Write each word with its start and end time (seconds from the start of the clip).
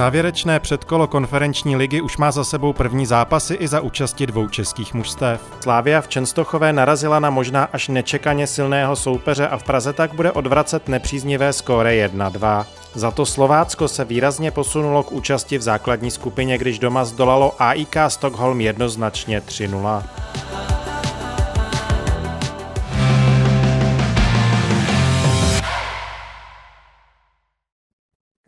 Závěrečné 0.00 0.60
předkolo 0.60 1.06
konferenční 1.06 1.76
ligy 1.76 2.00
už 2.00 2.16
má 2.16 2.30
za 2.30 2.44
sebou 2.44 2.72
první 2.72 3.06
zápasy 3.06 3.54
i 3.54 3.68
za 3.68 3.80
účasti 3.80 4.26
dvou 4.26 4.48
českých 4.48 4.94
mužstev. 4.94 5.40
Slávia 5.62 6.00
v 6.00 6.08
Čenstochové 6.08 6.72
narazila 6.72 7.20
na 7.20 7.30
možná 7.30 7.64
až 7.64 7.88
nečekaně 7.88 8.46
silného 8.46 8.96
soupeře 8.96 9.48
a 9.48 9.58
v 9.58 9.62
Praze 9.62 9.92
tak 9.92 10.14
bude 10.14 10.32
odvracet 10.32 10.88
nepříznivé 10.88 11.52
skóre 11.52 12.08
1-2. 12.08 12.64
Za 12.94 13.10
to 13.10 13.26
Slovácko 13.26 13.88
se 13.88 14.04
výrazně 14.04 14.50
posunulo 14.50 15.02
k 15.02 15.12
účasti 15.12 15.58
v 15.58 15.62
základní 15.62 16.10
skupině, 16.10 16.58
když 16.58 16.78
doma 16.78 17.04
zdolalo 17.04 17.62
AIK 17.62 17.96
Stockholm 18.08 18.60
jednoznačně 18.60 19.40
3-0. 19.40 20.02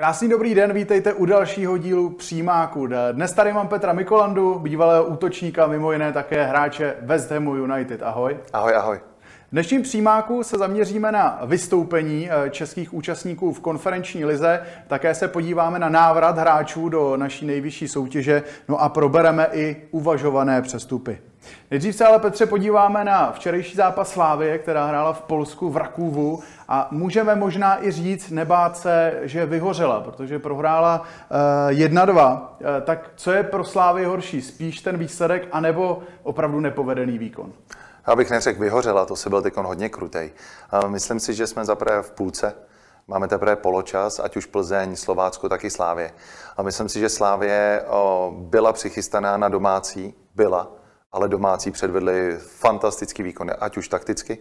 Krásný 0.03 0.29
dobrý 0.29 0.55
den, 0.55 0.73
vítejte 0.73 1.13
u 1.13 1.25
dalšího 1.25 1.79
dílu 1.79 2.11
Přímáku. 2.11 2.89
Dnes 3.13 3.33
tady 3.33 3.53
mám 3.53 3.69
Petra 3.69 3.93
Mikolandu, 3.93 4.59
bývalého 4.59 5.05
útočníka, 5.05 5.67
mimo 5.67 5.93
jiné 5.93 6.13
také 6.13 6.45
hráče 6.45 6.95
West 7.01 7.31
Hamu 7.31 7.51
United. 7.51 8.03
Ahoj. 8.03 8.37
Ahoj, 8.53 8.75
ahoj. 8.77 9.12
V 9.53 9.55
dnešním 9.55 9.83
přímáku 9.83 10.43
se 10.43 10.59
zaměříme 10.59 11.13
na 11.13 11.41
vystoupení 11.47 12.31
eh, 12.31 12.51
českých 12.51 12.95
účastníků 12.95 13.53
v 13.53 13.61
konferenční 13.61 14.25
lize, 14.25 14.63
také 14.87 15.15
se 15.15 15.29
podíváme 15.29 15.79
na 15.79 15.89
návrat 15.89 16.39
hráčů 16.39 16.89
do 16.89 17.17
naší 17.17 17.47
nejvyšší 17.47 17.89
soutěže, 17.89 18.43
no 18.69 18.81
a 18.81 18.89
probereme 18.89 19.49
i 19.53 19.77
uvažované 19.91 20.63
přestupy. 20.63 21.19
Nejdřív 21.71 21.95
se 21.95 22.05
ale, 22.05 22.19
Petře, 22.19 22.47
podíváme 22.47 23.05
na 23.05 23.33
včerejší 23.33 23.77
zápas 23.77 24.11
Slávie, 24.11 24.59
která 24.59 24.87
hrála 24.87 25.13
v 25.13 25.23
Polsku 25.23 25.71
v 25.71 25.77
Rakůvu 25.77 26.43
a 26.69 26.89
můžeme 26.91 27.35
možná 27.35 27.85
i 27.85 27.91
říct, 27.91 28.31
nebát 28.31 28.77
se, 28.77 29.21
že 29.23 29.47
vyhořela, 29.47 30.01
protože 30.01 30.39
prohrála 30.39 31.03
uh, 31.71 31.79
1-2. 31.79 32.41
Uh, 32.41 32.67
tak 32.85 33.11
co 33.17 33.33
je 33.33 33.43
pro 33.43 33.65
Slávy 33.65 34.05
horší? 34.05 34.43
Spíš 34.43 34.81
ten 34.81 34.97
výsledek, 34.99 35.49
anebo 35.53 36.03
opravdu 36.23 36.61
nepovedený 36.61 37.19
výkon? 37.19 37.53
Já 38.07 38.17
bych 38.17 38.31
neřekl 38.31 38.61
vyhořela, 38.61 39.07
to 39.07 39.17
se 39.17 39.31
byl 39.31 39.43
teď 39.43 39.57
hodně 39.57 39.89
krutej. 39.89 40.33
Myslím 40.87 41.21
si, 41.21 41.35
že 41.35 41.47
jsme 41.47 41.65
zaprvé 41.65 42.03
v 42.03 42.11
půlce, 42.11 42.55
Máme 43.09 43.29
teprve 43.29 43.57
poločas, 43.57 44.21
ať 44.21 44.37
už 44.37 44.47
Plzeň, 44.47 44.97
Slovácko, 44.97 45.49
tak 45.49 45.65
i 45.65 45.71
Slávě. 45.71 46.13
A 46.57 46.63
myslím 46.63 46.89
si, 46.89 47.01
že 47.01 47.09
Slávě 47.09 47.85
byla 48.31 48.73
přichystaná 48.73 49.37
na 49.37 49.49
domácí, 49.49 50.15
byla, 50.35 50.73
ale 51.13 51.29
domácí 51.29 51.71
předvedli 51.71 52.39
fantastický 52.39 53.23
výkon, 53.23 53.51
ať 53.61 53.77
už 53.77 53.89
takticky, 53.89 54.39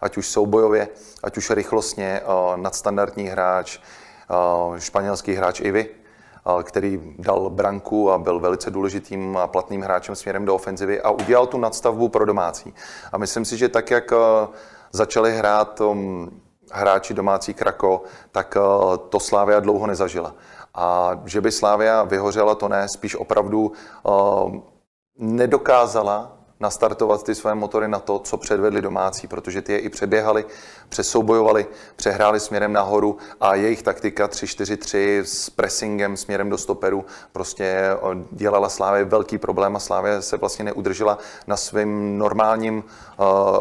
ať 0.00 0.16
už 0.16 0.28
soubojově, 0.28 0.88
ať 1.22 1.36
už 1.36 1.50
rychlostně, 1.50 2.20
nadstandardní 2.56 3.24
hráč, 3.24 3.78
španělský 4.78 5.32
hráč 5.32 5.60
Ivy, 5.60 5.88
který 6.62 7.00
dal 7.18 7.50
branku 7.50 8.10
a 8.10 8.18
byl 8.18 8.40
velice 8.40 8.70
důležitým 8.70 9.36
a 9.36 9.46
platným 9.46 9.82
hráčem 9.82 10.14
směrem 10.14 10.44
do 10.44 10.54
ofenzivy 10.54 11.00
a 11.00 11.10
udělal 11.10 11.46
tu 11.46 11.58
nadstavbu 11.58 12.08
pro 12.08 12.24
domácí. 12.24 12.74
A 13.12 13.18
myslím 13.18 13.44
si, 13.44 13.56
že 13.56 13.68
tak, 13.68 13.90
jak 13.90 14.12
začali 14.92 15.36
hrát 15.36 15.80
um, 15.80 16.40
hráči 16.72 17.14
domácí 17.14 17.54
Krako, 17.54 18.02
tak 18.32 18.56
to 19.08 19.20
Slávia 19.20 19.60
dlouho 19.60 19.86
nezažila. 19.86 20.34
A 20.74 21.20
že 21.24 21.40
by 21.40 21.52
Slávia 21.52 22.02
vyhořela, 22.02 22.54
to 22.54 22.68
ne, 22.68 22.86
spíš 22.88 23.16
opravdu 23.16 23.72
nedokázala 25.18 26.41
nastartovat 26.62 27.22
ty 27.22 27.34
své 27.34 27.54
motory 27.54 27.88
na 27.88 27.98
to, 27.98 28.18
co 28.18 28.36
předvedli 28.36 28.82
domácí, 28.82 29.26
protože 29.26 29.62
ty 29.62 29.72
je 29.72 29.78
i 29.78 29.88
přeběhali, 29.88 30.44
přesoubojovali, 30.88 31.66
přehráli 31.96 32.40
směrem 32.40 32.72
nahoru 32.72 33.18
a 33.40 33.54
jejich 33.54 33.82
taktika 33.82 34.26
3-4-3 34.26 35.20
s 35.20 35.50
pressingem 35.50 36.16
směrem 36.16 36.50
do 36.50 36.58
stoperu 36.58 37.04
prostě 37.32 37.90
dělala 38.30 38.68
Slávě 38.68 39.04
velký 39.04 39.38
problém 39.38 39.76
a 39.76 39.78
Slávě 39.78 40.22
se 40.22 40.36
vlastně 40.36 40.64
neudržela 40.64 41.18
na 41.46 41.56
svém 41.56 42.18
normálním 42.18 42.76
uh, 42.76 42.84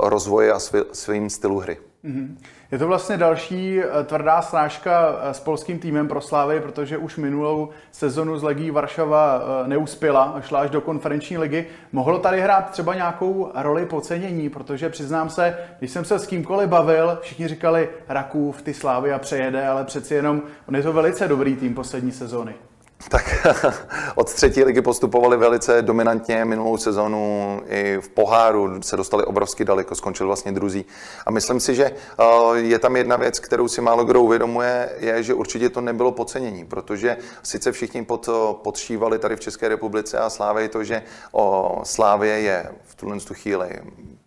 rozvoji 0.02 0.52
a 0.52 0.60
svým 0.92 1.30
stylu 1.30 1.60
hry. 1.60 1.78
Mm-hmm. 2.06 2.38
Je 2.72 2.78
to 2.78 2.88
vlastně 2.88 3.18
další 3.18 3.80
eh, 3.80 4.04
tvrdá 4.04 4.42
snážka 4.42 5.20
eh, 5.22 5.34
s 5.34 5.40
polským 5.40 5.80
týmem 5.80 6.08
pro 6.08 6.22
Slávy, 6.22 6.60
protože 6.60 6.98
už 6.98 7.18
minulou 7.18 7.70
sezonu 7.92 8.38
z 8.38 8.44
Legí 8.44 8.72
Varšava 8.72 9.42
eh, 9.42 9.68
neuspěla 9.68 10.24
a 10.24 10.42
šla 10.42 10.60
až 10.60 10.70
do 10.70 10.82
konferenční 10.82 11.38
ligy. 11.38 11.66
Mohlo 11.92 12.20
tady 12.20 12.42
hrát 12.42 12.70
třeba 12.70 12.96
nějakou 12.96 13.52
roli 13.56 13.86
pocenění, 13.86 14.50
protože 14.50 14.90
přiznám 14.90 15.30
se, 15.30 15.58
když 15.80 15.92
jsem 15.92 16.06
se 16.06 16.20
s 16.20 16.28
kýmkoliv 16.28 16.70
bavil, 16.70 17.18
všichni 17.22 17.48
říkali 17.48 17.90
Rakův, 18.10 18.62
ty 18.62 18.74
Slávy 18.74 19.14
a 19.14 19.20
přejede, 19.20 19.68
ale 19.68 19.84
přeci 19.84 20.14
jenom 20.14 20.42
on 20.68 20.76
je 20.76 20.84
to 20.84 20.94
velice 20.94 21.28
dobrý 21.28 21.56
tým 21.56 21.76
poslední 21.76 22.12
sezóny. 22.12 22.71
Tak 23.10 23.48
od 24.16 24.34
třetí 24.34 24.64
ligy 24.64 24.82
postupovali 24.82 25.38
velice 25.38 25.82
dominantně 25.82 26.46
minulou 26.46 26.78
sezonu 26.78 27.62
i 27.68 27.98
v 28.02 28.10
poháru 28.10 28.82
se 28.82 28.98
dostali 28.98 29.24
obrovsky 29.24 29.66
daleko, 29.66 29.96
skončili 29.96 30.28
vlastně 30.28 30.52
druzí. 30.52 30.86
A 31.26 31.32
myslím 31.32 31.60
si, 31.60 31.76
že 31.76 31.86
eh, 31.86 32.58
je 32.58 32.80
tam 32.80 32.96
jedna 32.96 33.16
věc, 33.16 33.40
kterou 33.40 33.68
si 33.68 33.82
málo 33.82 34.06
kdo 34.06 34.22
uvědomuje, 34.22 34.90
je, 35.00 35.24
že 35.24 35.34
určitě 35.34 35.70
to 35.70 35.82
nebylo 35.82 36.12
podcenění, 36.12 36.66
protože 36.66 37.18
sice 37.44 37.72
všichni 37.72 38.06
pod, 38.06 38.30
podšívali 38.64 39.20
tady 39.20 39.36
v 39.36 39.40
České 39.40 39.68
republice 39.68 40.18
a 40.18 40.30
Slávě 40.30 40.70
to, 40.70 40.84
že 40.84 41.04
o 41.32 41.80
Slávě 41.84 42.40
je 42.40 42.72
v 42.84 42.96
tuhle 42.96 43.20
chvíli 43.34 43.70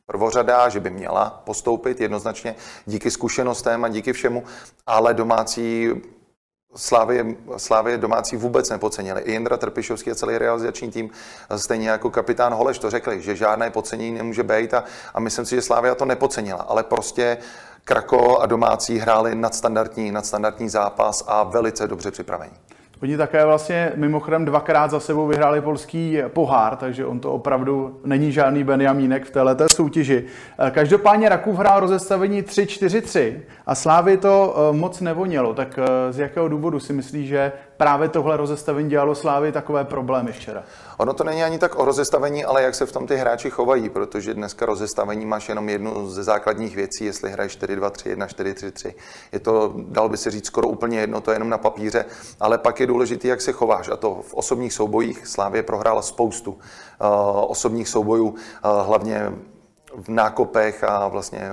prvořadá, 0.07 0.69
že 0.69 0.81
by 0.81 0.91
měla 0.91 1.43
postoupit 1.45 2.01
jednoznačně 2.01 2.55
díky 2.87 3.11
zkušenostem 3.11 3.85
a 3.85 3.89
díky 3.89 4.13
všemu, 4.13 4.45
ale 4.87 5.15
domácí 5.15 5.91
Slávě, 6.77 7.27
Slávě 7.57 7.99
domácí 7.99 8.37
vůbec 8.37 8.71
nepocenili. 8.71 9.21
I 9.21 9.33
Jindra 9.33 9.57
Trpišovský 9.57 10.11
a 10.11 10.15
celý 10.15 10.39
realizační 10.39 10.91
tým, 10.91 11.11
stejně 11.57 11.89
jako 11.89 12.11
kapitán 12.11 12.55
Holeš 12.55 12.79
to 12.79 12.91
řekli, 12.91 13.23
že 13.23 13.37
žádné 13.37 13.71
podcenění 13.71 14.15
nemůže 14.15 14.43
být 14.43 14.75
a, 14.75 14.85
a 15.15 15.21
myslím 15.21 15.47
si, 15.47 15.55
že 15.55 15.63
Slávia 15.63 15.95
to 15.95 16.05
nepocenila, 16.05 16.63
ale 16.63 16.83
prostě 16.83 17.39
Krako 17.85 18.39
a 18.39 18.47
domácí 18.47 18.99
hráli 18.99 19.35
nadstandardní, 19.35 20.13
nadstandardní 20.13 20.69
zápas 20.69 21.25
a 21.27 21.43
velice 21.43 21.89
dobře 21.89 22.11
připravení. 22.11 22.53
Oni 23.05 23.17
také 23.17 23.45
vlastně 23.45 23.93
mimochodem 23.95 24.45
dvakrát 24.45 24.91
za 24.91 25.01
sebou 25.01 25.27
vyhráli 25.27 25.61
polský 25.61 26.19
pohár, 26.29 26.77
takže 26.77 27.07
on 27.07 27.21
to 27.21 27.33
opravdu 27.33 28.01
není 28.05 28.33
žádný 28.33 28.65
Benjamínek 28.65 29.25
v 29.25 29.31
této 29.31 29.69
soutěži. 29.69 30.25
Eh, 30.59 30.71
každopádně 30.71 31.29
Rakův 31.29 31.59
hrál 31.59 31.81
rozestavení 31.81 32.43
3-4-3 32.43 33.41
a 33.67 33.75
Slávy 33.75 34.17
to 34.17 34.57
eh, 34.57 34.77
moc 34.77 35.01
nevonilo. 35.01 35.55
Tak 35.55 35.79
eh, 35.79 36.13
z 36.13 36.19
jakého 36.19 36.49
důvodu 36.49 36.81
si 36.81 36.93
myslí, 36.93 37.27
že 37.27 37.53
právě 37.77 38.09
tohle 38.09 38.37
rozestavení 38.37 38.91
dělalo 38.91 39.15
Slávy 39.15 39.53
takové 39.53 39.85
problémy 39.85 40.33
včera? 40.33 40.63
Ono 40.99 41.13
to 41.13 41.25
není 41.25 41.45
ani 41.45 41.59
tak 41.59 41.79
o 41.79 41.85
rozestavení, 41.85 42.45
ale 42.45 42.63
jak 42.63 42.75
se 42.75 42.87
v 42.87 42.93
tom 42.93 43.07
ty 43.07 43.17
hráči 43.17 43.51
chovají, 43.51 43.89
protože 43.89 44.35
dneska 44.35 44.67
rozestavení 44.67 45.27
máš 45.27 45.49
jenom 45.49 45.69
jednu 45.69 46.11
ze 46.11 46.23
základních 46.23 46.77
věcí, 46.77 47.05
jestli 47.05 47.31
hraješ 47.31 47.59
4-2-3-1, 47.59 48.27
4-3-3. 48.27 48.95
Je 49.33 49.41
to, 49.41 49.75
dal 49.77 50.09
by 50.09 50.17
se 50.17 50.31
říct, 50.31 50.47
skoro 50.47 50.69
úplně 50.69 51.01
jedno, 51.01 51.21
to 51.21 51.31
je 51.31 51.35
jenom 51.35 51.49
na 51.49 51.59
papíře, 51.59 52.05
ale 52.41 52.59
pak 52.59 52.81
je 52.81 52.87
důležité, 52.87 53.29
jak 53.29 53.41
se 53.41 53.53
chováš. 53.53 53.89
A 53.89 53.97
to 53.97 54.23
v 54.23 54.35
osobních 54.35 54.73
soubojích 54.73 55.27
Slávě 55.27 55.63
prohrála 55.63 56.03
spoustu 56.03 56.51
uh, 56.51 56.59
osobních 57.49 57.89
soubojů, 57.89 58.29
uh, 58.29 58.37
hlavně 58.87 59.33
v 59.97 60.09
nákopech 60.09 60.85
a 60.85 61.09
vlastně 61.09 61.51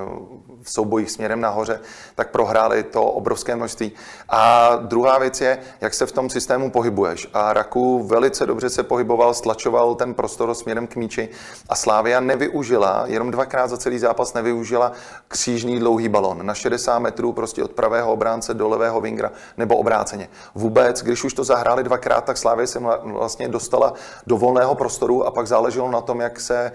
v 0.63 0.71
soubojích 0.71 1.11
směrem 1.11 1.41
nahoře, 1.41 1.79
tak 2.15 2.31
prohráli 2.31 2.83
to 2.83 3.03
obrovské 3.03 3.55
množství. 3.55 3.91
A 4.29 4.75
druhá 4.75 5.17
věc 5.17 5.41
je, 5.41 5.57
jak 5.81 5.93
se 5.93 6.05
v 6.05 6.11
tom 6.11 6.29
systému 6.29 6.71
pohybuješ. 6.71 7.29
A 7.33 7.53
Raku 7.53 8.03
velice 8.03 8.45
dobře 8.45 8.69
se 8.69 8.83
pohyboval, 8.83 9.33
stlačoval 9.33 9.95
ten 9.95 10.13
prostor 10.13 10.53
směrem 10.53 10.87
k 10.87 10.95
míči 10.95 11.29
a 11.69 11.75
Slávia 11.75 12.19
nevyužila, 12.19 13.03
jenom 13.07 13.31
dvakrát 13.31 13.67
za 13.67 13.77
celý 13.77 13.99
zápas 13.99 14.33
nevyužila 14.33 14.91
křížný 15.27 15.79
dlouhý 15.79 16.09
balon 16.09 16.45
na 16.45 16.53
60 16.53 16.99
metrů 16.99 17.33
prostě 17.33 17.63
od 17.63 17.71
pravého 17.71 18.13
obránce 18.13 18.53
do 18.53 18.69
levého 18.69 19.01
vingra 19.01 19.31
nebo 19.57 19.77
obráceně. 19.77 20.29
Vůbec, 20.55 21.01
když 21.01 21.23
už 21.23 21.33
to 21.33 21.43
zahráli 21.43 21.83
dvakrát, 21.83 22.23
tak 22.25 22.37
Slávia 22.37 22.67
se 22.67 22.79
vlastně 23.03 23.47
dostala 23.47 23.93
do 24.27 24.37
volného 24.37 24.75
prostoru 24.75 25.25
a 25.25 25.31
pak 25.31 25.47
záleželo 25.47 25.91
na 25.91 26.01
tom, 26.01 26.21
jak 26.21 26.39
se 26.39 26.71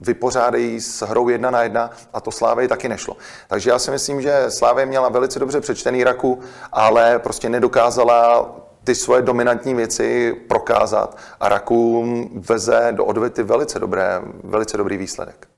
vypořádají 0.00 0.80
s 0.80 1.06
hrou 1.06 1.28
jedna 1.28 1.50
na 1.50 1.62
jedna 1.62 1.90
a 2.12 2.20
to 2.20 2.30
Slávě 2.30 2.68
taky 2.68 2.88
nešlo. 2.88 3.16
Takže 3.48 3.70
já 3.70 3.78
si 3.78 3.90
myslím, 3.90 4.22
že 4.22 4.44
Slávě 4.48 4.86
měla 4.86 5.08
velice 5.08 5.38
dobře 5.38 5.60
přečtený 5.60 6.04
Raku, 6.04 6.40
ale 6.72 7.18
prostě 7.18 7.48
nedokázala 7.48 8.50
ty 8.84 8.94
svoje 8.94 9.22
dominantní 9.22 9.74
věci 9.74 10.36
prokázat 10.48 11.16
a 11.40 11.48
Raku 11.48 12.04
veze 12.48 12.88
do 12.90 13.04
odvety 13.04 13.42
velice, 13.42 13.78
dobré, 13.78 14.20
velice 14.44 14.76
dobrý 14.76 14.96
výsledek. 14.96 15.48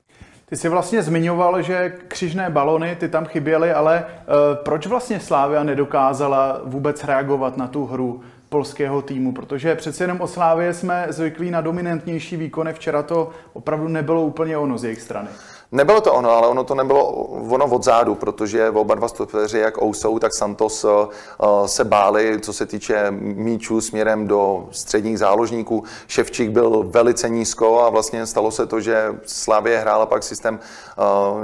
Ty 0.49 0.55
jsi 0.55 0.69
vlastně 0.69 1.03
zmiňoval, 1.03 1.61
že 1.61 1.93
křižné 2.07 2.49
balony 2.49 2.95
ty 2.95 3.09
tam 3.09 3.25
chyběly, 3.25 3.73
ale 3.73 4.05
uh, 4.05 4.33
proč 4.63 4.87
vlastně 4.87 5.19
Slávia 5.19 5.63
nedokázala 5.63 6.61
vůbec 6.63 7.03
reagovat 7.03 7.57
na 7.57 7.67
tu 7.67 7.85
hru? 7.85 8.21
Polského 8.55 9.01
týmu, 9.01 9.31
protože 9.31 9.75
přece 9.75 10.03
jenom 10.03 10.21
o 10.21 10.27
Slávě 10.27 10.73
jsme 10.73 11.07
zvyklí 11.09 11.51
na 11.51 11.61
dominantnější 11.61 12.37
výkony. 12.37 12.73
Včera 12.73 13.03
to 13.03 13.29
opravdu 13.53 13.87
nebylo 13.87 14.21
úplně 14.21 14.57
ono 14.57 14.77
z 14.77 14.83
jejich 14.83 15.01
strany. 15.01 15.27
Nebylo 15.75 16.01
to 16.01 16.13
ono, 16.13 16.31
ale 16.31 16.47
ono 16.47 16.63
to 16.63 16.75
nebylo 16.75 17.05
ono 17.49 17.65
od 17.65 17.83
zádu, 17.83 18.15
protože 18.15 18.69
oba 18.69 18.95
dva 18.95 19.07
stopeři, 19.07 19.57
jak 19.57 19.81
Ousou, 19.81 20.19
tak 20.19 20.33
Santos, 20.33 20.85
eh, 20.85 21.07
eh, 21.43 21.67
se 21.67 21.83
báli, 21.83 22.39
co 22.41 22.53
se 22.53 22.65
týče 22.65 23.11
míčů 23.19 23.81
směrem 23.81 24.27
do 24.27 24.67
středních 24.71 25.19
záložníků. 25.19 25.83
Ševčík 26.07 26.49
byl 26.49 26.83
velice 26.89 27.29
nízko 27.29 27.79
a 27.81 27.89
vlastně 27.89 28.25
stalo 28.25 28.51
se 28.51 28.65
to, 28.65 28.81
že 28.81 29.15
Slavě 29.25 29.79
hrála 29.79 30.05
pak 30.05 30.23
systém 30.23 30.59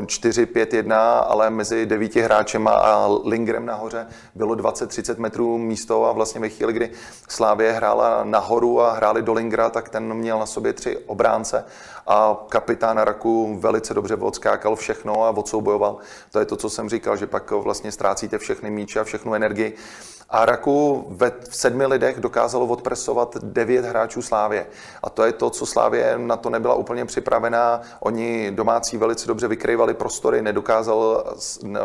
4-5-1, 0.06 0.92
eh, 0.92 1.26
ale 1.28 1.50
mezi 1.50 1.86
devíti 1.86 2.22
hráčema 2.22 2.72
a 2.72 3.10
Lingrem 3.26 3.66
nahoře 3.66 4.08
bylo 4.36 4.56
20-30 4.56 5.18
metrů 5.18 5.58
místo 5.58 6.06
a 6.06 6.12
vlastně 6.12 6.42
ve 6.42 6.50
chvíli, 6.50 6.74
kdy 6.74 6.90
Slávě 7.30 7.72
hrála 7.72 8.24
nahoru 8.24 8.82
a 8.82 8.94
hráli 8.94 9.22
do 9.22 9.34
Lingra, 9.34 9.70
tak 9.70 9.90
ten 9.90 10.14
měl 10.14 10.40
na 10.40 10.46
sobě 10.46 10.74
tři 10.74 10.98
obránce 10.98 11.66
a 12.08 12.46
kapitán 12.50 12.98
Raku 12.98 13.58
velice 13.60 13.94
dobře 13.94 14.16
odskákal 14.16 14.76
všechno 14.76 15.24
a 15.24 15.30
odsoubojoval. 15.30 15.98
To 16.32 16.40
je 16.40 16.46
to, 16.46 16.56
co 16.56 16.70
jsem 16.70 16.90
říkal, 16.90 17.18
že 17.18 17.28
pak 17.28 17.52
vlastně 17.52 17.92
ztrácíte 17.92 18.38
všechny 18.38 18.72
míče 18.72 19.00
a 19.00 19.04
všechnu 19.04 19.34
energii. 19.34 19.78
A 20.32 20.46
Raku 20.46 21.06
ve 21.10 21.32
v 21.50 21.56
sedmi 21.56 21.86
lidech 21.86 22.20
dokázalo 22.20 22.66
odpresovat 22.66 23.38
devět 23.44 23.86
hráčů 23.86 24.22
Slávě. 24.22 24.68
A 25.04 25.10
to 25.10 25.24
je 25.26 25.32
to, 25.34 25.50
co 25.50 25.66
Slávě 25.66 26.14
na 26.18 26.38
to 26.38 26.50
nebyla 26.50 26.76
úplně 26.76 27.06
připravená. 27.06 27.82
Oni 28.00 28.52
domácí 28.52 28.98
velice 28.98 29.28
dobře 29.28 29.48
vykrývali 29.48 29.94
prostory, 29.94 30.42
nedokázal 30.42 31.24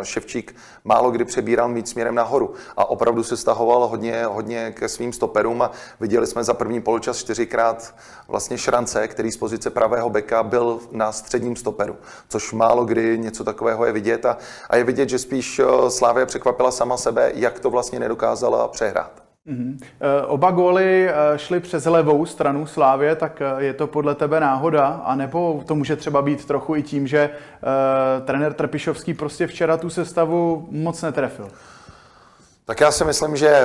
Ševčík 0.02 0.56
málo 0.84 1.10
kdy 1.10 1.24
přebíral 1.24 1.68
mít 1.68 1.88
směrem 1.88 2.14
nahoru. 2.14 2.54
A 2.76 2.90
opravdu 2.90 3.24
se 3.24 3.36
stahoval 3.36 3.86
hodně, 3.86 4.24
hodně 4.24 4.72
ke 4.72 4.88
svým 4.88 5.12
stoperům 5.12 5.62
a 5.62 5.70
viděli 6.00 6.26
jsme 6.26 6.44
za 6.44 6.54
první 6.54 6.80
poločas 6.80 7.18
čtyřikrát 7.18 7.94
vlastně 8.28 8.58
šrance, 8.58 9.08
který 9.08 9.32
z 9.32 9.36
pozice 9.36 9.70
pravého 9.70 10.10
beka 10.10 10.42
byl 10.42 10.80
na 10.92 11.12
středním 11.12 11.56
stoperu, 11.56 11.96
což 12.28 12.52
málo 12.52 12.84
kdy 12.84 13.18
něco 13.18 13.44
takového 13.44 13.86
je 13.86 13.92
vidět. 13.92 14.26
A, 14.26 14.36
a 14.70 14.76
je 14.76 14.84
vidět, 14.84 15.08
že 15.08 15.18
spíš 15.18 15.60
Slávě 15.88 16.26
překvapila 16.26 16.70
sama 16.70 16.96
sebe, 16.96 17.32
jak 17.34 17.60
to 17.60 17.70
vlastně 17.70 18.00
nedokázala 18.00 18.35
dokázala 18.36 18.68
přehrát. 18.68 19.22
Mm-hmm. 19.46 19.78
Oba 20.26 20.50
góly 20.50 21.08
eh, 21.08 21.38
šly 21.38 21.60
přes 21.60 21.84
levou 21.84 22.26
stranu 22.26 22.66
Slávě, 22.66 23.16
tak 23.16 23.40
eh, 23.40 23.64
je 23.64 23.74
to 23.74 23.86
podle 23.86 24.14
tebe 24.14 24.40
náhoda? 24.40 24.86
A 25.04 25.14
nebo 25.14 25.62
to 25.66 25.74
může 25.74 25.96
třeba 25.96 26.22
být 26.22 26.44
trochu 26.44 26.76
i 26.76 26.82
tím, 26.82 27.06
že 27.06 27.30
uh, 27.30 28.26
trenér 28.26 28.52
Trpišovský 28.52 29.14
prostě 29.14 29.46
včera 29.46 29.76
tu 29.76 29.90
sestavu 29.90 30.68
moc 30.70 31.02
netrefil? 31.02 31.48
Tak 32.64 32.80
já 32.80 32.90
si 32.90 33.04
myslím, 33.04 33.36
že 33.36 33.62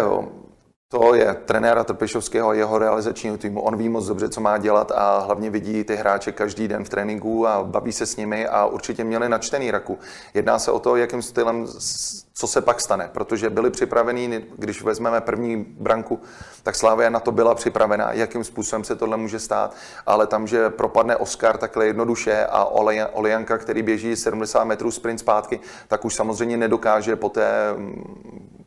to 0.92 1.16
je 1.16 1.34
trenéra 1.46 1.84
Trpišovského 1.84 2.50
a 2.50 2.54
jeho 2.54 2.78
realizačního 2.78 3.38
týmu. 3.38 3.62
On 3.62 3.76
ví 3.78 3.90
moc 3.90 4.08
dobře, 4.08 4.30
co 4.30 4.42
má 4.42 4.58
dělat 4.58 4.92
a 4.96 5.20
hlavně 5.20 5.50
vidí 5.50 5.84
ty 5.84 5.96
hráče 5.96 6.32
každý 6.32 6.68
den 6.68 6.86
v 6.86 6.90
tréninku 6.90 7.48
a 7.48 7.64
baví 7.64 7.92
se 7.92 8.06
s 8.06 8.16
nimi 8.16 8.48
a 8.48 8.66
určitě 8.66 9.04
měli 9.04 9.30
načtený 9.30 9.72
raku. 9.72 10.00
Jedná 10.34 10.60
se 10.60 10.72
o 10.72 10.80
to, 10.80 10.96
jakým 10.96 11.22
stylem, 11.22 11.68
co 12.34 12.48
se 12.48 12.62
pak 12.62 12.82
stane, 12.82 13.10
protože 13.14 13.50
byli 13.50 13.70
připravení, 13.70 14.46
když 14.58 14.84
vezmeme 14.84 15.22
první 15.22 15.66
branku, 15.80 16.20
tak 16.64 16.76
Slávia 16.76 17.10
na 17.10 17.20
to 17.20 17.32
byla 17.32 17.56
připravená, 17.56 18.14
jakým 18.14 18.44
způsobem 18.44 18.84
se 18.84 18.96
tohle 18.96 19.18
může 19.18 19.40
stát, 19.40 19.76
ale 20.06 20.28
tam, 20.28 20.48
že 20.48 20.70
propadne 20.70 21.16
Oscar 21.16 21.58
takhle 21.58 21.86
jednoduše 21.86 22.46
a 22.46 22.66
Olejanka, 23.14 23.58
který 23.58 23.84
běží 23.84 24.16
70 24.16 24.64
metrů 24.64 24.92
sprint 24.92 25.20
zpátky, 25.20 25.60
tak 25.88 26.06
už 26.06 26.16
samozřejmě 26.16 26.58
nedokáže 26.58 27.16
po 27.16 27.30
té 27.30 27.76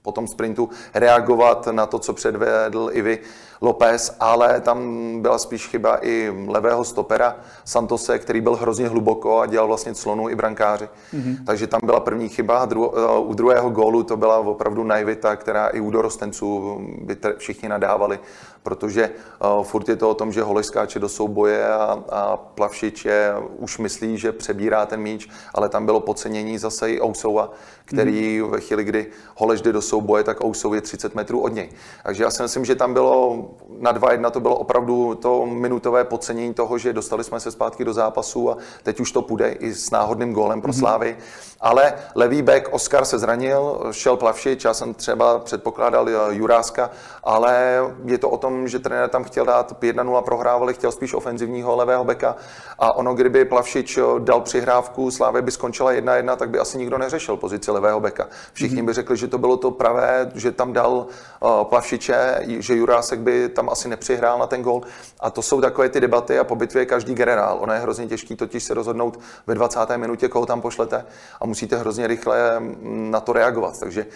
po 0.05 0.13
tom 0.13 0.29
sprintu 0.29 0.71
reagovat 0.95 1.67
na 1.67 1.87
to, 1.87 1.99
co 1.99 2.13
předvedl 2.15 2.91
i 2.93 3.03
vy 3.03 3.19
López, 3.61 4.17
ale 4.21 4.61
tam 4.61 4.79
byla 5.23 5.39
spíš 5.39 5.67
chyba 5.67 5.99
i 6.03 6.33
levého 6.47 6.85
stopera 6.85 7.37
Santose, 7.65 8.19
který 8.19 8.41
byl 8.41 8.57
hrozně 8.57 8.89
hluboko 8.89 9.39
a 9.39 9.47
dělal 9.47 9.67
vlastně 9.67 9.95
clonu 9.95 10.29
i 10.29 10.35
brankáři. 10.35 10.89
Mm-hmm. 11.15 11.37
Takže 11.47 11.67
tam 11.67 11.81
byla 11.85 12.01
první 12.01 12.29
chyba. 12.29 12.59
A 12.59 12.67
dru- 12.67 12.93
eh, 12.97 13.19
u 13.19 13.35
druhého 13.35 13.71
gólu 13.71 14.03
to 14.03 14.17
byla 14.17 14.39
opravdu 14.39 14.85
naivita, 14.85 15.37
která 15.37 15.67
i 15.67 15.81
u 15.81 15.91
dorostenců 15.91 16.79
by 17.01 17.17
všichni 17.39 17.69
nadávali, 17.69 18.19
protože 18.65 19.11
uh, 19.11 19.65
furt 19.65 19.89
je 19.89 19.97
to 19.97 20.11
o 20.11 20.15
tom, 20.15 20.33
že 20.33 20.43
Holeš 20.43 20.67
skáče 20.67 20.99
do 20.99 21.09
souboje 21.09 21.69
a, 21.69 22.03
a 22.09 22.37
Plavšič 22.37 23.05
je, 23.05 23.35
už 23.59 23.79
myslí, 23.79 24.19
že 24.19 24.33
přebírá 24.33 24.87
ten 24.87 25.01
míč, 25.01 25.29
ale 25.55 25.69
tam 25.69 25.87
bylo 25.87 26.01
podcenění 26.01 26.59
zase 26.59 26.91
i 26.91 27.01
Ousova, 27.01 27.53
který 27.85 28.43
mm. 28.43 28.51
ve 28.51 28.61
chvíli, 28.61 28.85
kdy 28.85 29.07
Holeš 29.37 29.61
jde 29.61 29.73
do 29.73 29.83
souboje, 29.83 30.25
tak 30.25 30.45
Ousov 30.45 30.75
je 30.75 30.81
30 30.81 31.15
metrů 31.15 31.41
od 31.41 31.53
něj. 31.55 31.69
Takže 32.03 32.23
já 32.23 32.31
si 32.31 32.43
myslím, 32.43 32.65
že 32.65 32.75
tam 32.75 32.95
bylo 32.95 33.44
na 33.79 33.93
2-1 33.93 34.31
to 34.31 34.41
bylo 34.41 34.57
opravdu 34.57 35.15
to 35.15 35.47
minutové 35.47 36.05
podcenění 36.05 36.55
toho, 36.55 36.79
že 36.79 36.93
dostali 36.93 37.25
jsme 37.25 37.41
se 37.41 37.51
zpátky 37.51 37.85
do 37.85 37.93
zápasu 37.93 38.51
a 38.51 38.57
teď 38.83 39.01
už 39.01 39.13
to 39.13 39.23
půjde 39.23 39.51
i 39.51 39.75
s 39.75 39.91
náhodným 39.91 40.33
gólem 40.33 40.61
pro 40.61 40.73
mhm. 40.73 40.79
Slávy. 40.79 41.17
Mm-hmm. 41.19 41.55
Ale 41.61 41.95
levý 42.15 42.43
back 42.43 42.69
Oskar 42.73 43.05
se 43.05 43.19
zranil, 43.19 43.81
šel 43.91 44.17
Plavšič, 44.17 44.65
já 44.65 44.75
jsem 44.75 44.95
třeba 44.95 45.39
předpokládal 45.39 46.09
eh, 46.09 46.13
Juráska, 46.31 46.91
ale 47.25 47.79
je 48.05 48.19
to 48.19 48.31
o 48.31 48.37
tom, 48.37 48.69
že 48.69 48.79
trenér 48.79 49.09
tam 49.09 49.25
chtěl 49.25 49.45
dát 49.45 49.83
1-0 49.83 50.23
prohrávali, 50.23 50.75
chtěl 50.75 50.93
spíš 50.93 51.15
ofenzivního 51.15 51.77
levého 51.77 52.05
beka 52.05 52.37
a 52.79 52.97
ono, 52.97 53.15
kdyby 53.15 53.45
Plavšič 53.45 53.99
eh, 53.99 54.03
dal 54.19 54.41
přihrávku, 54.41 55.11
Slávě 55.11 55.43
by 55.43 55.51
skončila 55.51 55.93
1-1, 55.93 56.37
tak 56.37 56.51
by 56.51 56.59
asi 56.59 56.79
nikdo 56.79 56.99
neřešil 56.99 57.37
pozici 57.37 57.71
levého 57.71 58.01
beka. 58.01 58.29
Všichni 58.53 58.83
mm-hmm. 58.83 58.87
by 58.87 58.93
řekli, 58.93 59.17
že 59.17 59.29
to 59.29 59.39
bylo 59.39 59.57
to 59.57 59.71
pravé, 59.71 60.31
že 60.35 60.53
tam 60.53 60.73
dal 60.73 61.07
uh, 61.41 61.65
Plavšiče, 61.65 62.41
že 62.47 62.75
Jurásek 62.77 63.21
by 63.21 63.34
tam 63.49 63.71
asi 63.71 63.89
nepřihrál 63.89 64.39
na 64.39 64.47
ten 64.47 64.63
gol. 64.63 64.83
A 65.21 65.31
to 65.31 65.43
jsou 65.43 65.61
takové 65.61 65.89
ty 65.89 66.01
debaty 66.01 66.39
a 66.39 66.45
po 66.45 66.57
bitvě 66.57 66.83
je 66.83 66.87
každý 66.87 67.15
generál. 67.15 67.59
Ono 67.61 67.73
je 67.73 67.79
hrozně 67.79 68.07
těžký 68.07 68.37
totiž 68.37 68.65
se 68.65 68.75
rozhodnout 68.75 69.21
ve 69.47 69.55
20. 69.55 69.97
minutě, 69.97 70.29
koho 70.29 70.47
tam 70.47 70.61
pošlete 70.61 71.05
a 71.41 71.47
musíte 71.47 71.77
hrozně 71.77 72.07
rychle 72.07 72.61
mm, 72.61 73.11
na 73.11 73.21
to 73.21 73.33
reagovat. 73.33 73.81
Takže 73.81 74.07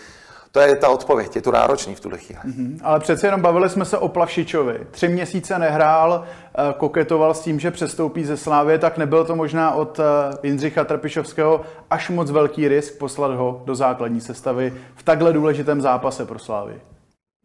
to 0.52 0.61
je 0.61 0.76
ta 0.76 0.88
odpověď, 0.88 1.37
je 1.37 1.43
to 1.43 1.52
náročný 1.52 1.95
v 1.95 2.00
tuhle 2.00 2.19
chvíli. 2.19 2.40
Mm-hmm. 2.45 2.78
Ale 2.83 3.00
přece 3.00 3.26
jenom 3.26 3.43
bavili 3.43 3.71
jsme 3.71 3.85
se 3.85 3.99
o 3.99 4.09
Plavšičovi. 4.09 4.87
Tři 4.90 5.09
měsíce 5.09 5.59
nehrál, 5.59 6.25
eh, 6.25 6.75
koketoval 6.76 7.35
s 7.35 7.40
tím, 7.40 7.61
že 7.61 7.71
přestoupí 7.71 8.25
ze 8.25 8.37
Slávě, 8.37 8.78
tak 8.78 8.99
nebyl 8.99 9.25
to 9.25 9.37
možná 9.37 9.75
od 9.75 10.00
eh, 10.00 10.02
Jindřicha 10.43 10.85
Trpišovského 10.85 11.61
až 11.90 12.11
moc 12.11 12.31
velký 12.31 12.69
risk 12.69 12.99
poslat 12.99 13.35
ho 13.35 13.62
do 13.64 13.75
základní 13.75 14.21
sestavy 14.21 14.75
v 14.95 15.02
takhle 15.02 15.33
důležitém 15.33 15.81
zápase 15.81 16.25
pro 16.25 16.38
Slávy. 16.38 16.81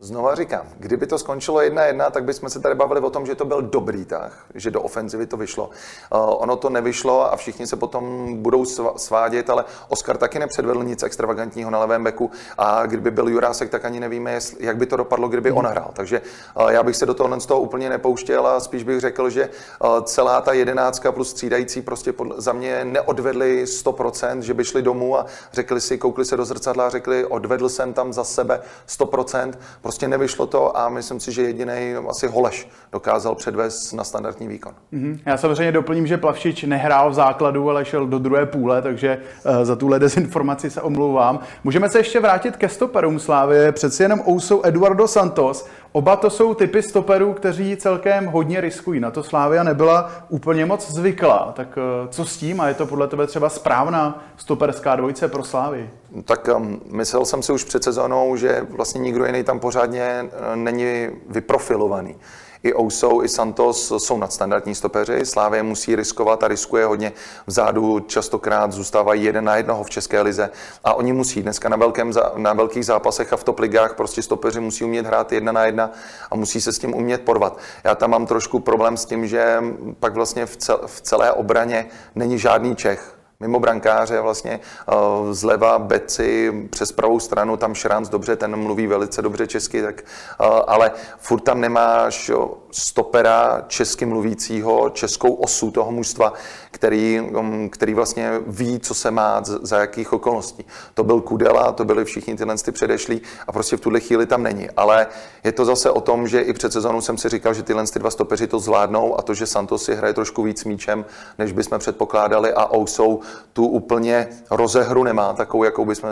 Znova 0.03 0.35
říkám, 0.35 0.65
kdyby 0.77 1.07
to 1.07 1.17
skončilo 1.17 1.61
jedna 1.61 1.85
jedna, 1.85 2.09
tak 2.09 2.23
bychom 2.23 2.49
se 2.49 2.59
tady 2.59 2.75
bavili 2.75 2.99
o 2.99 3.09
tom, 3.09 3.25
že 3.25 3.35
to 3.35 3.45
byl 3.45 3.61
dobrý 3.61 4.05
tah, 4.05 4.45
že 4.55 4.71
do 4.71 4.81
ofenzivy 4.81 5.25
to 5.25 5.37
vyšlo. 5.37 5.69
Uh, 6.13 6.19
ono 6.19 6.55
to 6.55 6.69
nevyšlo 6.69 7.33
a 7.33 7.35
všichni 7.35 7.67
se 7.67 7.75
potom 7.75 8.35
budou 8.41 8.65
svádět, 8.97 9.49
ale 9.49 9.65
Oskar 9.87 10.17
taky 10.17 10.39
nepředvedl 10.39 10.83
nic 10.83 11.03
extravagantního 11.03 11.71
na 11.71 11.79
levém 11.79 12.03
beku 12.03 12.31
a 12.57 12.85
kdyby 12.85 13.11
byl 13.11 13.27
Jurásek, 13.27 13.69
tak 13.69 13.85
ani 13.85 13.99
nevíme, 13.99 14.39
jak 14.59 14.77
by 14.77 14.85
to 14.85 14.97
dopadlo, 14.97 15.27
kdyby 15.27 15.51
on 15.51 15.65
hrál. 15.65 15.91
Takže 15.93 16.21
uh, 16.55 16.69
já 16.69 16.83
bych 16.83 16.95
se 16.95 17.05
do 17.05 17.13
toho 17.13 17.39
z 17.39 17.45
toho 17.45 17.61
úplně 17.61 17.89
nepouštěl 17.89 18.47
a 18.47 18.59
spíš 18.59 18.83
bych 18.83 18.99
řekl, 18.99 19.29
že 19.29 19.49
uh, 19.83 20.03
celá 20.03 20.41
ta 20.41 20.53
jedenáctka 20.53 21.11
plus 21.11 21.29
střídající 21.29 21.81
prostě 21.81 22.13
za 22.37 22.53
mě 22.53 22.85
neodvedli 22.85 23.63
100%, 23.63 24.39
že 24.39 24.53
by 24.53 24.65
šli 24.65 24.81
domů 24.81 25.17
a 25.17 25.25
řekli 25.53 25.81
si, 25.81 25.97
koukli 25.97 26.25
se 26.25 26.37
do 26.37 26.45
zrcadla 26.45 26.87
a 26.87 26.89
řekli, 26.89 27.25
odvedl 27.25 27.69
jsem 27.69 27.93
tam 27.93 28.13
za 28.13 28.23
sebe 28.23 28.61
100%, 28.87 29.53
prostě 29.81 29.92
prostě 29.93 30.07
nevyšlo 30.07 30.45
to 30.45 30.77
a 30.77 30.89
myslím 30.89 31.19
si, 31.19 31.31
že 31.31 31.41
jediný 31.41 31.95
asi 32.09 32.27
Holeš 32.27 32.67
dokázal 32.91 33.35
předvést 33.35 33.93
na 33.93 34.03
standardní 34.03 34.47
výkon. 34.47 34.73
Mm-hmm. 34.93 35.19
Já 35.25 35.37
samozřejmě 35.37 35.71
doplním, 35.71 36.07
že 36.07 36.17
Plavšič 36.17 36.63
nehrál 36.63 37.09
v 37.09 37.13
základu, 37.13 37.69
ale 37.69 37.85
šel 37.85 38.07
do 38.07 38.19
druhé 38.19 38.45
půle, 38.45 38.81
takže 38.81 39.17
uh, 39.45 39.63
za 39.63 39.75
tuhle 39.75 39.99
dezinformaci 39.99 40.69
se 40.69 40.81
omlouvám. 40.81 41.39
Můžeme 41.63 41.89
se 41.89 41.99
ještě 41.99 42.19
vrátit 42.19 42.57
ke 42.57 42.69
stoperům 42.69 43.19
Slávy. 43.19 43.71
Přeci 43.71 44.03
jenom 44.03 44.21
Ousou 44.27 44.61
Eduardo 44.65 45.07
Santos. 45.07 45.67
Oba 45.91 46.15
to 46.15 46.29
jsou 46.29 46.53
typy 46.53 46.81
stoperů, 46.81 47.33
kteří 47.33 47.77
celkem 47.77 48.25
hodně 48.25 48.61
riskují. 48.61 48.99
Na 48.99 49.11
to 49.11 49.23
Slávia 49.23 49.63
nebyla 49.63 50.11
úplně 50.29 50.65
moc 50.65 50.91
zvyklá. 50.91 51.53
Tak 51.55 51.77
uh, 51.77 52.09
co 52.09 52.25
s 52.25 52.37
tím? 52.37 52.61
A 52.61 52.67
je 52.67 52.73
to 52.73 52.85
podle 52.85 53.07
tebe 53.07 53.27
třeba 53.27 53.49
správná 53.49 54.23
stoperská 54.37 54.95
dvojice 54.95 55.27
pro 55.27 55.43
Slávy? 55.43 55.89
Tak 56.25 56.49
um, 56.57 56.81
myslel 56.85 57.25
jsem 57.25 57.43
si 57.43 57.51
už 57.51 57.63
před 57.63 57.83
sezónou, 57.83 58.35
že 58.35 58.67
vlastně 58.69 59.01
nikdo 59.01 59.25
jiný 59.25 59.43
tam 59.43 59.59
pořádně 59.59 60.23
uh, 60.23 60.55
není 60.55 61.07
vyprofilovaný 61.29 62.15
i 62.63 62.73
Ousou, 62.75 63.23
i 63.23 63.29
Santos 63.29 63.93
jsou 63.97 64.17
nadstandardní 64.17 64.75
stopeři. 64.75 65.25
Slávě 65.25 65.63
musí 65.63 65.95
riskovat 65.95 66.43
a 66.43 66.47
riskuje 66.47 66.85
hodně 66.85 67.13
vzadu, 67.47 67.99
častokrát 67.99 68.71
zůstávají 68.71 69.23
jeden 69.23 69.45
na 69.45 69.55
jednoho 69.55 69.83
v 69.83 69.89
České 69.89 70.21
lize 70.21 70.49
a 70.83 70.93
oni 70.93 71.13
musí 71.13 71.41
dneska 71.41 71.69
na, 71.69 71.77
velkém, 71.77 72.11
na 72.37 72.53
velkých 72.53 72.85
zápasech 72.85 73.33
a 73.33 73.37
v 73.37 73.43
top 73.43 73.59
ligách 73.59 73.95
prostě 73.95 74.21
stopeři 74.21 74.59
musí 74.59 74.83
umět 74.83 75.05
hrát 75.05 75.31
jedna 75.31 75.51
na 75.51 75.65
jedna 75.65 75.91
a 76.31 76.35
musí 76.35 76.61
se 76.61 76.73
s 76.73 76.79
tím 76.79 76.95
umět 76.95 77.21
porvat. 77.21 77.57
Já 77.83 77.95
tam 77.95 78.09
mám 78.09 78.25
trošku 78.25 78.59
problém 78.59 78.97
s 78.97 79.05
tím, 79.05 79.27
že 79.27 79.63
pak 79.99 80.13
vlastně 80.13 80.45
v, 80.45 80.57
cel, 80.57 80.79
v 80.85 81.01
celé 81.01 81.31
obraně 81.31 81.85
není 82.15 82.39
žádný 82.39 82.75
Čech 82.75 83.15
mimo 83.43 83.59
brankáře 83.59 84.21
vlastně 84.21 84.59
eh, 84.59 84.93
zleva 85.31 85.79
Beci 85.79 86.67
přes 86.69 86.91
pravou 86.91 87.19
stranu, 87.19 87.57
tam 87.57 87.75
Šránc 87.75 88.09
dobře, 88.09 88.35
ten 88.35 88.55
mluví 88.55 88.87
velice 88.87 89.21
dobře 89.21 89.47
česky, 89.47 89.81
tak, 89.81 90.01
eh, 90.01 90.45
ale 90.67 90.91
furt 91.19 91.41
tam 91.41 91.61
nemáš 91.61 92.31
stopera 92.71 93.63
česky 93.67 94.05
mluvícího, 94.05 94.89
českou 94.89 95.33
osu 95.33 95.71
toho 95.71 95.91
mužstva, 95.91 96.33
který, 96.71 97.19
um, 97.19 97.69
který 97.69 97.93
vlastně 97.93 98.31
ví, 98.47 98.79
co 98.79 98.93
se 98.93 99.11
má, 99.11 99.41
za 99.43 99.79
jakých 99.79 100.13
okolností. 100.13 100.65
To 100.93 101.03
byl 101.03 101.21
Kudela, 101.21 101.71
to 101.71 101.85
byli 101.85 102.05
všichni 102.05 102.35
tyhle 102.35 102.57
ty 102.57 102.71
předešlí 102.71 103.21
a 103.47 103.51
prostě 103.51 103.77
v 103.77 103.81
tuhle 103.81 103.99
chvíli 103.99 104.25
tam 104.25 104.43
není. 104.43 104.69
Ale 104.69 105.07
je 105.43 105.51
to 105.51 105.65
zase 105.65 105.91
o 105.91 106.01
tom, 106.01 106.27
že 106.27 106.41
i 106.41 106.53
před 106.53 106.73
sezónou 106.73 107.01
jsem 107.01 107.17
si 107.17 107.29
říkal, 107.29 107.53
že 107.53 107.63
tyhle 107.63 107.87
ty 107.87 107.99
dva 107.99 108.11
stopeři 108.11 108.47
to 108.47 108.59
zvládnou 108.59 109.19
a 109.19 109.21
to, 109.21 109.33
že 109.33 109.45
Santos 109.45 109.83
si 109.83 109.95
hraje 109.95 110.13
trošku 110.13 110.43
víc 110.43 110.63
míčem, 110.63 111.05
než 111.37 111.51
bychom 111.51 111.79
předpokládali 111.79 112.53
a 112.53 112.73
Ousou 112.73 113.19
tu 113.53 113.67
úplně 113.67 114.27
rozehru 114.51 115.03
nemá, 115.03 115.33
takovou, 115.33 115.63
jakou 115.63 115.85
bychom, 115.85 116.09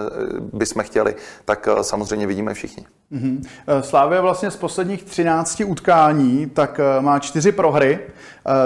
bychom 0.53 0.83
chtěli, 0.83 1.15
tak 1.45 1.67
eh, 1.71 1.83
samozřejmě 1.83 2.27
vidíme 2.27 2.53
všichni. 2.53 2.85
Mm-hmm. 3.11 3.41
Slávě 3.81 4.21
vlastně 4.21 4.51
z 4.51 4.55
posledních 4.55 5.03
13 5.03 5.61
utkání 5.65 6.49
tak 6.53 6.79
eh, 6.79 7.01
má 7.01 7.19
čtyři 7.19 7.51
prohry, 7.51 7.99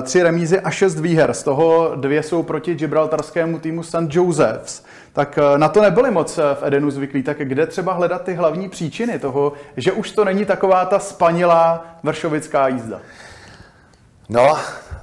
tři 0.01 0.23
remízy 0.23 0.59
a 0.59 0.69
šest 0.69 0.99
výher. 0.99 1.33
Z 1.33 1.43
toho 1.43 1.91
dvě 1.95 2.23
jsou 2.23 2.43
proti 2.43 2.75
gibraltarskému 2.75 3.59
týmu 3.59 3.83
St. 3.83 3.95
Joseph's. 4.09 4.83
Tak 5.13 5.39
na 5.57 5.69
to 5.69 5.81
nebyli 5.81 6.11
moc 6.11 6.37
v 6.37 6.63
Edenu 6.63 6.91
zvyklí. 6.91 7.23
Tak 7.23 7.37
kde 7.37 7.67
třeba 7.67 7.93
hledat 7.93 8.21
ty 8.21 8.33
hlavní 8.33 8.69
příčiny 8.69 9.19
toho, 9.19 9.53
že 9.77 9.91
už 9.91 10.11
to 10.11 10.25
není 10.25 10.45
taková 10.45 10.85
ta 10.85 10.99
spanilá 10.99 11.85
vršovická 12.03 12.67
jízda? 12.67 13.01
No, 14.29 14.57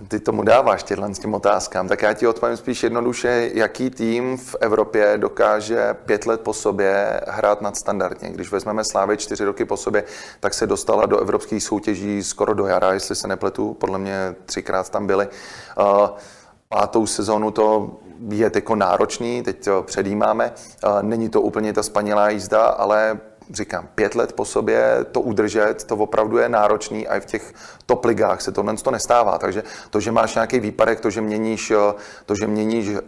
ty 0.09 0.21
tomu 0.21 0.43
dáváš 0.43 0.83
těhle 0.83 1.15
s 1.15 1.19
tím 1.19 1.35
otázkám, 1.35 1.89
tak 1.89 2.03
já 2.03 2.13
ti 2.13 2.27
odpovím 2.27 2.57
spíš 2.57 2.83
jednoduše, 2.83 3.51
jaký 3.55 3.91
tým 3.91 4.37
v 4.37 4.57
Evropě 4.61 5.19
dokáže 5.19 5.95
pět 5.95 6.27
let 6.27 6.41
po 6.41 6.53
sobě 6.53 7.21
hrát 7.29 7.61
nadstandardně. 7.61 8.31
Když 8.31 8.53
vezmeme 8.53 8.85
Slávě 8.85 9.17
čtyři 9.17 9.45
roky 9.45 9.65
po 9.65 9.77
sobě, 9.77 10.05
tak 10.41 10.55
se 10.55 10.67
dostala 10.67 11.07
do 11.07 11.19
evropských 11.19 11.63
soutěží 11.63 12.23
skoro 12.23 12.55
do 12.55 12.67
jara, 12.67 12.93
jestli 12.93 13.15
se 13.15 13.29
nepletu, 13.29 13.75
podle 13.75 13.99
mě 13.99 14.35
třikrát 14.47 14.91
tam 14.91 15.07
byli. 15.07 15.29
Pátou 16.69 17.07
sezónu 17.07 17.51
to 17.51 17.97
je 18.29 18.51
jako 18.55 18.77
náročný, 18.77 19.43
teď 19.43 19.65
to 19.65 19.83
předjímáme. 19.83 20.53
Není 21.03 21.29
to 21.29 21.41
úplně 21.41 21.73
ta 21.73 21.83
spanilá 21.83 22.29
jízda, 22.29 22.65
ale 22.65 23.21
říkám, 23.53 23.89
pět 23.95 24.15
let 24.15 24.33
po 24.33 24.45
sobě 24.45 25.05
to 25.13 25.21
udržet, 25.21 25.85
to 25.85 25.97
opravdu 25.97 26.39
je 26.39 26.49
náročný 26.49 27.09
a 27.09 27.17
i 27.17 27.21
v 27.21 27.27
těch 27.27 27.55
top 27.87 28.05
ligách 28.05 28.41
se 28.41 28.53
tohle 28.53 28.77
to 28.77 28.91
nestává. 28.91 29.39
Takže 29.39 29.63
to, 29.91 30.01
že 30.01 30.13
máš 30.13 30.35
nějaký 30.35 30.61
výpadek, 30.61 31.01
to, 31.01 31.11
že 31.11 31.21
měníš, 31.21 31.71
eh, 31.71 31.95
to, 32.27 32.35
že 32.35 32.47
měníš 32.47 32.89
eh, 32.89 33.01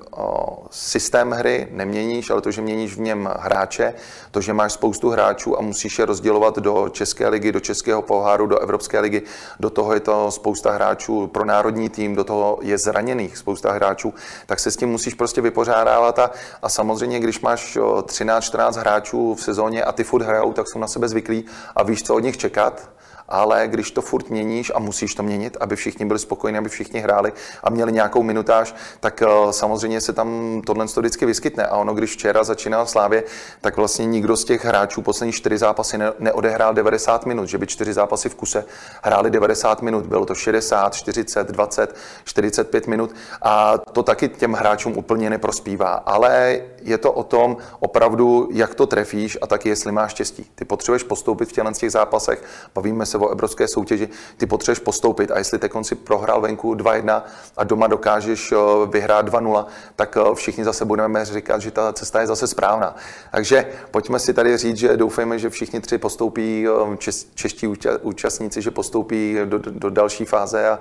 systém 0.70 1.30
hry, 1.30 1.68
neměníš, 1.70 2.30
ale 2.30 2.40
to, 2.40 2.50
že 2.50 2.62
měníš 2.62 2.94
v 2.94 3.00
něm 3.00 3.30
hráče, 3.38 3.94
to, 4.30 4.40
že 4.40 4.52
máš 4.52 4.72
spoustu 4.72 5.10
hráčů 5.10 5.58
a 5.58 5.62
musíš 5.62 5.98
je 5.98 6.04
rozdělovat 6.04 6.58
do 6.58 6.88
České 6.88 7.28
ligy, 7.28 7.52
do 7.52 7.60
Českého 7.60 8.02
poháru, 8.02 8.46
do 8.46 8.58
Evropské 8.58 9.00
ligy, 9.00 9.22
do 9.60 9.70
toho 9.70 9.94
je 9.94 10.00
to 10.00 10.30
spousta 10.30 10.72
hráčů 10.72 11.26
pro 11.26 11.44
národní 11.44 11.88
tým, 11.88 12.14
do 12.14 12.24
toho 12.24 12.58
je 12.62 12.78
zraněných 12.78 13.36
spousta 13.36 13.72
hráčů, 13.72 14.14
tak 14.46 14.60
se 14.60 14.70
s 14.70 14.76
tím 14.76 14.88
musíš 14.88 15.14
prostě 15.14 15.40
vypořádávat 15.40 16.18
a, 16.18 16.30
a 16.62 16.68
samozřejmě, 16.68 17.20
když 17.20 17.40
máš 17.40 17.76
13-14 17.76 18.78
hráčů 18.78 19.34
v 19.34 19.42
sezóně 19.42 19.84
a 19.84 19.92
ty 19.92 20.04
furt 20.04 20.22
hrajou, 20.34 20.52
tak 20.52 20.68
jsou 20.68 20.78
na 20.78 20.86
sebe 20.86 21.08
zvyklí 21.08 21.44
a 21.76 21.82
víš, 21.82 22.02
co 22.02 22.14
od 22.14 22.18
nich 22.18 22.36
čekat, 22.36 22.90
ale 23.28 23.68
když 23.68 23.90
to 23.90 24.02
furt 24.02 24.30
měníš 24.30 24.72
a 24.74 24.78
musíš 24.78 25.14
to 25.14 25.22
měnit, 25.22 25.56
aby 25.60 25.76
všichni 25.76 26.06
byli 26.06 26.18
spokojení, 26.18 26.58
aby 26.58 26.68
všichni 26.68 27.00
hráli 27.00 27.32
a 27.62 27.70
měli 27.70 27.92
nějakou 27.92 28.22
minutáž, 28.22 28.74
tak 29.00 29.22
eh, 29.22 29.26
samozřejmě 29.50 30.00
se 30.00 30.12
tam 30.12 30.62
tohle 30.66 30.84
vždycky 30.84 31.26
vyskytne. 31.26 31.66
A 31.66 31.76
ono, 31.76 31.94
když 31.94 32.12
včera 32.12 32.44
začínal 32.44 32.86
Slávě, 32.86 33.24
tak 33.60 33.76
vlastně 33.76 34.06
nikdo 34.06 34.36
z 34.36 34.44
těch 34.44 34.64
hráčů 34.64 35.02
poslední 35.02 35.32
čtyři 35.32 35.58
zápasy 35.58 35.98
ne- 35.98 36.12
neodehrál 36.18 36.74
90 36.74 37.26
minut, 37.26 37.46
že 37.46 37.58
by 37.58 37.66
čtyři 37.66 37.92
zápasy 37.92 38.28
v 38.28 38.34
kuse 38.34 38.64
hráli 39.02 39.30
90 39.30 39.82
minut. 39.82 40.06
Bylo 40.06 40.26
to 40.26 40.34
60, 40.34 40.94
40, 40.94 41.48
20, 41.48 41.94
45 42.24 42.86
minut 42.86 43.14
a 43.42 43.78
to 43.78 44.02
taky 44.02 44.28
těm 44.28 44.52
hráčům 44.52 44.96
úplně 44.96 45.30
neprospívá. 45.30 45.92
Ale 45.92 46.60
je 46.82 46.98
to 46.98 47.12
o 47.12 47.22
tom 47.22 47.56
opravdu, 47.80 48.48
jak 48.52 48.74
to 48.74 48.86
trefíš 48.86 49.38
a 49.42 49.46
taky 49.46 49.68
jestli 49.68 49.92
máš 49.92 50.10
štěstí. 50.10 50.50
Ty 50.54 50.64
potřebuješ 50.64 51.02
postoupit 51.02 51.48
v 51.48 51.52
těch 51.52 51.92
zápasech, 51.92 52.42
bavíme 52.74 53.06
se 53.06 53.13
o 53.18 53.28
evropské 53.28 53.68
soutěži, 53.68 54.08
ty 54.36 54.46
potřebuješ 54.46 54.78
postoupit 54.78 55.30
a 55.30 55.38
jestli 55.38 55.58
teď 55.58 55.72
si 55.82 55.94
prohrál 55.94 56.40
venku 56.40 56.74
2-1 56.74 57.22
a 57.56 57.64
doma 57.64 57.86
dokážeš 57.86 58.52
eh, 58.52 58.56
vyhrát 58.90 59.28
2-0, 59.28 59.66
tak 59.96 60.16
eh, 60.16 60.34
všichni 60.34 60.64
zase 60.64 60.84
budeme 60.84 61.24
říkat, 61.24 61.60
že 61.60 61.70
ta 61.70 61.92
cesta 61.92 62.20
je 62.20 62.26
zase 62.26 62.46
správná. 62.46 62.96
Takže 63.30 63.66
pojďme 63.90 64.18
si 64.18 64.34
tady 64.34 64.56
říct, 64.56 64.76
že 64.76 64.96
doufejme, 64.96 65.38
že 65.38 65.50
všichni 65.50 65.80
tři 65.80 65.98
postoupí, 65.98 66.66
eh, 66.68 66.96
čeští 67.34 67.66
účastníci, 68.02 68.62
že 68.62 68.70
postoupí 68.70 69.36
do, 69.44 69.58
do 69.58 69.90
další 69.90 70.24
fáze 70.24 70.68
a 70.68 70.78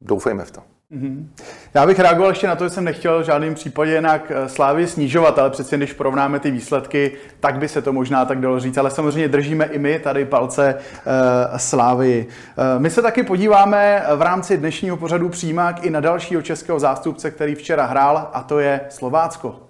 doufejme 0.00 0.44
v 0.44 0.50
to. 0.50 0.73
Mm-hmm. 0.94 1.26
Já 1.74 1.86
bych 1.86 1.98
reagoval 1.98 2.30
ještě 2.30 2.46
na 2.46 2.56
to, 2.56 2.64
že 2.64 2.70
jsem 2.70 2.84
nechtěl 2.84 3.22
v 3.22 3.26
žádném 3.26 3.54
případě 3.54 3.94
jinak 3.94 4.32
eh, 4.34 4.48
Slávy 4.48 4.86
snižovat, 4.86 5.38
ale 5.38 5.50
přece 5.50 5.76
když 5.76 5.92
porovnáme 5.92 6.40
ty 6.40 6.50
výsledky, 6.50 7.12
tak 7.40 7.58
by 7.58 7.68
se 7.68 7.82
to 7.82 7.92
možná 7.92 8.24
tak 8.24 8.40
dalo 8.40 8.60
říct. 8.60 8.78
Ale 8.78 8.90
samozřejmě 8.90 9.28
držíme 9.28 9.64
i 9.64 9.78
my 9.78 9.98
tady 9.98 10.24
palce 10.24 10.74
uh, 10.74 11.56
Slávy. 11.56 12.26
Uh, 12.26 12.82
my 12.82 12.90
se 12.90 13.02
taky 13.02 13.22
podíváme 13.22 14.02
v 14.16 14.22
rámci 14.22 14.56
dnešního 14.56 14.96
pořadu 14.96 15.28
přímák 15.28 15.84
i 15.84 15.90
na 15.90 16.00
dalšího 16.00 16.42
českého 16.42 16.80
zástupce, 16.80 17.30
který 17.30 17.54
včera 17.54 17.86
hrál, 17.86 18.30
a 18.32 18.42
to 18.42 18.58
je 18.58 18.80
Slovácko. 18.88 19.63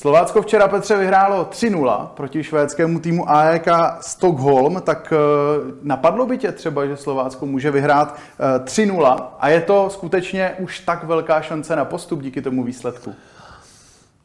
Slovácko 0.00 0.42
včera 0.42 0.68
Petře 0.68 0.96
vyhrálo 0.96 1.44
3-0 1.44 2.06
proti 2.06 2.44
švédskému 2.44 3.00
týmu 3.00 3.30
AEK 3.30 3.66
Stockholm, 4.00 4.82
tak 4.84 5.12
eh, 5.12 5.16
napadlo 5.82 6.26
by 6.26 6.38
tě 6.38 6.52
třeba, 6.52 6.86
že 6.86 6.96
Slovácko 6.96 7.46
může 7.46 7.70
vyhrát 7.70 8.16
3-0 8.64 9.16
eh, 9.18 9.24
a 9.40 9.48
je 9.48 9.60
to 9.60 9.90
skutečně 9.90 10.54
už 10.58 10.80
tak 10.80 11.04
velká 11.04 11.40
šance 11.40 11.76
na 11.76 11.84
postup 11.84 12.22
díky 12.22 12.42
tomu 12.42 12.64
výsledku? 12.64 13.14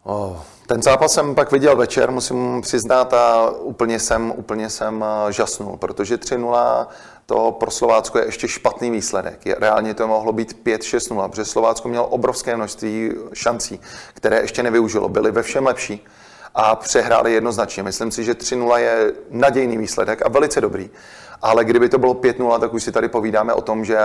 Oh, 0.08 0.38
ten 0.68 0.82
zápas 0.82 1.14
jsem 1.14 1.36
pak 1.36 1.52
viděl 1.52 1.76
večer, 1.76 2.12
musím 2.12 2.62
přiznat, 2.62 3.14
a 3.14 3.50
úplně 3.50 4.00
jsem, 4.00 4.34
úplně 4.36 4.70
jsem 4.70 5.06
eh, 5.08 5.34
žasnul, 5.34 5.78
protože 5.78 6.16
3-0 6.16 6.88
to 7.26 7.52
pro 7.52 7.72
Slovácko 7.72 8.18
je 8.18 8.26
ještě 8.26 8.48
špatný 8.48 8.92
výsledek. 8.92 9.40
Reálně 9.60 9.94
to 9.94 10.08
mohlo 10.08 10.34
být 10.34 10.66
5-6-0, 10.66 11.30
protože 11.30 11.46
Slovácko 11.46 11.90
mělo 11.90 12.08
obrovské 12.08 12.56
množství 12.56 13.12
šancí, 13.34 13.80
které 14.14 14.42
ještě 14.42 14.64
nevyužilo. 14.64 15.10
Byly 15.10 15.32
ve 15.32 15.44
všem 15.44 15.66
lepší 15.66 16.06
a 16.56 16.76
přehráli 16.76 17.34
jednoznačně. 17.34 17.84
Myslím 17.84 18.12
si, 18.12 18.24
že 18.24 18.34
3-0 18.34 18.76
je 18.76 19.14
nadějný 19.30 19.78
výsledek 19.78 20.26
a 20.26 20.30
velice 20.30 20.62
dobrý. 20.62 20.90
Ale 21.46 21.66
kdyby 21.66 21.90
to 21.90 21.98
bylo 21.98 22.14
5-0, 22.14 22.60
tak 22.60 22.74
už 22.74 22.84
si 22.84 22.92
tady 22.92 23.08
povídáme 23.08 23.54
o 23.54 23.62
tom, 23.62 23.86
že 23.86 23.98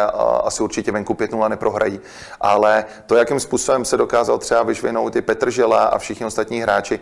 asi 0.45 0.63
určitě 0.63 0.93
venku 0.93 1.15
5-0 1.15 1.49
neprohrají. 1.49 2.01
Ale 2.41 2.85
to, 3.07 3.17
jakým 3.17 3.41
způsobem 3.41 3.85
se 3.85 3.97
dokázal 3.97 4.39
třeba 4.39 4.63
vyšvinout 4.63 5.17
i 5.17 5.23
Petr 5.23 5.51
Žela 5.51 5.85
a 5.85 5.99
všichni 5.99 6.27
ostatní 6.27 6.61
hráči, 6.61 7.01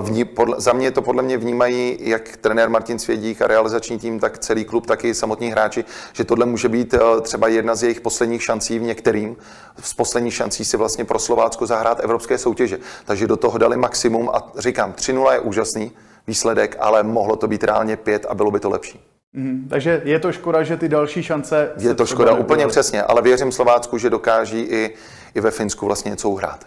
vní, 0.00 0.24
podle, 0.24 0.60
za 0.60 0.72
mě 0.72 0.90
to 0.90 1.02
podle 1.02 1.22
mě 1.22 1.38
vnímají 1.38 1.98
jak 2.00 2.36
trenér 2.36 2.68
Martin 2.68 2.98
Svědík 2.98 3.42
a 3.42 3.46
realizační 3.46 3.98
tým, 3.98 4.20
tak 4.20 4.38
celý 4.38 4.64
klub, 4.64 4.86
tak 4.86 5.04
i 5.04 5.14
samotní 5.14 5.50
hráči, 5.50 5.84
že 6.12 6.24
tohle 6.24 6.46
může 6.46 6.68
být 6.68 6.94
třeba 7.22 7.48
jedna 7.48 7.74
z 7.74 7.82
jejich 7.82 8.00
posledních 8.00 8.42
šancí 8.42 8.78
v 8.78 8.82
některým, 8.82 9.36
z 9.82 9.94
posledních 9.94 10.34
šancí 10.34 10.64
si 10.64 10.76
vlastně 10.76 11.04
pro 11.04 11.18
Slovácko 11.18 11.66
zahrát 11.66 12.00
evropské 12.04 12.38
soutěže. 12.38 12.78
Takže 13.04 13.26
do 13.26 13.36
toho 13.36 13.58
dali 13.58 13.76
maximum 13.76 14.28
a 14.28 14.52
říkám, 14.58 14.92
3-0 14.92 15.32
je 15.32 15.40
úžasný 15.40 15.92
výsledek, 16.26 16.76
ale 16.80 17.02
mohlo 17.02 17.36
to 17.36 17.48
být 17.48 17.64
reálně 17.64 17.96
5 17.96 18.26
a 18.28 18.34
bylo 18.34 18.50
by 18.50 18.60
to 18.60 18.70
lepší. 18.70 19.07
Mm, 19.32 19.66
takže 19.70 20.02
je 20.04 20.18
to 20.18 20.32
škoda, 20.32 20.62
že 20.62 20.76
ty 20.76 20.88
další 20.88 21.22
šance... 21.22 21.70
Je 21.78 21.94
to 21.94 22.06
škoda, 22.06 22.34
úplně 22.34 22.66
přesně, 22.66 23.02
ale 23.02 23.22
věřím 23.22 23.52
Slovácku, 23.52 23.98
že 23.98 24.10
dokáží 24.10 24.60
i, 24.60 24.94
i 25.34 25.40
ve 25.40 25.50
Finsku 25.50 25.86
vlastně 25.86 26.10
něco 26.10 26.28
uhrát. 26.28 26.66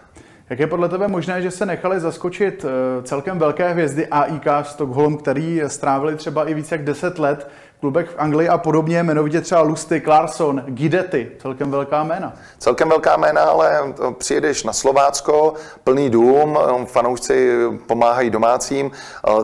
Jak 0.50 0.58
je 0.58 0.66
podle 0.66 0.88
tebe 0.88 1.08
možné, 1.08 1.42
že 1.42 1.50
se 1.50 1.66
nechali 1.66 2.00
zaskočit 2.00 2.64
eh, 2.64 3.02
celkem 3.02 3.38
velké 3.38 3.72
hvězdy 3.72 4.06
AIK 4.06 4.46
Stockholm, 4.62 5.16
který 5.16 5.62
strávili 5.66 6.16
třeba 6.16 6.48
i 6.48 6.54
více 6.54 6.74
jak 6.74 6.84
10 6.84 7.18
let 7.18 7.48
klubech 7.82 8.10
v 8.10 8.14
Anglii 8.18 8.48
a 8.48 8.58
podobně, 8.58 8.98
jmenovitě 8.98 9.40
třeba 9.40 9.60
Lusty, 9.60 10.00
Clarkson, 10.00 10.62
Gidety, 10.66 11.32
celkem 11.38 11.70
velká 11.70 12.04
jména. 12.04 12.32
Celkem 12.58 12.88
velká 12.88 13.16
jména, 13.16 13.42
ale 13.42 13.94
přijedeš 14.18 14.64
na 14.64 14.72
Slovácko, 14.72 15.54
plný 15.84 16.10
dům, 16.10 16.58
fanoušci 16.84 17.66
pomáhají 17.86 18.30
domácím, 18.30 18.90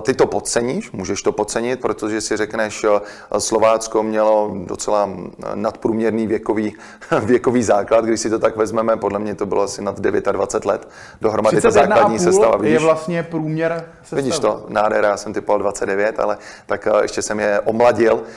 ty 0.02 0.14
to 0.14 0.26
podceníš, 0.26 0.90
můžeš 0.92 1.22
to 1.22 1.32
podcenit, 1.32 1.80
protože 1.80 2.20
si 2.20 2.36
řekneš, 2.36 2.86
Slovácko 3.38 4.02
mělo 4.02 4.54
docela 4.66 5.10
nadprůměrný 5.54 6.26
věkový, 6.26 6.74
věkový 7.24 7.62
základ, 7.62 8.04
když 8.04 8.20
si 8.20 8.30
to 8.30 8.38
tak 8.38 8.56
vezmeme, 8.56 8.96
podle 8.96 9.18
mě 9.18 9.34
to 9.34 9.46
bylo 9.46 9.62
asi 9.62 9.82
nad 9.82 10.00
29 10.00 10.64
let 10.64 10.88
dohromady 11.20 11.60
ta 11.60 11.70
základní 11.70 12.18
sestava. 12.18 12.56
Vidíš? 12.56 12.72
je 12.72 12.78
vlastně 12.78 13.22
průměr 13.22 13.84
sestavy. 14.00 14.22
Vidíš 14.22 14.38
to, 14.38 14.64
nádhera, 14.68 15.08
já 15.08 15.16
jsem 15.16 15.32
typoval 15.32 15.58
29, 15.58 16.20
ale 16.20 16.38
tak 16.66 16.88
ještě 17.02 17.22
jsem 17.22 17.40
je 17.40 17.60
omladil 17.60 18.27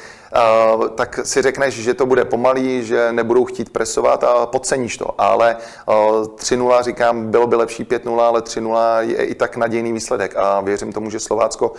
tak 0.95 1.19
si 1.23 1.41
řekneš, 1.41 1.73
že 1.73 1.93
to 1.93 2.05
bude 2.05 2.25
pomalý, 2.25 2.83
že 2.83 3.11
nebudou 3.11 3.45
chtít 3.45 3.69
presovat 3.69 4.23
a 4.23 4.45
podceníš 4.45 4.97
to. 4.97 5.21
Ale 5.21 5.57
3-0 5.87 6.83
říkám, 6.83 7.31
bylo 7.31 7.47
by 7.47 7.55
lepší 7.55 7.83
5-0, 7.85 8.19
ale 8.19 8.41
3-0 8.41 8.99
je 8.99 9.25
i 9.25 9.35
tak 9.35 9.57
nadějný 9.57 9.93
výsledek 9.93 10.35
a 10.35 10.61
věřím 10.61 10.93
tomu, 10.93 11.09
že 11.09 11.19
Slovácko 11.19 11.73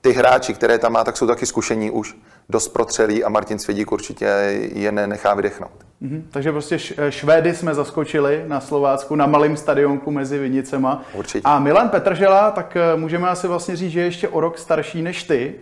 ty 0.00 0.12
hráči, 0.12 0.54
které 0.54 0.78
tam 0.78 0.92
má, 0.92 1.04
tak 1.04 1.16
jsou 1.16 1.26
taky 1.26 1.46
zkušení 1.46 1.90
už, 1.90 2.16
dost 2.48 2.68
protřelí 2.68 3.24
a 3.24 3.28
Martin 3.28 3.58
Svědík 3.58 3.92
určitě 3.92 4.24
je 4.74 4.92
nechá 4.92 5.34
vydechnout. 5.34 5.70
Mm-hmm. 6.02 6.22
Takže 6.30 6.52
prostě 6.52 6.78
Švédy 7.08 7.54
jsme 7.54 7.74
zaskočili 7.74 8.44
na 8.46 8.60
Slovácku, 8.60 9.16
na 9.16 9.26
malém 9.26 9.56
stadionku 9.56 10.10
mezi 10.10 10.38
Vinicema. 10.38 11.02
Určitě. 11.14 11.40
A 11.44 11.58
Milan 11.58 11.88
Petržela, 11.88 12.50
tak 12.50 12.76
eh, 12.76 12.96
můžeme 12.96 13.28
asi 13.28 13.48
vlastně 13.48 13.76
říct, 13.76 13.90
že 13.90 14.00
je 14.00 14.06
ještě 14.06 14.28
o 14.28 14.40
rok 14.40 14.58
starší 14.58 15.02
než 15.02 15.22
ty. 15.22 15.54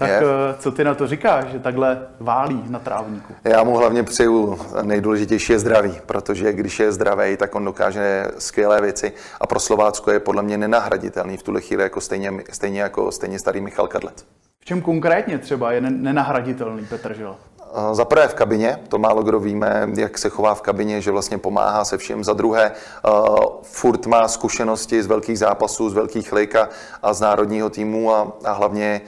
Tak 0.00 0.08
je. 0.08 0.16
Eh, 0.16 0.54
co 0.58 0.72
ty 0.72 0.84
na 0.84 0.94
to 0.94 1.06
říkáš, 1.06 1.44
že 1.44 1.58
takhle 1.58 2.06
válí 2.20 2.64
na 2.68 2.78
trávníku? 2.78 3.34
Já 3.44 3.64
mu 3.64 3.76
hlavně 3.76 4.02
přeju 4.02 4.58
nejdůležitější 4.82 5.52
je 5.52 5.58
zdraví, 5.58 6.00
protože 6.06 6.52
když 6.52 6.80
je 6.80 6.92
zdravý, 6.92 7.36
tak 7.36 7.54
on 7.54 7.64
dokáže 7.64 8.26
skvělé 8.38 8.80
věci 8.80 9.12
a 9.40 9.46
pro 9.46 9.60
Slovácko 9.60 10.10
je 10.10 10.20
podle 10.20 10.42
mě 10.42 10.58
nenahraditelný 10.58 11.36
v 11.36 11.42
tuhle 11.42 11.60
chvíli 11.60 11.82
jako 11.82 12.00
stejně, 12.00 12.32
stejně 12.50 12.80
jako 12.80 13.12
stejně 13.12 13.38
starý 13.38 13.60
Michal 13.60 13.86
Kadlec. 13.86 14.24
V 14.60 14.64
čem 14.64 14.80
konkrétně 14.80 15.38
třeba 15.38 15.72
je 15.72 15.80
nenahraditelný 15.80 16.84
Petr 16.84 17.14
Žil? 17.14 17.36
Eh, 17.74 17.94
za 17.94 18.04
prvé 18.04 18.28
v 18.28 18.34
kabině, 18.34 18.78
to 18.88 18.98
málo 18.98 19.22
kdo 19.22 19.40
víme, 19.40 19.88
jak 19.96 20.18
se 20.18 20.28
chová 20.28 20.54
v 20.54 20.62
kabině, 20.62 21.00
že 21.00 21.10
vlastně 21.10 21.38
pomáhá 21.38 21.84
se 21.84 21.98
všem. 21.98 22.24
Za 22.24 22.32
druhé, 22.32 22.72
uh, 23.08 23.36
furt 23.62 24.06
má 24.06 24.28
zkušenosti 24.28 25.02
z 25.02 25.06
velkých 25.06 25.38
zápasů, 25.38 25.90
z 25.90 25.94
velkých 25.94 26.32
lik 26.32 26.54
a 27.02 27.12
z 27.12 27.20
národního 27.20 27.70
týmu 27.70 28.14
a, 28.14 28.32
a 28.44 28.52
hlavně 28.52 29.00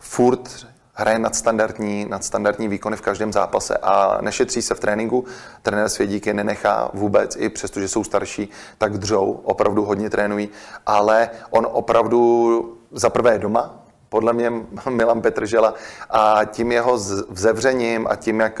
furt 0.00 0.66
hraje 0.94 1.18
nadstandardní, 1.18 2.06
nadstandardní 2.08 2.68
výkony 2.68 2.96
v 2.96 3.00
každém 3.00 3.32
zápase 3.32 3.76
a 3.76 4.18
nešetří 4.20 4.62
se 4.62 4.74
v 4.74 4.80
tréninku. 4.80 5.24
Trenér 5.62 5.88
Svědík 5.88 6.26
je 6.26 6.34
nenechá 6.34 6.90
vůbec, 6.94 7.36
i 7.36 7.48
přesto, 7.48 7.80
že 7.80 7.88
jsou 7.88 8.04
starší, 8.04 8.48
tak 8.78 8.98
dřou, 8.98 9.40
opravdu 9.44 9.84
hodně 9.84 10.10
trénují, 10.10 10.48
ale 10.86 11.30
on 11.50 11.66
opravdu 11.70 12.78
za 12.92 13.10
prvé 13.10 13.38
doma, 13.38 13.84
podle 14.08 14.32
mě 14.32 14.52
Milan 14.90 15.20
Petržela, 15.20 15.74
a 16.10 16.44
tím 16.44 16.72
jeho 16.72 16.96
vzevřením 17.28 18.06
a 18.10 18.16
tím, 18.16 18.40
jak 18.40 18.60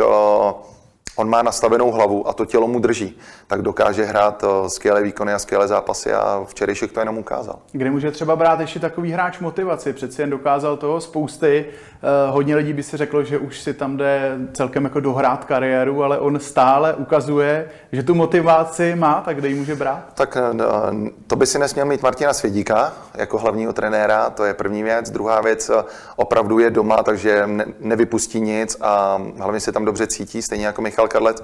on 1.16 1.28
má 1.28 1.42
nastavenou 1.42 1.90
hlavu 1.90 2.28
a 2.28 2.32
to 2.32 2.44
tělo 2.44 2.68
mu 2.68 2.78
drží, 2.78 3.18
tak 3.46 3.62
dokáže 3.62 4.04
hrát 4.04 4.44
eh, 4.44 4.70
skvělé 4.70 5.02
výkony 5.02 5.32
a 5.32 5.38
skvělé 5.38 5.68
zápasy 5.68 6.12
a 6.12 6.44
včerejšek 6.46 6.92
to 6.92 7.00
jenom 7.00 7.18
ukázal. 7.18 7.58
Kde 7.72 7.90
může 7.90 8.10
třeba 8.10 8.36
brát 8.36 8.60
ještě 8.60 8.80
takový 8.80 9.12
hráč 9.12 9.38
motivaci? 9.38 9.92
Přeci 9.92 10.22
jen 10.22 10.30
dokázal 10.30 10.76
toho 10.76 11.00
spousty. 11.00 11.66
Eh, 12.02 12.30
hodně 12.30 12.56
lidí 12.56 12.72
by 12.72 12.82
si 12.82 12.96
řeklo, 12.96 13.24
že 13.24 13.38
už 13.38 13.60
si 13.60 13.74
tam 13.74 13.96
jde 13.96 14.38
celkem 14.52 14.84
jako 14.84 15.00
dohrát 15.00 15.44
kariéru, 15.44 16.04
ale 16.04 16.18
on 16.18 16.40
stále 16.40 16.94
ukazuje, 16.94 17.68
že 17.92 18.02
tu 18.02 18.14
motivaci 18.14 18.94
má, 18.94 19.22
tak 19.24 19.36
kde 19.36 19.48
ji 19.48 19.54
může 19.54 19.74
brát? 19.74 20.04
Tak 20.14 20.36
eh, 20.36 21.10
to 21.26 21.36
by 21.36 21.46
si 21.46 21.58
nesměl 21.58 21.86
mít 21.86 22.02
Martina 22.02 22.32
Svědíka 22.32 22.92
jako 23.14 23.38
hlavního 23.38 23.72
trenéra, 23.72 24.30
to 24.30 24.44
je 24.44 24.54
první 24.54 24.82
věc. 24.82 25.10
Druhá 25.10 25.40
věc, 25.40 25.70
opravdu 26.16 26.58
je 26.58 26.70
doma, 26.70 27.02
takže 27.02 27.48
nevypustí 27.80 28.40
nic 28.40 28.76
a 28.80 29.22
hlavně 29.38 29.60
se 29.60 29.72
tam 29.72 29.84
dobře 29.84 30.06
cítí, 30.06 30.42
stejně 30.42 30.66
jako 30.66 30.82
Michal 30.82 30.99
Karlec. 31.08 31.42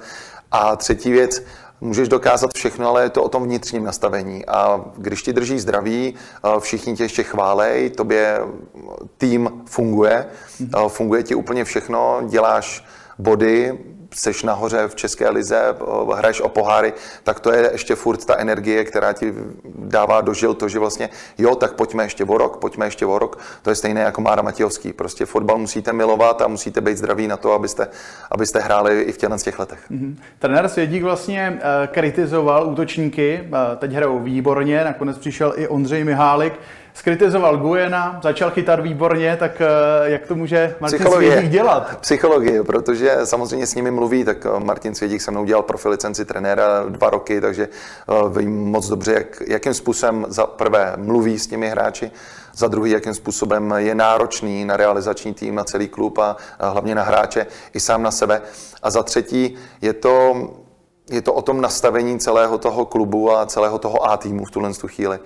A 0.52 0.76
třetí 0.76 1.10
věc, 1.12 1.42
můžeš 1.80 2.08
dokázat 2.08 2.50
všechno, 2.54 2.88
ale 2.88 3.02
je 3.02 3.10
to 3.10 3.22
o 3.22 3.28
tom 3.28 3.42
vnitřním 3.42 3.84
nastavení. 3.84 4.46
A 4.46 4.84
když 4.96 5.22
ti 5.22 5.32
drží 5.32 5.58
zdraví, 5.58 6.14
všichni 6.58 6.96
tě 6.96 7.02
ještě 7.02 7.22
chválej, 7.22 7.90
tobě 7.90 8.40
tým 9.18 9.50
funguje, 9.66 10.26
mhm. 10.60 10.88
funguje 10.88 11.22
ti 11.22 11.34
úplně 11.34 11.64
všechno, 11.64 12.22
děláš 12.26 12.84
body, 13.18 13.78
seš 14.16 14.42
nahoře 14.42 14.88
v 14.88 14.94
České 14.94 15.28
lize, 15.28 15.76
hraješ 16.14 16.40
o 16.40 16.48
poháry, 16.48 16.92
tak 17.24 17.40
to 17.40 17.52
je 17.52 17.70
ještě 17.72 17.94
furt 17.94 18.24
ta 18.24 18.36
energie, 18.38 18.84
která 18.84 19.12
ti 19.12 19.34
dává 19.74 20.20
dožil 20.20 20.54
to, 20.54 20.68
že 20.68 20.78
vlastně 20.78 21.08
jo, 21.38 21.54
tak 21.54 21.72
pojďme 21.72 22.04
ještě 22.04 22.24
o 22.24 22.38
rok, 22.38 22.56
pojďme 22.56 22.86
ještě 22.86 23.06
o 23.06 23.18
rok. 23.18 23.38
To 23.62 23.70
je 23.70 23.76
stejné 23.76 24.00
jako 24.00 24.20
Mára 24.20 24.42
Matějovský. 24.42 24.92
Prostě 24.92 25.26
fotbal 25.26 25.58
musíte 25.58 25.92
milovat 25.92 26.42
a 26.42 26.48
musíte 26.48 26.80
být 26.80 26.98
zdraví 26.98 27.26
na 27.26 27.36
to, 27.36 27.52
abyste, 27.52 27.88
abyste 28.30 28.60
hráli 28.60 29.02
i 29.02 29.12
v 29.12 29.16
těchto 29.16 29.36
těch 29.38 29.58
letech. 29.58 29.78
Mm-hmm. 29.90 30.16
Trenér 30.38 30.68
Svědík 30.68 31.02
vlastně 31.02 31.52
uh, 31.54 31.86
kritizoval 31.86 32.68
útočníky, 32.68 33.48
uh, 33.48 33.76
teď 33.76 33.92
hrajou 33.92 34.18
výborně, 34.18 34.84
nakonec 34.84 35.18
přišel 35.18 35.54
i 35.56 35.68
Ondřej 35.68 36.04
Mihálik 36.04 36.52
skritizoval 36.96 37.56
Gujena, 37.56 38.20
začal 38.22 38.50
chytat 38.50 38.80
výborně, 38.80 39.36
tak 39.36 39.60
eh, 39.60 39.66
jak 40.10 40.26
to 40.26 40.34
může 40.34 40.76
Martin 40.80 40.98
Psychologie. 40.98 41.32
Svědík 41.32 41.50
dělat? 41.50 41.98
Psychologie, 42.00 42.64
protože 42.64 43.16
samozřejmě 43.24 43.66
s 43.66 43.74
nimi 43.74 43.90
mluví, 43.90 44.24
tak 44.24 44.46
eh, 44.46 44.60
Martin 44.60 44.94
Svědík 44.94 45.22
se 45.22 45.30
mnou 45.30 45.44
dělal 45.44 45.62
profilicenci 45.62 46.24
trenéra 46.24 46.84
dva 46.88 47.10
roky, 47.10 47.40
takže 47.40 47.68
eh, 47.68 48.38
vím 48.38 48.64
moc 48.64 48.88
dobře, 48.88 49.12
jak, 49.12 49.42
jakým 49.46 49.74
způsobem 49.74 50.26
za 50.28 50.46
prvé 50.46 50.92
mluví 50.96 51.38
s 51.38 51.46
těmi 51.46 51.68
hráči, 51.68 52.10
za 52.54 52.68
druhý, 52.68 52.90
jakým 52.90 53.14
způsobem 53.14 53.74
je 53.76 53.94
náročný 53.94 54.64
na 54.64 54.76
realizační 54.76 55.34
tým, 55.34 55.54
na 55.54 55.64
celý 55.64 55.88
klub 55.88 56.18
a, 56.18 56.36
a 56.58 56.68
hlavně 56.68 56.94
na 56.94 57.02
hráče 57.02 57.46
i 57.74 57.80
sám 57.80 58.02
na 58.02 58.10
sebe. 58.10 58.42
A 58.82 58.90
za 58.90 59.02
třetí, 59.02 59.54
je 59.80 59.92
to, 59.92 60.34
je 61.10 61.22
to 61.22 61.34
o 61.34 61.42
tom 61.42 61.60
nastavení 61.60 62.18
celého 62.18 62.58
toho 62.58 62.84
klubu 62.84 63.32
a 63.32 63.46
celého 63.46 63.78
toho 63.78 64.10
A 64.10 64.16
týmu 64.16 64.44
v 64.44 64.50
tuhle 64.50 64.72
chvíli 64.86 65.18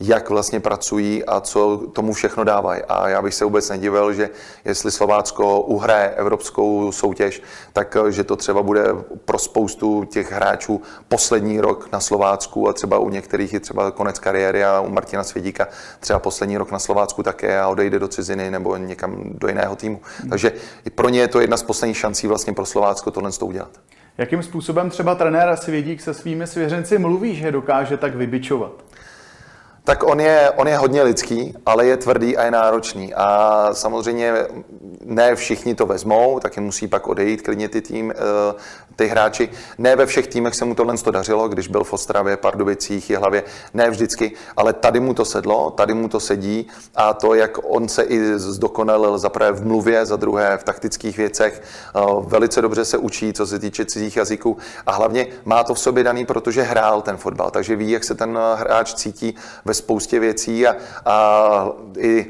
jak 0.00 0.30
vlastně 0.30 0.60
pracují 0.60 1.24
a 1.24 1.40
co 1.40 1.82
tomu 1.92 2.12
všechno 2.12 2.44
dávají. 2.44 2.82
A 2.88 3.08
já 3.08 3.22
bych 3.22 3.34
se 3.34 3.44
vůbec 3.44 3.70
nedivil, 3.70 4.12
že 4.12 4.30
jestli 4.64 4.90
Slovácko 4.90 5.60
uhraje 5.60 6.10
evropskou 6.10 6.92
soutěž, 6.92 7.42
tak 7.72 7.96
eh, 7.96 8.12
že 8.12 8.24
to 8.24 8.36
třeba 8.36 8.62
bude 8.62 8.84
pro 9.24 9.38
spoustu 9.38 10.04
těch 10.04 10.32
hráčů 10.32 10.82
poslední 11.08 11.60
rok 11.60 11.88
na 11.92 12.00
Slovácku 12.00 12.68
a 12.68 12.72
třeba 12.72 12.98
u 12.98 13.10
některých 13.10 13.52
je 13.52 13.60
třeba 13.60 13.90
konec 13.90 14.18
kariéry 14.18 14.64
a 14.64 14.80
u 14.80 14.90
Martina 14.90 15.24
Svědíka 15.24 15.68
třeba 16.00 16.18
poslední 16.18 16.58
rok 16.58 16.72
na 16.72 16.78
Slovácku 16.78 17.22
také 17.22 17.60
a 17.60 17.68
odejde 17.68 17.98
do 17.98 18.08
ciziny 18.08 18.50
nebo 18.50 18.76
někam 18.76 19.24
do 19.24 19.48
jiného 19.48 19.76
týmu. 19.76 20.00
Hmm. 20.20 20.30
Takže 20.30 20.52
pro 20.94 21.08
ně 21.08 21.20
je 21.20 21.28
to 21.28 21.40
jedna 21.40 21.56
z 21.56 21.62
posledních 21.62 21.98
šancí 21.98 22.26
vlastně 22.26 22.52
pro 22.52 22.66
Slovácko 22.66 23.10
tohle 23.10 23.32
to 23.32 23.46
udělat. 23.46 23.70
Jakým 24.18 24.42
způsobem 24.42 24.90
třeba 24.90 25.14
trenér 25.14 25.56
Svědík 25.56 26.00
se 26.00 26.14
svými 26.14 26.46
svěřenci 26.46 26.98
mluví, 26.98 27.36
že 27.36 27.52
dokáže 27.52 27.96
tak 27.96 28.14
vybičovat? 28.14 28.72
Tak 29.84 30.02
on 30.02 30.20
je, 30.20 30.50
on 30.56 30.68
je 30.68 30.76
hodně 30.76 31.02
lidský, 31.02 31.54
ale 31.66 31.86
je 31.86 31.96
tvrdý 31.96 32.36
a 32.36 32.44
je 32.44 32.50
náročný. 32.50 33.14
A 33.14 33.68
samozřejmě 33.72 34.32
ne 35.04 35.36
všichni 35.36 35.74
to 35.74 35.86
vezmou, 35.86 36.40
taky 36.40 36.60
musí 36.60 36.88
pak 36.88 37.08
odejít 37.08 37.42
klidně 37.42 37.68
ty 37.68 37.80
tým, 37.80 38.12
eh, 38.12 38.54
ty 38.96 39.06
hráči. 39.06 39.48
Ne 39.78 39.96
ve 39.96 40.06
všech 40.06 40.26
týmech 40.26 40.54
se 40.54 40.64
mu 40.64 40.74
tohle 40.74 40.98
to 40.98 41.10
dařilo, 41.10 41.48
když 41.48 41.68
byl 41.68 41.84
v 41.84 41.92
Ostravě, 41.92 42.36
Pardubicích, 42.36 43.10
Jihlavě, 43.10 43.42
ne 43.74 43.90
vždycky, 43.90 44.32
ale 44.56 44.72
tady 44.72 45.00
mu 45.00 45.14
to 45.14 45.24
sedlo, 45.24 45.70
tady 45.70 45.94
mu 45.94 46.08
to 46.08 46.20
sedí 46.20 46.68
a 46.94 47.14
to, 47.14 47.34
jak 47.34 47.58
on 47.62 47.88
se 47.88 48.02
i 48.02 48.38
zdokonalil 48.38 49.18
za 49.18 49.28
prvé 49.28 49.52
v 49.52 49.66
mluvě, 49.66 50.06
za 50.06 50.16
druhé 50.16 50.58
v 50.58 50.64
taktických 50.64 51.16
věcech, 51.16 51.62
eh, 51.96 52.00
velice 52.20 52.62
dobře 52.62 52.84
se 52.84 52.98
učí, 52.98 53.32
co 53.32 53.46
se 53.46 53.58
týče 53.58 53.84
cizích 53.84 54.16
jazyků 54.16 54.56
a 54.86 54.92
hlavně 54.92 55.26
má 55.44 55.64
to 55.64 55.74
v 55.74 55.80
sobě 55.80 56.04
daný, 56.04 56.26
protože 56.26 56.62
hrál 56.62 57.02
ten 57.02 57.16
fotbal, 57.16 57.50
takže 57.50 57.76
ví, 57.76 57.90
jak 57.90 58.04
se 58.04 58.14
ten 58.14 58.38
hráč 58.54 58.94
cítí 58.94 59.34
ve 59.64 59.74
spoustě 59.74 60.20
věcí 60.20 60.66
a, 60.66 60.76
a 61.04 61.68
i 61.98 62.26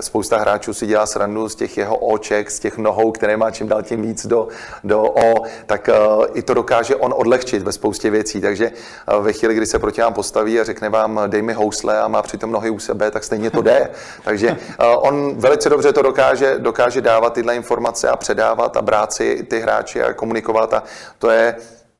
spousta 0.00 0.38
hráčů 0.38 0.74
si 0.74 0.86
dělá 0.86 1.06
srandu 1.06 1.48
z 1.48 1.54
těch 1.54 1.76
jeho 1.76 1.96
oček, 1.96 2.50
z 2.50 2.58
těch 2.58 2.78
nohou, 2.78 3.12
které 3.12 3.36
má 3.36 3.50
čím 3.50 3.68
dál 3.68 3.82
tím 3.82 4.02
víc 4.02 4.26
do, 4.26 4.48
do 4.84 5.02
O, 5.02 5.34
tak 5.66 5.88
i 6.34 6.42
to 6.42 6.54
dokáže 6.54 6.96
on 6.96 7.14
odlehčit 7.16 7.62
ve 7.62 7.72
spoustě 7.72 8.10
věcí. 8.10 8.40
Takže 8.40 8.72
ve 9.20 9.32
chvíli, 9.32 9.54
kdy 9.54 9.66
se 9.66 9.78
proti 9.78 10.00
vám 10.00 10.14
postaví 10.14 10.60
a 10.60 10.64
řekne 10.64 10.88
vám, 10.88 11.20
dej 11.26 11.42
mi 11.42 11.52
housle 11.52 12.00
a 12.00 12.08
má 12.08 12.22
přitom 12.22 12.52
nohy 12.52 12.70
u 12.70 12.78
sebe, 12.78 13.10
tak 13.10 13.24
stejně 13.24 13.50
to 13.50 13.62
jde. 13.62 13.90
Takže 14.24 14.56
on 14.96 15.34
velice 15.38 15.68
dobře 15.68 15.92
to 15.92 16.02
dokáže, 16.02 16.54
dokáže 16.58 17.00
dávat 17.00 17.32
tyhle 17.32 17.56
informace 17.56 18.08
a 18.08 18.16
předávat 18.16 18.76
a 18.76 18.82
brát 18.82 19.12
si 19.12 19.42
ty 19.42 19.60
hráči 19.60 20.02
a 20.02 20.12
komunikovat 20.12 20.74
a 20.74 20.82
to 21.18 21.30
je 21.30 21.56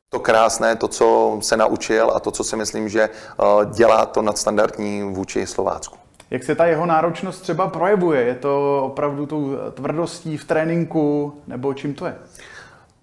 to 0.09 0.19
krásné, 0.19 0.75
to, 0.75 0.87
co 0.87 1.37
se 1.41 1.57
naučil 1.57 2.11
a 2.15 2.19
to, 2.19 2.31
co 2.31 2.43
si 2.43 2.55
myslím, 2.55 2.89
že 2.89 3.09
dělá 3.73 4.05
to 4.05 4.21
nadstandardní 4.21 5.13
vůči 5.13 5.45
Slovácku. 5.45 6.06
Jak 6.31 6.43
se 6.43 6.55
ta 6.55 6.65
jeho 6.65 6.85
náročnost 6.85 7.41
třeba 7.41 7.67
projevuje? 7.67 8.21
Je 8.21 8.35
to 8.35 8.83
opravdu 8.83 9.25
tou 9.25 9.51
tvrdostí 9.73 10.37
v 10.37 10.45
tréninku, 10.45 11.33
nebo 11.47 11.73
čím 11.73 11.93
to 11.93 12.05
je? 12.05 12.15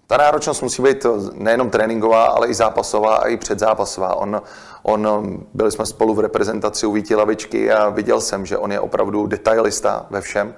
Ta 0.07 0.17
náročnost 0.17 0.61
musí 0.61 0.81
být 0.81 1.05
nejenom 1.33 1.69
tréninková, 1.69 2.25
ale 2.25 2.47
i 2.47 2.53
zápasová 2.53 3.15
a 3.15 3.27
i 3.27 3.37
předzápasová. 3.37 4.15
On, 4.15 4.41
on, 4.83 5.37
byli 5.53 5.71
jsme 5.71 5.85
spolu 5.85 6.13
v 6.13 6.19
reprezentaci 6.19 6.85
u 6.85 6.91
Víti 6.91 7.15
Lavičky 7.15 7.71
a 7.71 7.89
viděl 7.89 8.21
jsem, 8.21 8.45
že 8.45 8.57
on 8.57 8.71
je 8.71 8.79
opravdu 8.79 9.27
detailista 9.27 10.05
ve 10.09 10.21
všem. 10.21 10.53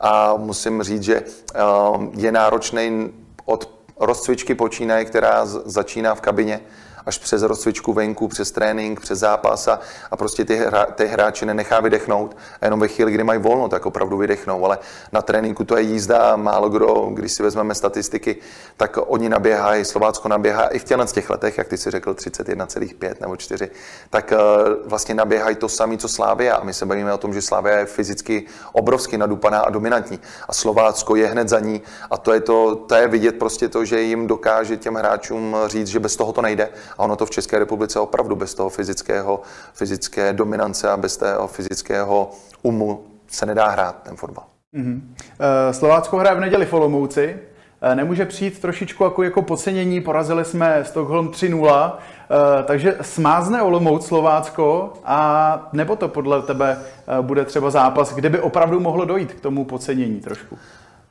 A 0.00 0.34
musím 0.36 0.82
říct, 0.82 1.02
že 1.02 1.16
eh, 1.16 1.60
je 2.16 2.32
náročný 2.32 3.10
od 3.44 3.70
rozcvičky 4.00 4.54
počínaje, 4.54 5.04
která 5.04 5.46
začíná 5.46 6.14
v 6.14 6.20
kabině, 6.20 6.60
až 7.08 7.18
přes 7.18 7.42
rozcvičku 7.42 7.92
venku, 7.92 8.28
přes 8.28 8.50
trénink, 8.50 9.00
přes 9.00 9.18
zápas 9.18 9.68
a, 9.68 9.80
a 10.10 10.16
prostě 10.16 10.44
ty, 10.44 10.56
hra, 10.56 10.86
ty 10.86 11.06
hráči 11.06 11.46
nenechá 11.46 11.80
vydechnout. 11.80 12.36
A 12.60 12.66
jenom 12.66 12.80
ve 12.80 12.88
chvíli, 12.88 13.12
kdy 13.12 13.24
mají 13.24 13.40
volno, 13.40 13.68
tak 13.68 13.86
opravdu 13.86 14.16
vydechnou. 14.16 14.64
Ale 14.64 14.78
na 15.12 15.22
tréninku 15.22 15.64
to 15.64 15.76
je 15.76 15.82
jízda 15.82 16.36
málo 16.36 16.68
kdo, 16.68 17.10
když 17.14 17.32
si 17.32 17.42
vezmeme 17.42 17.74
statistiky, 17.74 18.36
tak 18.76 18.98
oni 19.06 19.28
naběhají, 19.28 19.84
Slovácko 19.84 20.28
naběhá 20.28 20.68
i 20.68 20.78
v 20.78 20.84
těchto 20.84 21.06
těch 21.06 21.30
letech, 21.30 21.58
jak 21.58 21.68
ty 21.68 21.76
si 21.76 21.90
řekl, 21.90 22.12
31,5 22.12 23.14
nebo 23.20 23.36
4, 23.36 23.70
tak 24.10 24.32
uh, 24.32 24.88
vlastně 24.88 25.14
naběhají 25.14 25.56
to 25.56 25.68
samé, 25.68 25.96
co 25.96 26.08
Slávia. 26.08 26.56
A 26.56 26.64
my 26.64 26.74
se 26.74 26.86
bavíme 26.86 27.12
o 27.12 27.18
tom, 27.18 27.34
že 27.34 27.42
Slávia 27.42 27.78
je 27.78 27.86
fyzicky 27.86 28.46
obrovsky 28.72 29.18
nadupaná 29.18 29.60
a 29.60 29.70
dominantní. 29.70 30.20
A 30.48 30.52
Slovácko 30.52 31.16
je 31.16 31.26
hned 31.26 31.48
za 31.48 31.60
ní. 31.60 31.82
A 32.10 32.16
to 32.18 32.32
je, 32.32 32.40
to, 32.40 32.76
to 32.76 32.94
je 32.94 33.08
vidět 33.08 33.38
prostě 33.38 33.68
to, 33.68 33.84
že 33.84 34.00
jim 34.00 34.26
dokáže 34.26 34.76
těm 34.76 34.94
hráčům 34.94 35.56
říct, 35.66 35.88
že 35.88 36.00
bez 36.00 36.16
toho 36.16 36.32
to 36.32 36.42
nejde 36.42 36.68
a 36.98 37.02
ono 37.02 37.16
to 37.16 37.26
v 37.26 37.30
České 37.30 37.58
republice 37.58 38.00
opravdu 38.00 38.36
bez 38.36 38.54
toho 38.54 38.68
fyzického, 38.68 39.40
fyzické 39.72 40.32
dominance 40.32 40.90
a 40.90 40.96
bez 40.96 41.16
toho 41.16 41.48
fyzického 41.48 42.30
umu 42.62 43.04
se 43.28 43.46
nedá 43.46 43.68
hrát 43.68 44.02
ten 44.02 44.16
fotbal. 44.16 44.44
Mm-hmm. 44.74 45.00
Slovácko 45.70 46.16
hraje 46.16 46.36
v 46.36 46.40
neděli 46.40 46.66
v 46.66 46.72
Olomouci. 46.72 47.38
Eh, 47.82 47.94
nemůže 47.94 48.24
přijít 48.24 48.60
trošičku 48.60 49.04
jako, 49.04 49.22
jako 49.22 49.42
podcenění, 49.42 50.00
porazili 50.00 50.44
jsme 50.44 50.84
Stockholm 50.84 51.28
3-0, 51.28 51.98
eh, 52.30 52.62
takže 52.62 52.96
smázne 53.00 53.62
Olomouc 53.62 54.06
Slovácko 54.06 54.92
a 55.04 55.68
nebo 55.72 55.96
to 55.96 56.08
podle 56.08 56.42
tebe 56.42 56.78
bude 57.20 57.44
třeba 57.44 57.70
zápas, 57.70 58.14
kde 58.14 58.30
by 58.30 58.40
opravdu 58.40 58.80
mohlo 58.80 59.04
dojít 59.04 59.32
k 59.32 59.40
tomu 59.40 59.64
podcenění 59.64 60.20
trošku? 60.20 60.58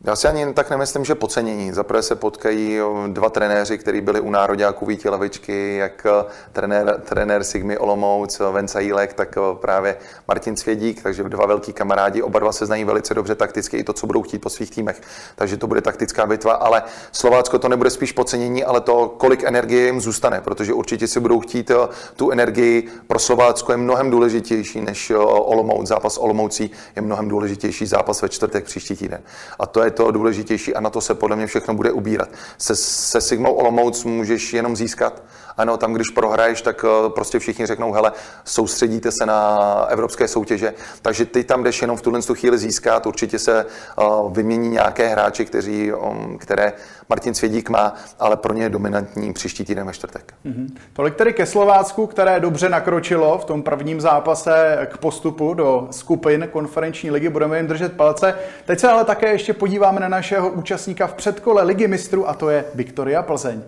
Já 0.08 0.16
si 0.16 0.28
ani 0.28 0.54
tak 0.54 0.70
nemyslím, 0.70 1.06
že 1.06 1.16
podcenění. 1.16 1.72
Zaprvé 1.72 2.02
se 2.02 2.16
potkají 2.16 2.80
dva 3.08 3.30
trenéři, 3.30 3.78
kteří 3.78 4.02
byli 4.02 4.20
u 4.20 4.32
nároďáků 4.32 4.86
Víti 4.86 5.10
Levičky, 5.10 5.76
jak 5.76 6.06
eh, 6.06 6.26
trenér, 6.54 7.02
trenér 7.06 7.44
Sigmy 7.44 7.78
Olomouc, 7.78 8.40
eh, 8.40 8.52
Venca 8.52 8.80
Jílek, 8.80 9.14
tak 9.14 9.38
eh, 9.38 9.56
právě 9.62 9.98
Martin 10.28 10.56
Cvědík, 10.56 11.04
takže 11.04 11.24
dva 11.24 11.46
velký 11.46 11.74
kamarádi. 11.74 12.22
Oba 12.22 12.40
dva 12.40 12.52
se 12.52 12.66
znají 12.66 12.84
velice 12.84 13.14
dobře 13.14 13.36
takticky 13.36 13.78
i 13.78 13.84
to, 13.84 13.94
co 13.94 14.08
budou 14.08 14.22
chtít 14.22 14.40
po 14.40 14.50
svých 14.50 14.72
týmech. 14.72 15.02
Takže 15.36 15.58
to 15.58 15.68
bude 15.68 15.82
taktická 15.82 16.26
bitva, 16.26 16.54
ale 16.54 16.84
Slovácko 17.12 17.60
to 17.60 17.70
nebude 17.70 17.90
spíš 17.90 18.12
podcenění, 18.12 18.64
ale 18.64 18.82
to, 18.82 19.16
kolik 19.18 19.44
energie 19.44 19.86
jim 19.86 20.02
zůstane, 20.02 20.42
protože 20.42 20.74
určitě 20.74 21.08
si 21.08 21.20
budou 21.20 21.40
chtít 21.40 21.72
tu 22.16 22.32
energii 22.32 22.88
pro 23.08 23.20
Slovácko 23.20 23.72
je 23.72 23.78
mnohem 23.78 24.10
důležitější 24.10 24.82
než 24.82 25.12
Olomouc. 25.26 25.88
Zápas 25.88 26.18
Olomoucí 26.18 26.72
je 26.96 27.02
mnohem 27.02 27.28
důležitější 27.28 27.86
zápas 27.86 28.22
ve 28.22 28.30
čtvrtek 28.30 28.64
příští 28.64 28.96
týden. 28.96 29.22
A 29.60 29.66
to 29.66 29.84
je 29.84 29.97
to 29.98 30.12
důležitější 30.12 30.76
a 30.76 30.80
na 30.80 30.90
to 30.90 31.02
se 31.02 31.16
podle 31.16 31.36
mě 31.36 31.48
všechno 31.48 31.74
bude 31.74 31.92
ubírat. 31.92 32.30
Se, 32.58 32.76
se 32.76 33.22
Sigmou 33.22 33.54
Olomouc 33.54 34.04
můžeš 34.04 34.54
jenom 34.54 34.76
získat. 34.76 35.24
Ano, 35.58 35.78
tam, 35.78 35.94
když 35.94 36.10
prohraješ, 36.10 36.62
tak 36.62 36.86
eh, 36.88 37.10
prostě 37.10 37.40
všichni 37.40 37.66
řeknou, 37.66 37.92
hele, 37.92 38.12
soustředíte 38.46 39.12
se 39.12 39.26
na 39.26 39.58
evropské 39.90 40.28
soutěže, 40.28 40.74
takže 41.02 41.26
ty 41.26 41.44
tam 41.44 41.64
jdeš 41.64 41.82
jenom 41.82 41.98
v 41.98 42.02
tuhle 42.02 42.22
chvíli 42.34 42.58
získat, 42.58 43.06
určitě 43.06 43.40
se 43.40 43.66
uh, 43.66 44.34
vymění 44.34 44.70
nějaké 44.70 45.08
hráči, 45.08 45.46
kteří, 45.46 45.94
um, 45.94 46.38
které 46.38 46.74
Martin 47.10 47.34
Svědík 47.34 47.70
má, 47.70 47.94
ale 48.20 48.38
pro 48.38 48.54
ně 48.54 48.64
je 48.64 48.70
dominantní 48.70 49.34
příští 49.34 49.66
týden 49.66 49.88
ve 49.88 49.94
čtvrtek. 49.94 50.34
Mm-hmm. 50.46 50.68
Tolik 50.94 51.16
tedy 51.16 51.34
ke 51.34 51.46
Slovácku, 51.46 52.08
které 52.08 52.40
dobře 52.40 52.70
nakročilo 52.70 53.38
v 53.38 53.46
tom 53.46 53.64
prvním 53.64 54.02
zápase 54.02 54.88
k 54.92 54.98
postupu 54.98 55.54
do 55.54 55.88
skupin 55.92 56.50
konferenční 56.52 57.12
ligy. 57.12 57.30
Budeme 57.30 57.58
jim 57.58 57.68
držet 57.68 57.94
palce. 57.94 58.36
Teď 58.66 58.80
se 58.80 58.88
ale 58.88 59.06
také 59.06 59.32
ještě 59.32 59.54
podíváme 59.54 60.00
na 60.00 60.08
našeho 60.08 60.50
účastníka 60.50 61.08
v 61.08 61.14
předkole 61.14 61.64
ligy 61.64 61.88
mistrů 61.88 62.30
a 62.30 62.34
to 62.34 62.50
je 62.50 62.66
Viktoria 62.76 63.22
Plzeň. 63.22 63.62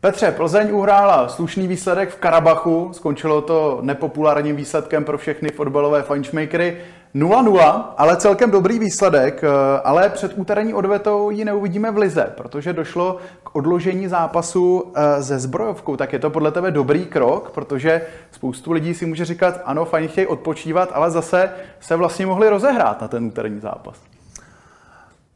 Petře, 0.00 0.32
Plzeň 0.32 0.72
uhrála 0.72 1.28
slušný 1.28 1.68
výsledek 1.68 2.10
v 2.10 2.16
Karabachu, 2.16 2.90
skončilo 2.92 3.42
to 3.42 3.78
nepopulárním 3.82 4.56
výsledkem 4.56 5.04
pro 5.04 5.18
všechny 5.18 5.48
fotbalové 5.48 6.02
fančmakery 6.02 6.76
0-0, 7.14 7.84
ale 7.96 8.16
celkem 8.16 8.50
dobrý 8.50 8.78
výsledek, 8.78 9.44
eh, 9.44 9.48
ale 9.84 10.08
před 10.08 10.32
úterní 10.36 10.74
odvetou 10.74 11.30
ji 11.30 11.44
neuvidíme 11.44 11.90
v 11.90 11.96
Lize, 11.96 12.32
protože 12.36 12.72
došlo 12.72 13.16
k 13.42 13.56
odložení 13.56 14.08
zápasu 14.08 14.92
eh, 14.94 15.22
ze 15.22 15.38
zbrojovkou. 15.38 15.96
Tak 15.96 16.12
je 16.12 16.18
to 16.18 16.30
podle 16.30 16.50
tebe 16.50 16.70
dobrý 16.70 17.06
krok, 17.06 17.50
protože 17.50 18.02
spoustu 18.30 18.72
lidí 18.72 18.94
si 18.94 19.06
může 19.06 19.24
říkat, 19.24 19.60
ano, 19.64 19.84
fajn 19.84 20.08
chtějí 20.08 20.26
odpočívat, 20.26 20.90
ale 20.94 21.10
zase 21.10 21.50
se 21.80 21.96
vlastně 21.96 22.26
mohli 22.26 22.48
rozehrát 22.48 23.00
na 23.00 23.08
ten 23.08 23.24
úterní 23.24 23.60
zápas. 23.60 24.09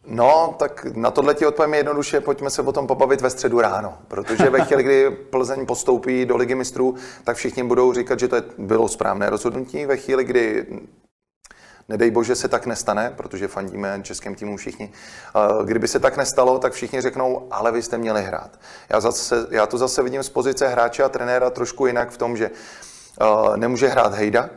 No, 0.07 0.55
tak 0.59 0.85
na 0.85 1.11
tohle 1.11 1.35
ti 1.35 1.47
odpovím 1.47 1.75
jednoduše, 1.75 2.21
pojďme 2.21 2.51
se 2.51 2.63
o 2.63 2.73
tom 2.73 2.87
pobavit 2.87 3.21
ve 3.21 3.31
středu 3.31 3.61
ráno, 3.61 3.99
protože 4.09 4.51
ve 4.51 4.65
chvíli, 4.65 4.83
kdy 4.83 5.11
Plzeň 5.11 5.67
postoupí 5.67 6.27
do 6.27 6.37
ligy 6.37 6.55
mistrů, 6.55 6.95
tak 7.25 7.37
všichni 7.37 7.65
budou 7.65 7.93
říkat, 7.93 8.19
že 8.19 8.29
to 8.29 8.37
bylo 8.59 8.89
správné 8.89 9.31
rozhodnutí. 9.31 9.87
Ve 9.87 9.97
chvíli, 9.97 10.25
kdy 10.25 10.67
Nedej 11.89 12.11
bože 12.11 12.35
se 12.35 12.49
tak 12.49 12.67
nestane, 12.67 13.13
protože 13.17 13.49
fandíme 13.49 14.01
českém 14.03 14.35
týmu 14.35 14.57
všichni. 14.57 14.93
Kdyby 15.65 15.89
se 15.89 16.01
tak 16.01 16.17
nestalo, 16.17 16.59
tak 16.59 16.73
všichni 16.73 17.01
řeknou, 17.01 17.49
ale 17.51 17.73
vy 17.73 17.83
jste 17.83 17.99
měli 17.99 18.23
hrát. 18.23 18.61
Já, 18.89 19.01
zase, 19.01 19.47
já 19.51 19.67
to 19.67 19.79
zase 19.79 20.03
vidím 20.03 20.23
z 20.23 20.29
pozice 20.29 20.69
hráče 20.69 21.03
a 21.03 21.09
trenéra 21.09 21.51
trošku 21.51 21.87
jinak 21.87 22.11
v 22.11 22.17
tom, 22.17 22.37
že 22.37 22.51
nemůže 23.57 23.89
hrát 23.89 24.15
Hejda, 24.15 24.51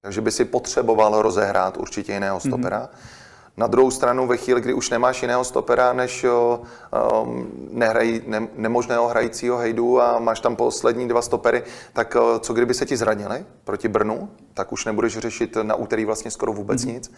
takže 0.00 0.20
by 0.20 0.30
si 0.30 0.44
potřeboval 0.44 1.22
rozehrát 1.22 1.76
určitě 1.76 2.12
jiného 2.12 2.40
stopera. 2.40 2.80
Mm-hmm 2.80 3.13
na 3.56 3.66
druhou 3.66 3.90
stranu, 3.90 4.26
ve 4.26 4.36
chvíli, 4.36 4.60
kdy 4.60 4.74
už 4.74 4.90
nemáš 4.90 5.22
jiného 5.22 5.44
stopera 5.44 5.92
než 5.92 6.24
um, 6.24 7.50
nehraj, 7.70 8.20
ne, 8.26 8.48
nemožného 8.56 9.08
hrajícího 9.08 9.56
hejdu 9.56 10.00
a 10.00 10.18
máš 10.18 10.40
tam 10.40 10.56
poslední 10.56 11.08
dva 11.08 11.22
stopery, 11.22 11.62
tak 11.92 12.16
uh, 12.16 12.38
co 12.38 12.54
kdyby 12.54 12.74
se 12.74 12.86
ti 12.86 12.96
zranili 12.96 13.44
proti 13.64 13.88
Brnu, 13.88 14.28
tak 14.54 14.72
už 14.72 14.84
nebudeš 14.84 15.18
řešit 15.18 15.56
na 15.62 15.74
úterý 15.74 16.04
vlastně 16.04 16.30
skoro 16.30 16.52
vůbec 16.52 16.84
mm-hmm. 16.84 16.94
nic. 16.94 17.12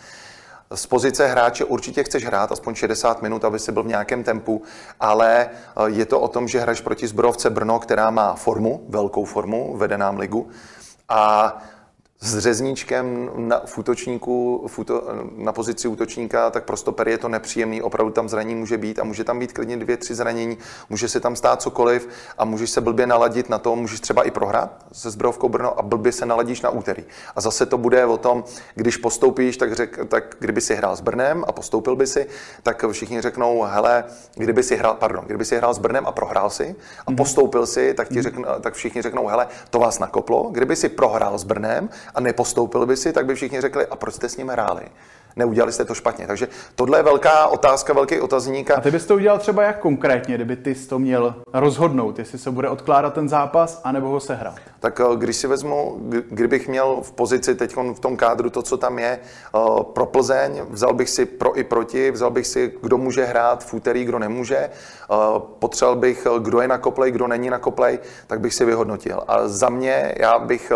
Z 0.75 0.87
pozice 0.87 1.27
hráče 1.27 1.65
určitě 1.65 2.05
chceš 2.05 2.25
hrát 2.25 2.53
aspoň 2.53 2.75
60 2.75 3.23
minut, 3.23 3.45
aby 3.45 3.59
si 3.59 3.73
byl 3.73 3.83
v 3.83 3.87
nějakém 3.87 4.25
tempu, 4.25 4.63
ale 5.01 5.49
je 5.87 6.07
to 6.07 6.21
o 6.21 6.29
tom, 6.29 6.49
že 6.49 6.61
hraješ 6.61 6.81
proti 6.81 7.07
zbrojovce 7.07 7.51
Brno, 7.51 7.79
která 7.79 8.11
má 8.11 8.35
formu, 8.35 8.85
velkou 8.89 9.25
formu, 9.25 9.77
vede 9.77 9.99
nám 9.99 10.19
ligu. 10.19 10.49
A 11.09 11.57
s 12.27 12.39
řezníčkem 12.39 13.31
na, 13.37 13.63
v 13.67 13.79
útočníku, 13.79 14.65
v 14.69 14.79
úto, 14.79 15.03
na 15.37 15.53
pozici 15.53 15.89
útočníka, 15.89 16.51
tak 16.51 16.65
pro 16.65 16.77
stopery 16.77 17.11
je 17.11 17.19
to 17.19 17.29
nepříjemný, 17.29 17.83
opravdu 17.83 18.13
tam 18.13 18.29
zranění 18.29 18.61
může 18.61 18.79
být 18.79 18.99
a 18.99 19.05
může 19.05 19.25
tam 19.25 19.39
být 19.39 19.53
klidně 19.53 19.77
dvě, 19.77 19.97
tři 19.97 20.15
zranění, 20.15 20.59
může 20.91 21.09
se 21.09 21.21
tam 21.21 21.37
stát 21.37 21.63
cokoliv 21.63 22.09
a 22.39 22.45
můžeš 22.45 22.71
se 22.71 22.81
blbě 22.81 23.07
naladit 23.07 23.49
na 23.49 23.59
to, 23.59 23.77
můžeš 23.77 24.01
třeba 24.01 24.23
i 24.23 24.31
prohrát 24.31 24.87
se 24.93 25.11
Zbrojovkou 25.11 25.49
Brno 25.49 25.79
a 25.79 25.83
blbě 25.83 26.13
se 26.13 26.27
naladíš 26.27 26.61
na 26.61 26.71
úterý. 26.71 27.05
A 27.37 27.41
zase 27.41 27.67
to 27.67 27.79
bude 27.79 28.07
o 28.07 28.17
tom, 28.17 28.45
když 28.75 28.97
postoupíš, 28.97 29.57
tak, 29.57 29.73
řek, 29.73 29.99
tak 30.09 30.37
kdyby 30.39 30.61
si 30.61 30.75
hrál 30.75 30.97
s 30.97 31.01
Brnem 31.01 31.45
a 31.49 31.53
postoupil 31.53 31.97
by 31.97 32.07
si, 32.07 32.27
tak 32.63 32.85
všichni 32.93 33.21
řeknou, 33.21 33.63
hele, 33.63 34.05
kdyby 34.35 34.63
si 34.63 34.77
hrál, 34.77 34.95
pardon, 34.95 35.25
kdyby 35.27 35.45
si 35.45 35.57
hrál 35.57 35.75
s 35.75 35.79
Brnem 35.79 36.07
a 36.07 36.13
prohrál 36.13 36.51
si 36.51 36.77
a 37.07 37.11
mm-hmm. 37.11 37.17
postoupil 37.17 37.67
si, 37.67 37.95
tak, 37.95 38.09
ti 38.09 38.23
řekn, 38.23 38.45
tak 38.61 38.75
všichni 38.75 39.03
řeknou, 39.03 39.27
hele, 39.27 39.47
to 39.71 39.79
vás 39.79 39.99
nakoplo. 39.99 40.51
Kdyby 40.53 40.77
si 40.77 40.89
prohrál 40.89 41.39
s 41.39 41.45
Brnem 41.45 41.89
a 42.17 42.21
nepostoupil 42.21 42.87
by 42.87 42.97
si, 42.97 43.13
tak 43.13 43.27
by 43.27 43.35
všichni 43.35 43.61
řekli, 43.61 43.87
a 43.87 43.97
proč 43.97 44.15
jste 44.15 44.29
s 44.29 44.37
ním 44.37 44.49
hráli? 44.49 44.83
neudělali 45.37 45.73
jste 45.73 45.85
to 45.85 45.95
špatně. 45.95 46.27
Takže 46.27 46.49
tohle 46.75 46.99
je 46.99 47.03
velká 47.03 47.47
otázka, 47.47 47.93
velký 47.93 48.21
otazník. 48.21 48.71
A 48.71 48.81
ty 48.81 48.91
bys 48.91 49.07
to 49.07 49.15
udělal 49.15 49.39
třeba 49.39 49.63
jak 49.63 49.79
konkrétně, 49.79 50.35
kdyby 50.35 50.57
ty 50.57 50.75
to 50.75 50.99
měl 50.99 51.35
rozhodnout, 51.53 52.19
jestli 52.19 52.39
se 52.39 52.51
bude 52.51 52.69
odkládat 52.69 53.15
ten 53.15 53.29
zápas, 53.29 53.81
anebo 53.85 54.09
ho 54.09 54.21
sehrát? 54.21 54.57
Tak 54.81 55.01
eh, 55.01 55.17
když 55.17 55.37
si 55.37 55.47
vezmu, 55.47 55.97
kdybych 56.31 56.69
měl 56.69 57.01
v 57.03 57.13
pozici 57.13 57.55
teď 57.55 57.77
v 57.77 58.01
tom 58.01 58.17
kádru 58.17 58.51
to, 58.51 58.63
co 58.63 58.77
tam 58.77 58.99
je, 58.99 59.19
eh, 59.19 59.59
pro 59.83 60.07
Plzeň, 60.07 60.63
vzal 60.71 60.95
bych 60.95 61.11
si 61.11 61.27
pro 61.27 61.59
i 61.59 61.65
proti, 61.65 62.11
vzal 62.11 62.31
bych 62.31 62.47
si, 62.47 62.73
kdo 62.83 62.99
může 62.99 63.25
hrát 63.25 63.65
v 63.65 63.75
úterý, 63.75 64.05
kdo 64.05 64.19
nemůže, 64.19 64.57
eh, 64.57 65.15
potřeboval 65.59 65.97
bych, 65.97 66.27
kdo 66.39 66.61
je 66.61 66.69
na 66.69 66.79
koplej, 66.79 67.13
kdo 67.13 67.27
není 67.27 67.51
na 67.51 67.59
koplej, 67.59 67.99
tak 68.27 68.41
bych 68.41 68.55
si 68.55 68.65
vyhodnotil. 68.65 69.23
A 69.29 69.49
za 69.49 69.69
mě, 69.69 70.15
já 70.19 70.39
bych 70.39 70.73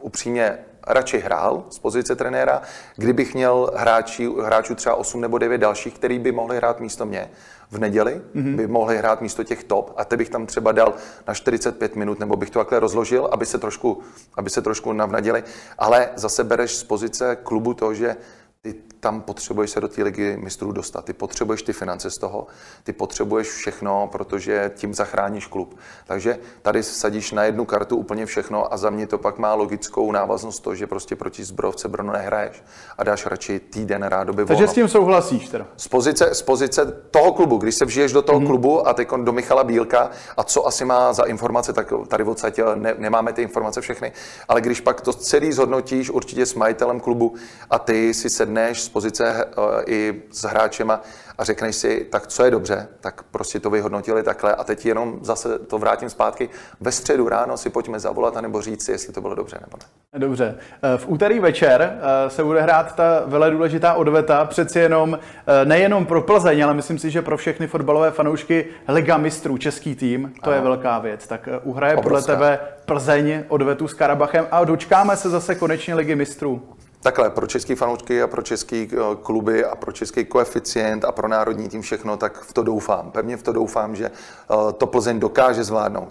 upřímně 0.00 0.58
radši 0.86 1.18
hrál 1.18 1.64
z 1.70 1.78
pozice 1.78 2.16
trenéra, 2.16 2.62
kdybych 2.96 3.34
měl 3.34 3.70
hráči, 3.76 4.30
hráčů 4.42 4.74
třeba 4.74 4.94
8 4.94 5.20
nebo 5.20 5.38
9 5.38 5.58
dalších, 5.58 5.94
který 5.94 6.18
by 6.18 6.32
mohli 6.32 6.56
hrát 6.56 6.80
místo 6.80 7.06
mě 7.06 7.30
v 7.70 7.78
neděli, 7.78 8.20
mm-hmm. 8.34 8.56
by 8.56 8.66
mohli 8.66 8.98
hrát 8.98 9.20
místo 9.20 9.44
těch 9.44 9.64
top 9.64 9.94
a 9.96 10.04
ty 10.04 10.16
bych 10.16 10.28
tam 10.28 10.46
třeba 10.46 10.72
dal 10.72 10.94
na 11.28 11.34
45 11.34 11.96
minut, 11.96 12.20
nebo 12.20 12.36
bych 12.36 12.50
to 12.50 12.58
takhle 12.58 12.80
rozložil, 12.80 13.28
aby 13.32 13.46
se 13.46 13.58
trošku, 13.58 14.02
aby 14.34 14.50
se 14.50 14.62
trošku 14.62 14.92
navnadili. 14.92 15.44
Ale 15.78 16.08
zase 16.14 16.44
bereš 16.44 16.76
z 16.76 16.84
pozice 16.84 17.36
klubu 17.42 17.74
to, 17.74 17.94
že 17.94 18.16
ty 18.62 18.74
tam 19.06 19.20
potřebuješ 19.20 19.70
se 19.70 19.80
do 19.80 19.88
té 19.88 20.02
ligy 20.02 20.36
mistrů 20.36 20.72
dostat. 20.72 21.04
Ty 21.04 21.12
potřebuješ 21.12 21.62
ty 21.62 21.72
finance 21.72 22.10
z 22.10 22.18
toho, 22.18 22.46
ty 22.84 22.92
potřebuješ 22.92 23.48
všechno, 23.48 24.08
protože 24.12 24.70
tím 24.74 24.94
zachráníš 24.94 25.46
klub. 25.46 25.78
Takže 26.06 26.38
tady 26.62 26.82
sadíš 26.82 27.32
na 27.32 27.44
jednu 27.44 27.64
kartu 27.64 27.96
úplně 27.96 28.26
všechno 28.26 28.72
a 28.72 28.76
za 28.76 28.90
mě 28.90 29.06
to 29.06 29.18
pak 29.18 29.38
má 29.38 29.54
logickou 29.54 30.12
návaznost 30.12 30.60
to, 30.60 30.74
že 30.74 30.86
prostě 30.86 31.16
proti 31.16 31.44
zbrovce 31.44 31.88
Brno 31.88 32.12
nehraješ 32.12 32.62
a 32.98 33.04
dáš 33.04 33.26
radši 33.26 33.60
týden 33.60 34.02
rádoby 34.02 34.44
volno. 34.44 34.48
Takže 34.48 34.68
s 34.68 34.74
tím 34.74 34.88
souhlasíš 34.88 35.48
teda? 35.48 35.66
Z 35.76 35.88
pozice, 35.88 36.34
z 36.34 36.42
pozice 36.42 36.84
toho 37.10 37.32
klubu, 37.32 37.56
když 37.56 37.74
se 37.74 37.84
vžiješ 37.84 38.12
do 38.12 38.22
toho 38.22 38.40
mm-hmm. 38.40 38.46
klubu 38.46 38.88
a 38.88 38.94
teď 38.94 39.08
do 39.22 39.32
Michala 39.32 39.64
Bílka 39.64 40.10
a 40.36 40.44
co 40.44 40.66
asi 40.66 40.84
má 40.84 41.12
za 41.12 41.22
informace, 41.22 41.72
tak 41.72 41.92
tady 42.08 42.24
odsaď 42.24 42.60
ne, 42.74 42.94
nemáme 42.98 43.32
ty 43.32 43.42
informace 43.42 43.80
všechny, 43.80 44.12
ale 44.48 44.60
když 44.60 44.80
pak 44.80 45.00
to 45.00 45.12
celý 45.12 45.52
zhodnotíš 45.52 46.10
určitě 46.10 46.46
s 46.46 46.54
majitelem 46.54 47.00
klubu 47.00 47.34
a 47.70 47.78
ty 47.78 48.14
si 48.14 48.30
sedneš 48.30 48.82
pozice 48.96 49.44
eh, 49.44 49.82
i 49.86 50.22
s 50.30 50.42
hráčema 50.44 51.00
a 51.38 51.44
řekneš 51.44 51.76
si, 51.76 52.06
tak 52.10 52.26
co 52.26 52.44
je 52.44 52.50
dobře, 52.50 52.88
tak 53.00 53.22
prostě 53.22 53.60
to 53.60 53.70
vyhodnotili 53.70 54.22
takhle 54.22 54.54
a 54.54 54.64
teď 54.64 54.86
jenom 54.86 55.18
zase 55.22 55.58
to 55.58 55.78
vrátím 55.78 56.10
zpátky. 56.10 56.48
Ve 56.80 56.92
středu 56.92 57.28
ráno 57.28 57.56
si 57.56 57.70
pojďme 57.70 58.00
zavolat 58.00 58.42
nebo 58.42 58.62
říct 58.62 58.84
si, 58.84 58.92
jestli 58.92 59.12
to 59.12 59.20
bylo 59.20 59.34
dobře 59.34 59.58
nebo 59.60 59.76
ne. 59.76 60.18
Dobře. 60.18 60.54
Eh, 60.82 60.98
v 60.98 61.08
úterý 61.08 61.40
večer 61.40 61.82
eh, 61.82 62.30
se 62.30 62.44
bude 62.44 62.60
hrát 62.62 62.94
ta 62.94 63.22
vele 63.26 63.50
důležitá 63.50 63.94
odveta, 63.94 64.44
přeci 64.44 64.78
jenom 64.78 65.18
nejenom 65.64 66.06
pro 66.06 66.22
Plzeň, 66.22 66.64
ale 66.64 66.74
myslím 66.74 66.98
si, 66.98 67.10
že 67.10 67.22
pro 67.22 67.36
všechny 67.36 67.66
fotbalové 67.66 68.10
fanoušky 68.10 68.66
Liga 68.88 69.16
mistrů, 69.16 69.58
český 69.58 69.94
tým, 69.94 70.32
to 70.42 70.50
ano. 70.50 70.56
je 70.56 70.60
velká 70.62 70.98
věc. 70.98 71.26
Tak 71.26 71.48
uhraje 71.62 71.96
Obrovská. 71.96 72.32
podle 72.32 72.56
tebe 72.56 72.66
Plzeň 72.84 73.44
odvetu 73.48 73.88
s 73.88 73.94
Karabachem 73.94 74.46
a 74.50 74.64
dočkáme 74.64 75.16
se 75.16 75.30
zase 75.30 75.54
konečně 75.54 75.94
Ligy 75.94 76.14
mistrů. 76.14 76.62
Takhle, 77.06 77.30
pro 77.30 77.46
český 77.46 77.74
fanoušky 77.74 78.22
a 78.22 78.26
pro 78.26 78.42
český 78.42 78.88
eh, 78.92 78.96
kluby 79.22 79.64
a 79.64 79.76
pro 79.76 79.92
český 79.92 80.24
koeficient 80.24 81.04
a 81.04 81.12
pro 81.12 81.28
národní 81.28 81.68
tým 81.68 81.82
všechno, 81.82 82.16
tak 82.16 82.42
v 82.42 82.52
to 82.52 82.62
doufám. 82.62 83.10
Pevně 83.10 83.36
v 83.36 83.42
to 83.42 83.52
doufám, 83.52 83.96
že 83.96 84.06
eh, 84.06 84.72
to 84.72 84.86
Plzeň 84.86 85.20
dokáže 85.20 85.64
zvládnout. 85.64 86.08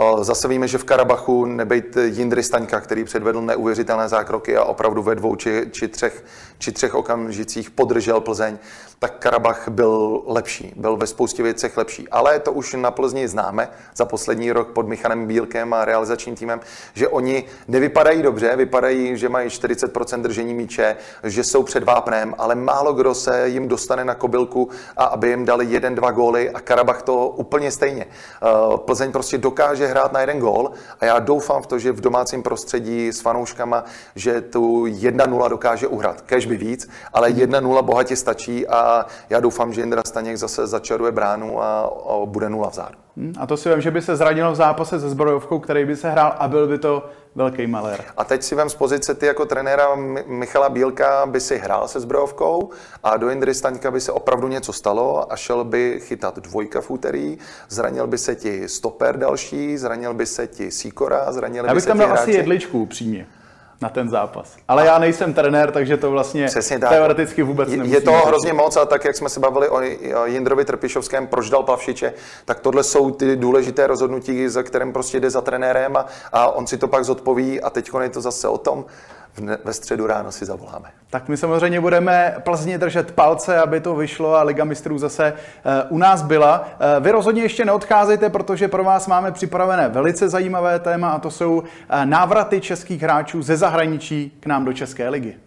Eh, 0.00 0.24
zase 0.24 0.48
víme, 0.48 0.68
že 0.68 0.78
v 0.78 0.84
Karabachu 0.84 1.44
nebejt 1.44 1.96
Jindry 1.96 2.42
Staňka, 2.42 2.80
který 2.80 3.04
předvedl 3.04 3.42
neuvěřitelné 3.42 4.08
zákroky 4.08 4.56
a 4.56 4.64
opravdu 4.64 5.02
ve 5.02 5.14
dvou 5.14 5.36
či, 5.36 5.66
či, 5.70 5.88
třech, 5.88 6.24
či 6.58 6.72
třech 6.72 6.94
okamžicích 6.94 7.70
podržel 7.70 8.20
Plzeň, 8.20 8.58
tak 8.98 9.18
Karabach 9.18 9.68
byl 9.68 10.22
lepší, 10.26 10.72
byl 10.76 10.96
ve 10.96 11.06
spoustě 11.06 11.42
věcech 11.42 11.76
lepší. 11.76 12.08
Ale 12.08 12.40
to 12.40 12.52
už 12.52 12.74
na 12.74 12.90
Plzni 12.90 13.28
známe 13.28 13.68
za 13.96 14.04
poslední 14.04 14.52
rok 14.52 14.68
pod 14.68 14.88
Michanem 14.88 15.26
Bílkem 15.26 15.74
a 15.74 15.84
realizačním 15.84 16.34
týmem, 16.34 16.60
že 16.94 17.08
oni 17.08 17.44
nevypadají 17.68 18.22
dobře, 18.22 18.56
vypadají, 18.56 19.16
že 19.16 19.28
mají 19.28 19.48
40% 19.48 20.20
držení 20.20 20.54
míče, 20.54 20.96
že 21.24 21.44
jsou 21.44 21.62
před 21.62 21.84
vápnem, 21.84 22.34
ale 22.38 22.54
málo 22.54 22.92
kdo 22.92 23.14
se 23.14 23.48
jim 23.48 23.68
dostane 23.68 24.04
na 24.04 24.14
kobylku 24.14 24.68
a 24.96 25.04
aby 25.04 25.28
jim 25.28 25.44
dali 25.44 25.66
jeden, 25.66 25.94
dva 25.94 26.10
góly 26.10 26.50
a 26.50 26.60
Karabach 26.60 27.02
to 27.02 27.28
úplně 27.28 27.70
stejně. 27.70 28.06
Eh, 28.06 28.76
Plzeň 28.76 29.12
prostě 29.12 29.38
dokáže 29.38 29.86
hrát 29.86 30.12
na 30.12 30.20
jeden 30.20 30.38
gól 30.38 30.70
a 31.00 31.04
já 31.04 31.18
doufám 31.18 31.62
v 31.62 31.66
to, 31.66 31.78
že 31.78 31.92
v 31.92 32.00
domácím 32.00 32.42
prostředí 32.42 33.08
s 33.08 33.20
fanouškama, 33.20 33.84
že 34.14 34.40
tu 34.40 34.86
1-0 34.86 35.48
dokáže 35.48 35.86
uhrát. 35.86 36.20
Kež 36.20 36.46
by 36.46 36.56
víc, 36.56 36.88
ale 37.12 37.30
1-0 37.30 37.82
bohatě 37.82 38.16
stačí 38.16 38.66
a 38.66 38.85
já 39.30 39.40
doufám, 39.40 39.72
že 39.72 39.82
Indra 39.82 40.02
Staněk 40.06 40.36
zase 40.36 40.66
začaruje 40.66 41.12
bránu 41.12 41.62
a, 41.62 41.80
a 41.80 42.26
bude 42.26 42.50
nula 42.50 42.68
vzadu. 42.68 42.98
Hmm, 43.16 43.32
a 43.38 43.46
to 43.46 43.56
si 43.56 43.68
vím, 43.68 43.80
že 43.80 43.90
by 43.90 44.02
se 44.02 44.16
zranil 44.16 44.52
v 44.52 44.54
zápase 44.54 45.00
se 45.00 45.10
zbrojovkou, 45.10 45.58
který 45.58 45.84
by 45.84 45.96
se 45.96 46.10
hrál 46.10 46.34
a 46.38 46.48
byl 46.48 46.68
by 46.68 46.78
to 46.78 47.08
velký 47.34 47.66
malér. 47.66 48.04
A 48.16 48.24
teď 48.24 48.42
si 48.42 48.54
vem 48.54 48.68
z 48.70 48.74
pozice 48.74 49.14
ty 49.14 49.26
jako 49.26 49.46
trenéra 49.46 49.88
Michala 50.26 50.68
Bílka 50.68 51.26
by 51.26 51.40
si 51.40 51.58
hrál 51.58 51.88
se 51.88 52.00
zbrojovkou 52.00 52.70
a 53.02 53.16
do 53.16 53.30
Indry 53.30 53.54
Staňka 53.54 53.90
by 53.90 54.00
se 54.00 54.12
opravdu 54.12 54.48
něco 54.48 54.72
stalo 54.72 55.32
a 55.32 55.36
šel 55.36 55.64
by 55.64 56.00
chytat 56.02 56.38
dvojka 56.38 56.80
v 56.80 56.90
úterý, 56.90 57.38
zranil 57.68 58.06
by 58.06 58.18
se 58.18 58.34
ti 58.34 58.68
stoper 58.68 59.18
další, 59.18 59.76
zranil 59.76 60.14
by 60.14 60.26
se 60.26 60.46
ti 60.46 60.70
Sikora, 60.70 61.32
zranil 61.32 61.62
by 61.62 61.68
se 61.68 61.70
ti 61.70 61.70
Já 61.70 61.74
bych 61.74 61.86
tam 61.86 61.98
dal 61.98 62.12
asi 62.12 62.30
jedličku 62.30 62.82
upřímně 62.82 63.26
na 63.80 63.88
ten 63.88 64.10
zápas. 64.10 64.56
Ale 64.68 64.86
já 64.86 64.98
nejsem 64.98 65.34
trenér, 65.34 65.70
takže 65.70 65.96
to 65.96 66.10
vlastně 66.10 66.46
Přesně 66.46 66.78
tak. 66.78 66.90
teoreticky 66.90 67.42
vůbec 67.42 67.68
nemusím. 67.68 67.94
Je 67.94 68.00
to 68.00 68.12
hrozně 68.12 68.52
moc 68.52 68.76
a 68.76 68.84
tak, 68.84 69.04
jak 69.04 69.16
jsme 69.16 69.28
se 69.28 69.40
bavili 69.40 69.68
o 69.68 69.80
Jindrovi 70.24 70.64
Trpišovském, 70.64 71.26
proč 71.26 71.50
dal 71.50 71.62
Pavšiče, 71.62 72.12
tak 72.44 72.60
tohle 72.60 72.82
jsou 72.82 73.10
ty 73.10 73.36
důležité 73.36 73.86
rozhodnutí, 73.86 74.48
za 74.48 74.62
kterým 74.62 74.92
prostě 74.92 75.20
jde 75.20 75.30
za 75.30 75.40
trenérem 75.40 75.96
a, 75.96 76.06
a 76.32 76.48
on 76.48 76.66
si 76.66 76.78
to 76.78 76.88
pak 76.88 77.04
zodpoví 77.04 77.60
a 77.60 77.70
teď 77.70 77.90
je 78.02 78.08
to 78.08 78.20
zase 78.20 78.48
o 78.48 78.58
tom, 78.58 78.84
ve 79.64 79.72
středu 79.72 80.06
ráno 80.06 80.32
si 80.32 80.44
zavoláme. 80.44 80.88
Tak 81.10 81.28
my 81.28 81.36
samozřejmě 81.36 81.80
budeme 81.80 82.36
Plzně 82.44 82.78
držet 82.78 83.12
palce, 83.12 83.58
aby 83.58 83.80
to 83.80 83.96
vyšlo 83.96 84.34
a 84.34 84.42
Liga 84.42 84.64
mistrů 84.64 84.98
zase 84.98 85.32
eh, 85.32 85.84
u 85.88 85.98
nás 85.98 86.22
byla. 86.22 86.68
Eh, 86.80 87.00
vy 87.00 87.10
rozhodně 87.10 87.42
ještě 87.42 87.64
neodcházejte, 87.64 88.30
protože 88.30 88.68
pro 88.68 88.84
vás 88.84 89.06
máme 89.06 89.32
připravené 89.32 89.88
velice 89.88 90.28
zajímavé 90.28 90.78
téma 90.78 91.10
a 91.10 91.18
to 91.18 91.30
jsou 91.30 91.62
eh, 91.62 92.06
návraty 92.06 92.60
českých 92.60 93.02
hráčů 93.02 93.42
ze 93.42 93.56
zahraničí 93.56 94.38
k 94.40 94.46
nám 94.46 94.64
do 94.64 94.72
České 94.72 95.08
ligy. 95.08 95.45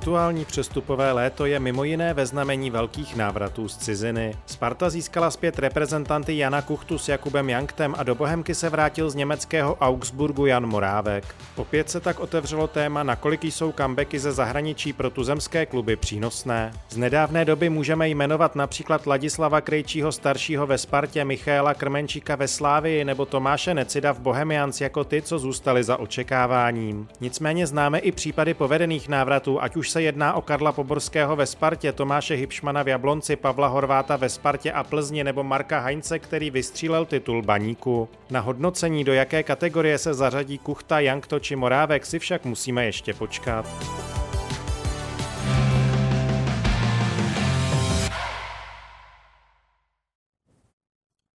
Aktuální 0.00 0.44
přestupové 0.44 1.12
léto 1.12 1.46
je 1.46 1.60
mimo 1.60 1.84
jiné 1.84 2.14
ve 2.14 2.26
znamení 2.26 2.70
velkých 2.70 3.16
návratů 3.16 3.68
z 3.68 3.76
ciziny. 3.76 4.34
Sparta 4.46 4.90
získala 4.90 5.30
zpět 5.30 5.58
reprezentanty 5.58 6.38
Jana 6.38 6.62
Kuchtu 6.62 6.98
s 6.98 7.08
Jakubem 7.08 7.50
Janktem 7.50 7.94
a 7.98 8.02
do 8.02 8.14
Bohemky 8.14 8.54
se 8.54 8.68
vrátil 8.68 9.10
z 9.10 9.14
německého 9.14 9.74
Augsburgu 9.74 10.46
Jan 10.46 10.66
Morávek. 10.66 11.34
Opět 11.56 11.90
se 11.90 12.00
tak 12.00 12.20
otevřelo 12.20 12.66
téma, 12.66 13.02
nakolik 13.02 13.44
jsou 13.44 13.72
comebacky 13.72 14.18
ze 14.18 14.32
zahraničí 14.32 14.92
pro 14.92 15.10
tuzemské 15.10 15.66
kluby 15.66 15.96
přínosné. 15.96 16.72
Z 16.90 16.96
nedávné 16.96 17.44
doby 17.44 17.70
můžeme 17.70 18.08
jmenovat 18.08 18.56
například 18.56 19.06
Ladislava 19.06 19.60
Krejčího 19.60 20.12
staršího 20.12 20.66
ve 20.66 20.78
Spartě, 20.78 21.24
Michaela 21.24 21.74
Krmenčíka 21.74 22.36
ve 22.36 22.48
Slávii 22.48 23.04
nebo 23.04 23.26
Tomáše 23.26 23.74
Necida 23.74 24.12
v 24.12 24.20
Bohemians 24.20 24.80
jako 24.80 25.04
ty, 25.04 25.22
co 25.22 25.38
zůstali 25.38 25.84
za 25.84 25.96
očekáváním. 25.96 27.08
Nicméně 27.20 27.66
známe 27.66 27.98
i 27.98 28.12
případy 28.12 28.54
povedených 28.54 29.08
návratů, 29.08 29.62
ať 29.62 29.76
už 29.76 29.90
se 29.90 29.99
jedná 30.02 30.34
o 30.34 30.42
Karla 30.42 30.72
Poborského 30.72 31.36
ve 31.36 31.46
Spartě, 31.46 31.92
Tomáše 31.92 32.34
Hybšmana 32.34 32.82
v 32.82 32.88
Jablonci, 32.88 33.36
Pavla 33.36 33.68
Horváta 33.68 34.16
ve 34.16 34.28
Spartě 34.28 34.72
a 34.72 34.84
Plzni 34.84 35.24
nebo 35.24 35.44
Marka 35.44 35.80
Heinze, 35.80 36.18
který 36.18 36.50
vystřílel 36.50 37.06
titul 37.06 37.42
baníku. 37.42 38.08
Na 38.30 38.40
hodnocení, 38.40 39.04
do 39.04 39.12
jaké 39.12 39.42
kategorie 39.42 39.98
se 39.98 40.14
zařadí 40.14 40.58
Kuchta, 40.58 41.00
Jankto 41.00 41.40
či 41.40 41.56
Morávek, 41.56 42.06
si 42.06 42.18
však 42.18 42.44
musíme 42.44 42.84
ještě 42.84 43.14
počkat. 43.14 43.66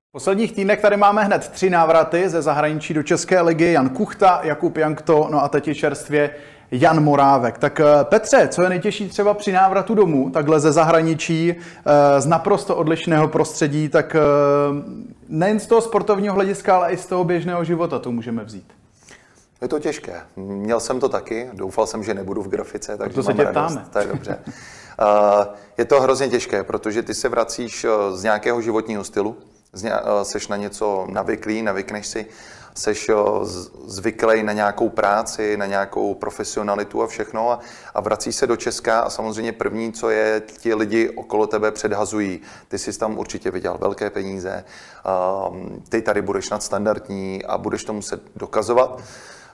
V 0.09 0.13
posledních 0.13 0.53
týdnech 0.53 0.81
tady 0.81 0.97
máme 0.97 1.25
hned 1.25 1.49
tři 1.49 1.71
návraty 1.71 2.29
ze 2.29 2.43
zahraničí 2.43 2.95
do 2.95 3.03
České 3.03 3.41
ligy. 3.41 3.73
Jan 3.73 3.89
Kuchta, 3.89 4.41
Jakub 4.43 4.77
Jankto, 4.77 5.29
no 5.31 5.45
a 5.45 5.49
teď 5.49 5.69
je 5.69 5.75
čerstvě 5.75 6.31
Jan 6.73 7.05
Morávek. 7.05 7.59
Tak 7.59 7.81
eh, 7.81 7.85
Petře, 8.03 8.49
co 8.49 8.63
je 8.63 8.69
nejtěžší 8.69 9.09
třeba 9.09 9.35
při 9.35 9.53
návratu 9.53 9.95
domů, 9.95 10.31
takhle 10.31 10.61
ze 10.61 10.73
zahraničí, 10.73 11.55
eh, 11.55 12.21
z 12.21 12.27
naprosto 12.27 12.77
odlišného 12.77 13.29
prostředí, 13.29 13.89
tak 13.89 14.15
eh, 14.15 14.21
nejen 15.29 15.61
z 15.61 15.67
toho 15.67 15.81
sportovního 15.81 16.35
hlediska, 16.35 16.77
ale 16.77 16.93
i 16.93 16.97
z 16.97 17.07
toho 17.07 17.25
běžného 17.25 17.65
života 17.65 17.99
to 17.99 18.13
můžeme 18.13 18.45
vzít. 18.45 18.73
Je 19.63 19.69
to 19.69 19.79
těžké. 19.79 20.21
Měl 20.37 20.81
jsem 20.81 21.01
to 21.01 21.09
taky, 21.09 21.51
doufal 21.53 21.87
jsem, 21.87 22.05
že 22.05 22.15
nebudu 22.15 22.43
v 22.43 22.49
grafice, 22.49 22.97
takže 22.97 23.15
to 23.15 23.23
se 23.23 23.35
tě 23.35 23.45
ptáme. 23.45 23.85
To 23.93 23.99
je 23.99 24.07
dobře. 24.07 24.39
je 25.79 25.85
to 25.85 26.01
hrozně 26.01 26.29
těžké, 26.29 26.65
protože 26.65 27.03
ty 27.03 27.15
se 27.15 27.29
vracíš 27.29 27.87
z 28.13 28.23
nějakého 28.23 28.61
životního 28.61 29.05
stylu, 29.05 29.37
seš 30.23 30.49
na 30.49 30.57
něco 30.57 31.07
navyklý, 31.11 31.63
navykneš 31.63 32.07
si, 32.07 32.27
seš 32.75 33.11
zvyklý 33.87 34.43
na 34.43 34.53
nějakou 34.53 34.89
práci, 34.89 35.57
na 35.57 35.67
nějakou 35.67 36.15
profesionalitu 36.15 37.03
a 37.03 37.07
všechno 37.07 37.51
a, 37.51 37.61
a 37.95 38.01
vrací 38.01 38.33
se 38.33 38.47
do 38.47 38.57
Česka 38.57 39.01
a 39.01 39.11
samozřejmě 39.11 39.53
první, 39.53 39.93
co 39.93 40.11
je, 40.11 40.43
ti 40.59 40.75
lidi 40.75 41.11
okolo 41.11 41.47
tebe 41.47 41.71
předhazují. 41.71 42.41
Ty 42.69 42.79
jsi 42.79 42.99
tam 42.99 43.19
určitě 43.19 43.51
vydělal 43.51 43.79
velké 43.79 44.11
peníze, 44.11 44.65
um, 45.49 45.83
ty 45.89 46.03
tady 46.03 46.23
budeš 46.23 46.51
nadstandardní 46.51 47.45
a 47.45 47.59
budeš 47.59 47.85
to 47.85 47.93
muset 47.93 48.23
dokazovat. 48.37 49.01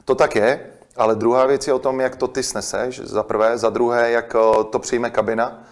To 0.05 0.15
tak 0.15 0.37
je, 0.37 0.61
ale 0.97 1.15
druhá 1.15 1.47
věc 1.47 1.67
je 1.67 1.73
o 1.73 1.79
tom, 1.79 2.01
jak 2.01 2.17
to 2.17 2.29
ty 2.29 2.43
sneseš, 2.43 3.01
za 3.01 3.23
prvé, 3.23 3.59
za 3.59 3.71
druhé, 3.71 4.11
jak 4.11 4.37
to 4.71 4.79
přijme 4.79 5.11
kabina, 5.11 5.65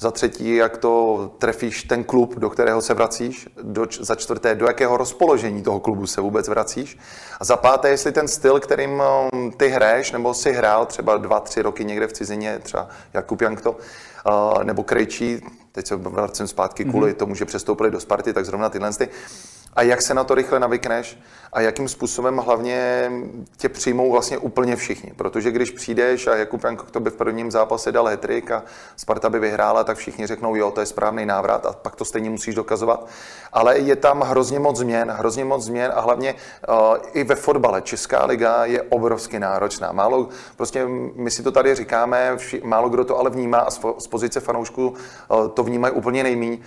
za 0.00 0.10
třetí, 0.10 0.56
jak 0.56 0.76
to 0.76 1.30
trefíš 1.38 1.82
ten 1.82 2.04
klub, 2.04 2.34
do 2.34 2.50
kterého 2.50 2.82
se 2.82 2.94
vracíš, 2.94 3.48
do, 3.62 3.86
za 4.00 4.14
čtvrté, 4.14 4.54
do 4.54 4.66
jakého 4.66 4.96
rozpoložení 4.96 5.62
toho 5.62 5.80
klubu 5.80 6.06
se 6.06 6.20
vůbec 6.20 6.48
vracíš? 6.48 6.98
A 7.40 7.44
za 7.44 7.56
páté, 7.56 7.88
jestli 7.88 8.12
ten 8.12 8.28
styl, 8.28 8.60
kterým 8.60 9.02
um, 9.32 9.52
ty 9.52 9.68
hraješ, 9.68 10.12
nebo 10.12 10.34
si 10.34 10.52
hrál 10.52 10.86
třeba 10.86 11.16
dva, 11.16 11.40
tři 11.40 11.62
roky 11.62 11.84
někde 11.84 12.06
v 12.06 12.12
cizině, 12.12 12.58
třeba 12.62 12.88
Jakub 13.12 13.42
Jankto, 13.42 13.70
uh, 13.72 14.64
nebo 14.64 14.82
Krejčí, 14.82 15.40
teď 15.72 15.86
se 15.86 15.96
vracím 15.96 16.46
zpátky 16.46 16.84
kvůli 16.84 17.12
mm-hmm. 17.12 17.16
tomu, 17.16 17.34
že 17.34 17.44
přestoupili 17.44 17.90
do 17.90 18.00
Sparty, 18.00 18.32
tak 18.32 18.46
zrovna 18.46 18.68
tyhle 18.68 18.92
ty, 18.92 19.08
a 19.74 19.82
jak 19.82 20.02
se 20.02 20.14
na 20.14 20.24
to 20.24 20.34
rychle 20.34 20.60
navykneš 20.60 21.18
a 21.52 21.60
jakým 21.60 21.88
způsobem 21.88 22.36
hlavně 22.36 23.10
tě 23.56 23.68
přijmou 23.68 24.12
vlastně 24.12 24.38
úplně 24.38 24.76
všichni. 24.76 25.12
Protože 25.16 25.50
když 25.50 25.70
přijdeš 25.70 26.26
a 26.26 26.36
Jakub 26.36 26.64
Janko 26.64 26.86
to 26.90 27.00
by 27.00 27.10
v 27.10 27.16
prvním 27.16 27.50
zápase 27.50 27.92
dal 27.92 28.06
hetrik 28.06 28.50
a 28.50 28.62
Sparta 28.96 29.30
by 29.30 29.38
vyhrála, 29.38 29.84
tak 29.84 29.96
všichni 29.96 30.26
řeknou, 30.26 30.54
jo, 30.54 30.70
to 30.70 30.80
je 30.80 30.86
správný 30.86 31.26
návrat 31.26 31.66
a 31.66 31.72
pak 31.72 31.96
to 31.96 32.04
stejně 32.04 32.30
musíš 32.30 32.54
dokazovat. 32.54 33.06
Ale 33.52 33.78
je 33.78 33.96
tam 33.96 34.20
hrozně 34.20 34.58
moc 34.58 34.76
změn, 34.76 35.10
hrozně 35.10 35.44
moc 35.44 35.64
změn 35.64 35.92
a 35.94 36.00
hlavně 36.00 36.34
uh, 36.68 36.96
i 37.12 37.24
ve 37.24 37.34
fotbale. 37.34 37.82
Česká 37.82 38.24
liga 38.24 38.64
je 38.64 38.82
obrovsky 38.82 39.38
náročná. 39.38 39.92
Málo, 39.92 40.28
prostě 40.56 40.86
my 41.14 41.30
si 41.30 41.42
to 41.42 41.52
tady 41.52 41.74
říkáme, 41.74 42.36
vši, 42.36 42.60
málo 42.64 42.88
kdo 42.88 43.04
to 43.04 43.18
ale 43.18 43.30
vnímá 43.30 43.58
a 43.58 43.70
z, 43.70 43.80
z 43.98 44.06
pozice 44.06 44.40
fanoušků 44.40 44.88
uh, 44.88 45.48
to 45.48 45.62
vnímají 45.62 45.94
úplně 45.94 46.22
nejmíň. 46.22 46.58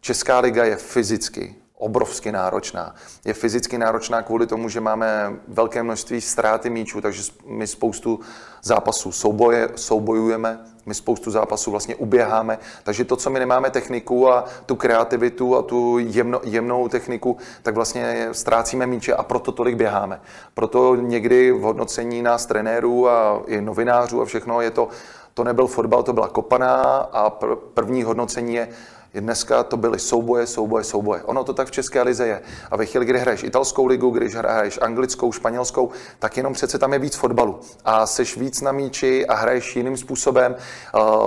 Česká 0.00 0.40
liga 0.40 0.64
je 0.64 0.76
fyzicky 0.76 1.54
obrovsky 1.80 2.32
náročná. 2.32 2.94
Je 3.24 3.34
fyzicky 3.34 3.78
náročná 3.78 4.22
kvůli 4.22 4.46
tomu, 4.46 4.68
že 4.68 4.80
máme 4.80 5.32
velké 5.48 5.82
množství 5.82 6.20
ztráty 6.20 6.70
míčů, 6.70 7.00
takže 7.00 7.22
my 7.46 7.66
spoustu 7.66 8.20
zápasů 8.62 9.12
souboje, 9.12 9.68
soubojujeme, 9.76 10.58
my 10.86 10.94
spoustu 10.94 11.30
zápasů 11.30 11.70
vlastně 11.70 11.96
uběháme, 11.96 12.58
takže 12.82 13.04
to, 13.04 13.16
co 13.16 13.30
my 13.30 13.38
nemáme 13.38 13.70
techniku 13.70 14.28
a 14.30 14.44
tu 14.66 14.76
kreativitu 14.76 15.56
a 15.56 15.62
tu 15.62 15.98
jemno, 15.98 16.40
jemnou 16.44 16.88
techniku, 16.88 17.36
tak 17.62 17.74
vlastně 17.74 18.28
ztrácíme 18.32 18.86
míče 18.86 19.14
a 19.14 19.22
proto 19.22 19.52
tolik 19.52 19.76
běháme. 19.76 20.20
Proto 20.54 20.96
někdy 20.96 21.52
v 21.52 21.60
hodnocení 21.60 22.22
nás 22.22 22.46
trenérů 22.46 23.08
a 23.08 23.42
i 23.46 23.60
novinářů 23.60 24.22
a 24.22 24.24
všechno 24.24 24.60
je 24.60 24.70
to, 24.70 24.88
to 25.34 25.44
nebyl 25.44 25.66
fotbal, 25.66 26.02
to 26.02 26.12
byla 26.12 26.28
kopaná 26.28 26.82
a 27.12 27.30
první 27.74 28.02
hodnocení 28.02 28.54
je, 28.54 28.68
Dneska 29.14 29.62
to 29.62 29.76
byly 29.76 29.98
souboje, 29.98 30.46
souboje, 30.46 30.84
souboje. 30.84 31.22
Ono 31.22 31.44
to 31.44 31.52
tak 31.52 31.68
v 31.68 31.70
České 31.70 32.02
lize 32.02 32.26
je. 32.26 32.42
A 32.70 32.76
ve 32.76 32.86
chvíli, 32.86 33.06
kdy 33.06 33.18
hraješ 33.18 33.42
italskou 33.42 33.86
ligu, 33.86 34.10
když 34.10 34.34
hraješ 34.34 34.78
anglickou, 34.82 35.32
španělskou, 35.32 35.90
tak 36.18 36.36
jenom 36.36 36.52
přece 36.52 36.78
tam 36.78 36.92
je 36.92 36.98
víc 36.98 37.14
fotbalu. 37.14 37.60
A 37.84 38.06
seš 38.06 38.36
víc 38.36 38.60
na 38.60 38.72
míči 38.72 39.26
a 39.26 39.34
hraješ 39.34 39.76
jiným 39.76 39.96
způsobem. 39.96 40.56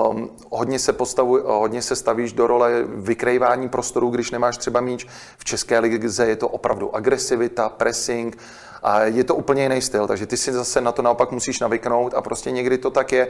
Um, 0.10 0.30
hodně, 0.50 0.80
se 0.80 0.94
postavuj, 0.94 1.42
hodně 1.46 1.82
se 1.82 1.96
stavíš 1.96 2.34
do 2.34 2.48
role 2.48 2.84
vykrejvání 2.88 3.70
prostoru, 3.70 4.10
když 4.10 4.32
nemáš 4.32 4.58
třeba 4.58 4.82
míč. 4.82 5.08
V 5.38 5.46
České 5.46 5.80
lize 5.80 6.26
je 6.26 6.36
to 6.36 6.48
opravdu 6.48 6.96
agresivita, 6.96 7.70
pressing, 7.70 8.38
a 8.84 9.04
je 9.04 9.24
to 9.24 9.36
úplně 9.36 9.64
jiný 9.64 9.82
styl, 9.82 10.08
takže 10.08 10.26
ty 10.26 10.38
si 10.38 10.54
zase 10.54 10.82
na 10.82 10.92
to 10.92 11.02
naopak 11.02 11.32
musíš 11.32 11.60
navyknout 11.60 12.14
a 12.14 12.22
prostě 12.22 12.52
někdy 12.52 12.78
to 12.78 12.92
tak 12.92 13.12
je 13.12 13.28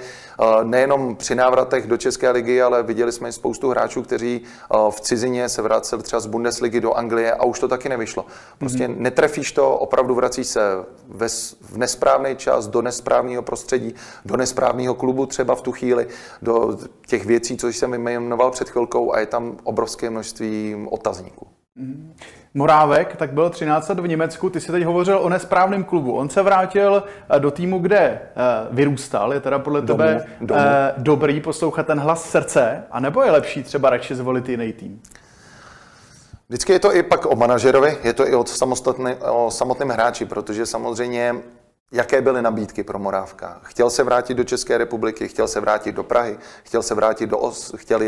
nejenom 0.63 1.15
při 1.15 1.35
návratech 1.35 1.87
do 1.87 1.97
České 1.97 2.31
ligy, 2.31 2.61
ale 2.61 2.83
viděli 2.83 3.11
jsme 3.11 3.31
spoustu 3.31 3.69
hráčů, 3.69 4.01
kteří 4.01 4.41
v 4.89 5.01
cizině 5.01 5.49
se 5.49 5.61
vraceli 5.61 6.03
třeba 6.03 6.19
z 6.19 6.25
Bundesligy 6.25 6.81
do 6.81 6.93
Anglie 6.93 7.33
a 7.33 7.43
už 7.43 7.59
to 7.59 7.67
taky 7.67 7.89
nevyšlo. 7.89 8.25
Prostě 8.57 8.87
mm-hmm. 8.87 8.97
netrefíš 8.97 9.51
to, 9.51 9.77
opravdu 9.77 10.15
vracíš 10.15 10.47
se 10.47 10.61
ve, 11.07 11.27
v 11.61 11.77
nesprávný 11.77 12.35
čas, 12.35 12.67
do 12.67 12.81
nesprávného 12.81 13.41
prostředí, 13.41 13.95
do 14.25 14.37
nesprávného 14.37 14.93
klubu 14.93 15.25
třeba 15.25 15.55
v 15.55 15.61
tu 15.61 15.71
chvíli, 15.71 16.07
do 16.41 16.77
těch 17.07 17.25
věcí, 17.25 17.57
co 17.57 17.67
jsem 17.67 17.93
jmenoval 17.93 18.51
před 18.51 18.69
chvilkou 18.69 19.13
a 19.13 19.19
je 19.19 19.25
tam 19.25 19.57
obrovské 19.63 20.09
množství 20.09 20.75
otazníků. 20.89 21.47
Mm-hmm. 21.77 22.13
Morávek, 22.55 23.15
tak 23.15 23.33
byl 23.33 23.49
13 23.49 23.89
let 23.89 23.99
v 23.99 24.07
Německu, 24.07 24.49
ty 24.49 24.61
si 24.61 24.71
teď 24.71 24.83
hovořil 24.83 25.19
o 25.19 25.29
nesprávném 25.29 25.83
klubu. 25.83 26.13
On 26.13 26.29
se 26.29 26.41
vrátil 26.41 27.03
eh, 27.29 27.39
do 27.39 27.51
týmu, 27.51 27.79
kde 27.79 27.97
eh, 27.97 28.19
vyrůstal, 28.71 29.33
je 29.33 29.39
teda 29.39 29.59
podle 29.59 29.81
domů, 29.81 29.97
tebe 29.97 30.25
domů. 30.41 30.61
Eh, 30.63 30.93
dobrý 30.97 31.41
poslouchat 31.41 31.87
ten 31.87 31.99
hlas 31.99 32.29
srdce, 32.29 32.83
anebo 32.91 33.23
je 33.23 33.31
lepší 33.31 33.63
třeba 33.63 33.89
radši 33.89 34.15
zvolit 34.15 34.49
jiný 34.49 34.73
tým? 34.73 35.01
Vždycky 36.49 36.73
je 36.73 36.79
to 36.79 36.95
i 36.95 37.03
pak 37.03 37.25
o 37.25 37.35
manažerovi, 37.35 37.97
je 38.03 38.13
to 38.13 38.27
i 38.27 38.35
o, 38.35 38.45
o 39.31 39.51
samotném 39.51 39.89
hráči, 39.89 40.25
protože 40.25 40.65
samozřejmě 40.65 41.35
Jaké 41.93 42.21
byly 42.21 42.41
nabídky 42.41 42.83
pro 42.83 42.99
Morávka? 42.99 43.57
Chtěl 43.63 43.89
se 43.89 44.03
vrátit 44.03 44.33
do 44.33 44.43
České 44.43 44.77
republiky, 44.77 45.27
chtěl 45.27 45.47
se 45.47 45.59
vrátit 45.59 45.95
do 45.95 46.03
Prahy, 46.03 46.37
chtěl 46.63 46.83
se 46.83 46.95
vrátit 46.95 47.27
do 47.27 47.37
Os, 47.37 47.73
chtěl 47.77 47.99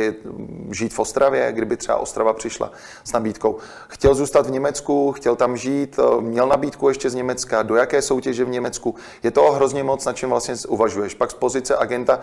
žít 0.72 0.94
v 0.94 1.00
Ostravě, 1.00 1.52
kdyby 1.52 1.78
třeba 1.78 1.98
Ostrava 1.98 2.34
přišla 2.34 2.72
s 3.04 3.12
nabídkou. 3.12 3.58
Chtěl 3.88 4.16
zůstat 4.16 4.48
v 4.48 4.52
Německu, 4.52 5.12
chtěl 5.12 5.36
tam 5.36 5.58
žít, 5.58 6.00
eh, 6.00 6.22
měl 6.22 6.48
nabídku 6.48 6.90
ještě 6.90 7.10
z 7.10 7.16
Německa, 7.16 7.64
do 7.64 7.76
jaké 7.76 8.02
soutěže 8.02 8.46
v 8.46 8.50
Německu. 8.50 8.96
Je 9.24 9.32
to 9.32 9.52
hrozně 9.52 9.84
moc, 9.84 10.06
na 10.06 10.14
čem 10.14 10.30
vlastně 10.30 10.56
uvažuješ. 10.68 11.14
Pak 11.14 11.32
z 11.32 11.34
pozice 11.34 11.78
agenta 11.78 12.20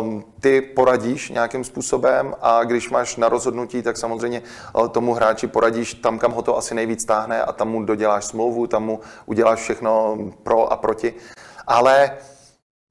um, 0.00 0.24
ty 0.40 0.60
poradíš 0.60 1.30
nějakým 1.30 1.64
způsobem 1.64 2.34
a 2.40 2.64
když 2.64 2.90
máš 2.90 3.16
na 3.16 3.28
rozhodnutí, 3.28 3.82
tak 3.82 3.96
samozřejmě 3.96 4.42
uh, 4.74 4.88
tomu 4.88 5.14
hráči 5.14 5.46
poradíš 5.46 5.94
tam, 5.94 6.18
kam 6.18 6.32
ho 6.32 6.42
to 6.42 6.56
asi 6.56 6.74
nejvíc 6.74 7.04
táhne 7.04 7.42
a 7.42 7.52
tam 7.52 7.68
mu 7.68 7.82
doděláš 7.82 8.24
smlouvu, 8.24 8.66
tam 8.66 8.84
mu 8.84 9.00
uděláš 9.26 9.60
všechno 9.60 10.18
pro 10.42 10.72
a 10.72 10.76
pro 10.76 10.93
proti. 10.94 11.14
Ale 11.66 12.10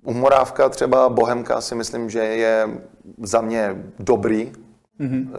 u 0.03 0.13
Morávka 0.13 0.69
třeba 0.69 1.09
Bohemka 1.09 1.61
si 1.61 1.75
myslím, 1.75 2.09
že 2.09 2.19
je 2.19 2.69
za 3.23 3.41
mě 3.41 3.83
dobrý, 3.99 4.51
mm-hmm. 4.99 5.29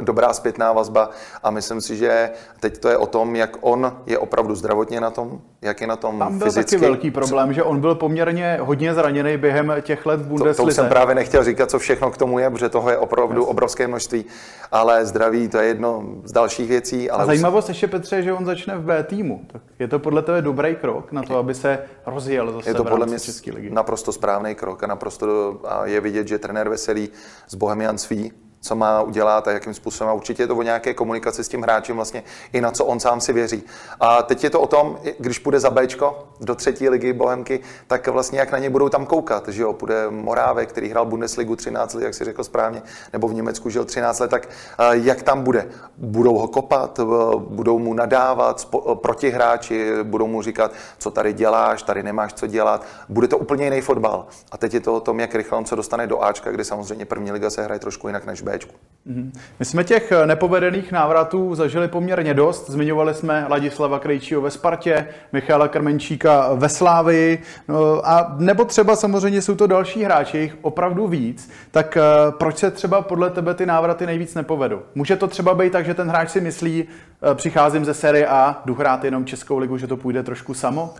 dobrá 0.00 0.32
zpětná 0.32 0.72
vazba 0.72 1.10
a 1.42 1.50
myslím 1.50 1.80
si, 1.80 1.96
že 1.96 2.30
teď 2.60 2.78
to 2.78 2.88
je 2.88 2.96
o 2.96 3.06
tom, 3.06 3.36
jak 3.36 3.56
on 3.60 3.96
je 4.06 4.18
opravdu 4.18 4.54
zdravotně 4.54 5.00
na 5.00 5.10
tom, 5.10 5.40
jak 5.62 5.80
je 5.80 5.86
na 5.86 5.96
tom 5.96 6.18
Tam 6.18 6.38
byl 6.38 6.46
fyzicky. 6.46 6.76
taky 6.76 6.84
velký 6.84 7.10
problém, 7.10 7.52
že 7.52 7.62
on 7.62 7.80
byl 7.80 7.94
poměrně 7.94 8.58
hodně 8.60 8.94
zraněný 8.94 9.36
během 9.36 9.74
těch 9.80 10.06
let 10.06 10.20
v 10.20 10.26
Bundeslize. 10.26 10.56
To, 10.56 10.66
to 10.66 10.72
jsem 10.72 10.88
právě 10.88 11.14
nechtěl 11.14 11.44
říkat, 11.44 11.70
co 11.70 11.78
všechno 11.78 12.10
k 12.10 12.16
tomu 12.16 12.38
je, 12.38 12.50
protože 12.50 12.68
toho 12.68 12.90
je 12.90 12.98
opravdu 12.98 13.40
yes. 13.40 13.48
obrovské 13.48 13.88
množství, 13.88 14.24
ale 14.72 15.06
zdraví 15.06 15.48
to 15.48 15.58
je 15.58 15.66
jedno 15.66 16.04
z 16.24 16.32
dalších 16.32 16.68
věcí. 16.68 17.10
Ale 17.10 17.22
a 17.22 17.26
zajímavost 17.26 17.68
ještě, 17.68 17.86
Petře, 17.88 18.22
že 18.22 18.32
on 18.32 18.44
začne 18.44 18.78
v 18.78 18.84
B 18.84 19.02
týmu. 19.02 19.44
Tak 19.46 19.62
je 19.78 19.88
to 19.88 19.98
podle 19.98 20.22
tebe 20.22 20.42
dobrý 20.42 20.76
krok 20.76 21.12
na 21.12 21.22
to, 21.22 21.38
aby 21.38 21.54
se 21.54 21.78
rozjel 22.06 22.52
zase 22.52 22.70
Je 22.70 22.74
to 22.74 22.84
podle 22.84 23.06
mě 23.06 23.20
České 23.20 23.52
ligy. 23.52 23.70
naprosto 23.70 24.12
správný 24.12 24.54
krok 24.54 24.82
a 24.82 24.86
naprosto 24.86 25.60
a 25.64 25.86
je 25.86 26.00
vidět, 26.00 26.28
že 26.28 26.38
trenér 26.38 26.68
Veselý 26.68 27.08
z 27.48 27.54
Bohemian 27.54 27.98
sví 27.98 28.32
co 28.60 28.76
má 28.76 29.02
udělat 29.02 29.48
a 29.48 29.50
jakým 29.50 29.74
způsobem. 29.74 30.10
A 30.10 30.14
určitě 30.14 30.42
je 30.42 30.46
to 30.46 30.56
o 30.56 30.62
nějaké 30.62 30.94
komunikaci 30.94 31.44
s 31.44 31.48
tím 31.48 31.62
hráčem 31.62 31.96
vlastně 31.96 32.22
i 32.52 32.60
na 32.60 32.70
co 32.70 32.84
on 32.84 33.00
sám 33.00 33.20
si 33.20 33.32
věří. 33.32 33.62
A 34.00 34.22
teď 34.22 34.44
je 34.44 34.50
to 34.50 34.60
o 34.60 34.66
tom, 34.66 34.98
když 35.18 35.38
půjde 35.38 35.60
za 35.60 35.70
Bčko 35.70 36.28
do 36.40 36.54
třetí 36.54 36.88
ligy 36.88 37.12
Bohemky, 37.12 37.60
tak 37.86 38.08
vlastně 38.08 38.40
jak 38.40 38.52
na 38.52 38.58
ně 38.58 38.70
budou 38.70 38.88
tam 38.88 39.06
koukat, 39.06 39.48
že 39.48 39.62
jo, 39.62 39.72
půjde 39.72 40.10
Morávek, 40.10 40.68
který 40.68 40.88
hrál 40.88 41.06
Bundesligu 41.06 41.56
13 41.56 41.94
let, 41.94 42.04
jak 42.04 42.14
si 42.14 42.24
řekl 42.24 42.44
správně, 42.44 42.82
nebo 43.12 43.28
v 43.28 43.34
Německu 43.34 43.70
žil 43.70 43.84
13 43.84 44.18
let, 44.18 44.30
tak 44.30 44.48
jak 44.90 45.22
tam 45.22 45.42
bude? 45.42 45.68
Budou 45.96 46.38
ho 46.38 46.48
kopat, 46.48 47.00
budou 47.36 47.78
mu 47.78 47.94
nadávat 47.94 48.68
proti 48.94 49.30
hráči, 49.30 49.92
budou 50.02 50.26
mu 50.26 50.42
říkat, 50.42 50.72
co 50.98 51.10
tady 51.10 51.32
děláš, 51.32 51.82
tady 51.82 52.02
nemáš 52.02 52.32
co 52.34 52.46
dělat. 52.46 52.86
Bude 53.08 53.28
to 53.28 53.38
úplně 53.38 53.64
jiný 53.64 53.80
fotbal. 53.80 54.26
A 54.52 54.58
teď 54.58 54.74
je 54.74 54.80
to 54.80 54.94
o 54.94 55.00
tom, 55.00 55.20
jak 55.20 55.34
rychle 55.34 55.58
on 55.58 55.66
se 55.66 55.76
dostane 55.76 56.06
do 56.06 56.24
Ačka, 56.24 56.50
kde 56.50 56.64
samozřejmě 56.64 57.04
první 57.04 57.32
liga 57.32 57.50
se 57.50 57.62
hraje 57.62 57.78
trošku 57.78 58.06
jinak 58.06 58.26
než 58.26 58.42
B 58.42 58.49
Bčku. 58.56 58.74
Mhm. 59.06 59.32
My 59.58 59.64
jsme 59.64 59.84
těch 59.84 60.12
nepovedených 60.24 60.92
návratů 60.92 61.54
zažili 61.54 61.88
poměrně 61.88 62.34
dost. 62.34 62.70
Zmiňovali 62.70 63.14
jsme 63.14 63.46
Ladislava 63.48 63.98
Krejčího 63.98 64.40
ve 64.40 64.50
Spartě, 64.50 65.08
Michala 65.32 65.68
Krmenčíka 65.68 66.54
ve 66.54 66.68
Slávii, 66.68 67.42
no 67.68 68.08
a 68.08 68.34
nebo 68.38 68.64
třeba 68.64 68.96
samozřejmě 68.96 69.42
jsou 69.42 69.54
to 69.54 69.66
další 69.66 70.04
hráči, 70.04 70.38
jich 70.38 70.56
opravdu 70.62 71.06
víc. 71.06 71.50
Tak 71.70 71.96
eh, 71.96 72.02
proč 72.30 72.58
se 72.58 72.70
třeba 72.70 73.02
podle 73.02 73.30
tebe 73.30 73.54
ty 73.54 73.66
návraty 73.66 74.06
nejvíc 74.06 74.34
nepovedou? 74.34 74.82
Může 74.94 75.16
to 75.16 75.26
třeba 75.26 75.54
být 75.54 75.72
tak, 75.72 75.86
že 75.86 75.94
ten 75.94 76.08
hráč 76.08 76.30
si 76.30 76.40
myslí, 76.40 76.84
eh, 77.30 77.34
přicházím 77.34 77.84
ze 77.84 77.94
série 77.94 78.26
A, 78.26 78.62
jdu 78.64 78.74
hrát 78.74 79.04
jenom 79.04 79.24
Českou 79.24 79.58
ligu, 79.58 79.78
že 79.78 79.86
to 79.86 79.96
půjde 79.96 80.22
trošku 80.22 80.54
samo? 80.54 80.94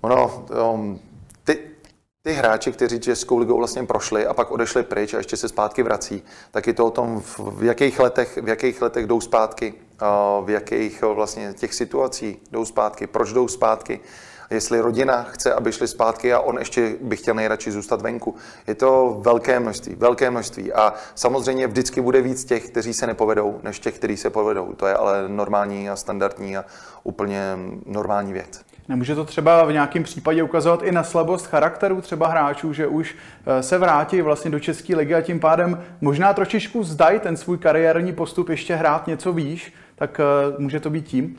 Ono, 0.00 0.44
um, 0.72 1.00
ty, 1.44 1.58
ty 2.24 2.32
hráči, 2.32 2.72
kteří 2.72 3.00
Českou 3.00 3.38
ligou 3.38 3.56
vlastně 3.56 3.84
prošli 3.84 4.26
a 4.26 4.34
pak 4.34 4.50
odešli 4.50 4.82
pryč 4.82 5.14
a 5.14 5.16
ještě 5.16 5.36
se 5.36 5.48
zpátky 5.48 5.82
vrací, 5.82 6.22
tak 6.50 6.66
je 6.66 6.72
to 6.72 6.86
o 6.86 6.90
tom, 6.90 7.22
v 7.38 7.64
jakých 7.64 8.00
letech, 8.00 8.38
v 8.42 8.48
jakých 8.48 8.82
letech 8.82 9.06
jdou 9.06 9.20
zpátky, 9.20 9.74
v 10.44 10.50
jakých 10.50 11.02
vlastně 11.02 11.52
těch 11.52 11.74
situací 11.74 12.40
jdou 12.50 12.64
zpátky, 12.64 13.06
proč 13.06 13.32
jdou 13.32 13.48
zpátky, 13.48 14.00
jestli 14.50 14.80
rodina 14.80 15.22
chce, 15.22 15.54
aby 15.54 15.72
šli 15.72 15.88
zpátky 15.88 16.32
a 16.32 16.40
on 16.40 16.58
ještě 16.58 16.96
by 17.00 17.16
chtěl 17.16 17.34
nejradši 17.34 17.72
zůstat 17.72 18.02
venku. 18.02 18.36
Je 18.66 18.74
to 18.74 19.16
velké 19.20 19.60
množství, 19.60 19.94
velké 19.94 20.30
množství 20.30 20.72
a 20.72 20.94
samozřejmě 21.14 21.66
vždycky 21.66 22.00
bude 22.00 22.20
víc 22.22 22.44
těch, 22.44 22.70
kteří 22.70 22.94
se 22.94 23.06
nepovedou, 23.06 23.60
než 23.62 23.78
těch, 23.78 23.94
kteří 23.94 24.16
se 24.16 24.30
povedou. 24.30 24.72
To 24.72 24.86
je 24.86 24.94
ale 24.94 25.28
normální 25.28 25.90
a 25.90 25.96
standardní 25.96 26.56
a 26.56 26.64
úplně 27.02 27.58
normální 27.86 28.32
věc. 28.32 28.60
Nemůže 28.92 29.14
to 29.14 29.24
třeba 29.24 29.64
v 29.64 29.72
nějakém 29.72 30.02
případě 30.02 30.42
ukazovat 30.42 30.82
i 30.82 30.92
na 30.92 31.02
slabost 31.02 31.46
charakteru 31.46 32.00
třeba 32.00 32.28
hráčů, 32.28 32.72
že 32.72 32.86
už 32.86 33.16
eh, 33.46 33.62
se 33.62 33.78
vrátí 33.78 34.22
vlastně 34.22 34.50
do 34.50 34.60
České 34.60 34.96
ligy 34.96 35.14
a 35.14 35.20
tím 35.20 35.40
pádem 35.40 35.82
možná 36.00 36.34
trošičku 36.34 36.82
zdají 36.82 37.20
ten 37.20 37.36
svůj 37.36 37.58
kariérní 37.58 38.12
postup 38.12 38.48
ještě 38.48 38.74
hrát 38.74 39.06
něco 39.06 39.32
výš, 39.32 39.72
tak 39.96 40.20
eh, 40.20 40.54
může 40.58 40.80
to 40.80 40.90
být 40.90 41.04
tím? 41.04 41.38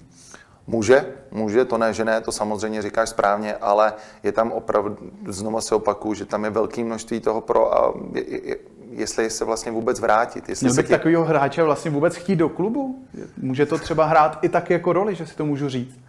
Může, 0.68 1.06
může, 1.32 1.66
to 1.66 1.78
ne, 1.78 1.94
že 1.94 2.06
ne, 2.06 2.22
to 2.22 2.32
samozřejmě 2.32 2.82
říkáš 2.82 3.10
správně, 3.10 3.56
ale 3.56 3.94
je 4.24 4.32
tam 4.32 4.52
opravdu, 4.52 4.98
znovu 5.28 5.62
se 5.62 5.76
opakuju, 5.76 6.14
že 6.14 6.26
tam 6.26 6.44
je 6.44 6.50
velké 6.50 6.84
množství 6.84 7.20
toho 7.20 7.42
pro 7.42 7.78
a 7.78 7.94
je, 8.14 8.48
je, 8.50 8.56
jestli 8.90 9.30
se 9.30 9.46
vlastně 9.46 9.72
vůbec 9.72 10.00
vrátit. 10.00 10.50
Jestli 10.50 10.66
Měl 10.66 10.76
bych 10.76 10.88
tě... 10.88 10.94
takového 10.94 11.24
hráče 11.24 11.64
vlastně 11.64 11.92
vůbec 11.92 12.16
chtít 12.16 12.36
do 12.36 12.50
klubu? 12.50 13.06
Může 13.38 13.66
to 13.66 13.78
třeba 13.78 14.06
hrát 14.06 14.40
i 14.42 14.50
tak 14.50 14.70
jako 14.70 14.94
roli, 14.94 15.16
že 15.16 15.28
si 15.28 15.36
to 15.36 15.46
můžu 15.46 15.70
říct? 15.70 16.00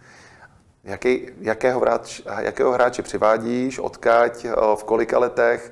Jaký, 0.85 1.27
jakého, 1.41 1.79
hráč, 1.79 2.21
jakého 2.39 2.71
hráče 2.71 3.01
přivádíš, 3.01 3.79
odkaď, 3.79 4.45
v 4.75 4.83
kolika 4.83 5.19
letech, 5.19 5.71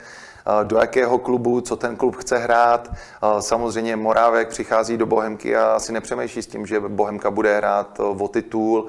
do 0.64 0.78
jakého 0.78 1.18
klubu, 1.18 1.62
co 1.62 1.76
ten 1.76 1.96
klub 1.96 2.16
chce 2.16 2.38
hrát. 2.38 2.91
Samozřejmě 3.39 3.96
Morávek 3.96 4.48
přichází 4.48 4.98
do 4.98 5.06
Bohemky 5.06 5.56
a 5.56 5.66
asi 5.66 5.94
nepřemýšlí 5.94 6.41
s 6.41 6.48
tím, 6.48 6.66
že 6.66 6.80
Bohemka 6.80 7.32
bude 7.32 7.58
hrát 7.58 8.00
o 8.00 8.28
titul, 8.28 8.88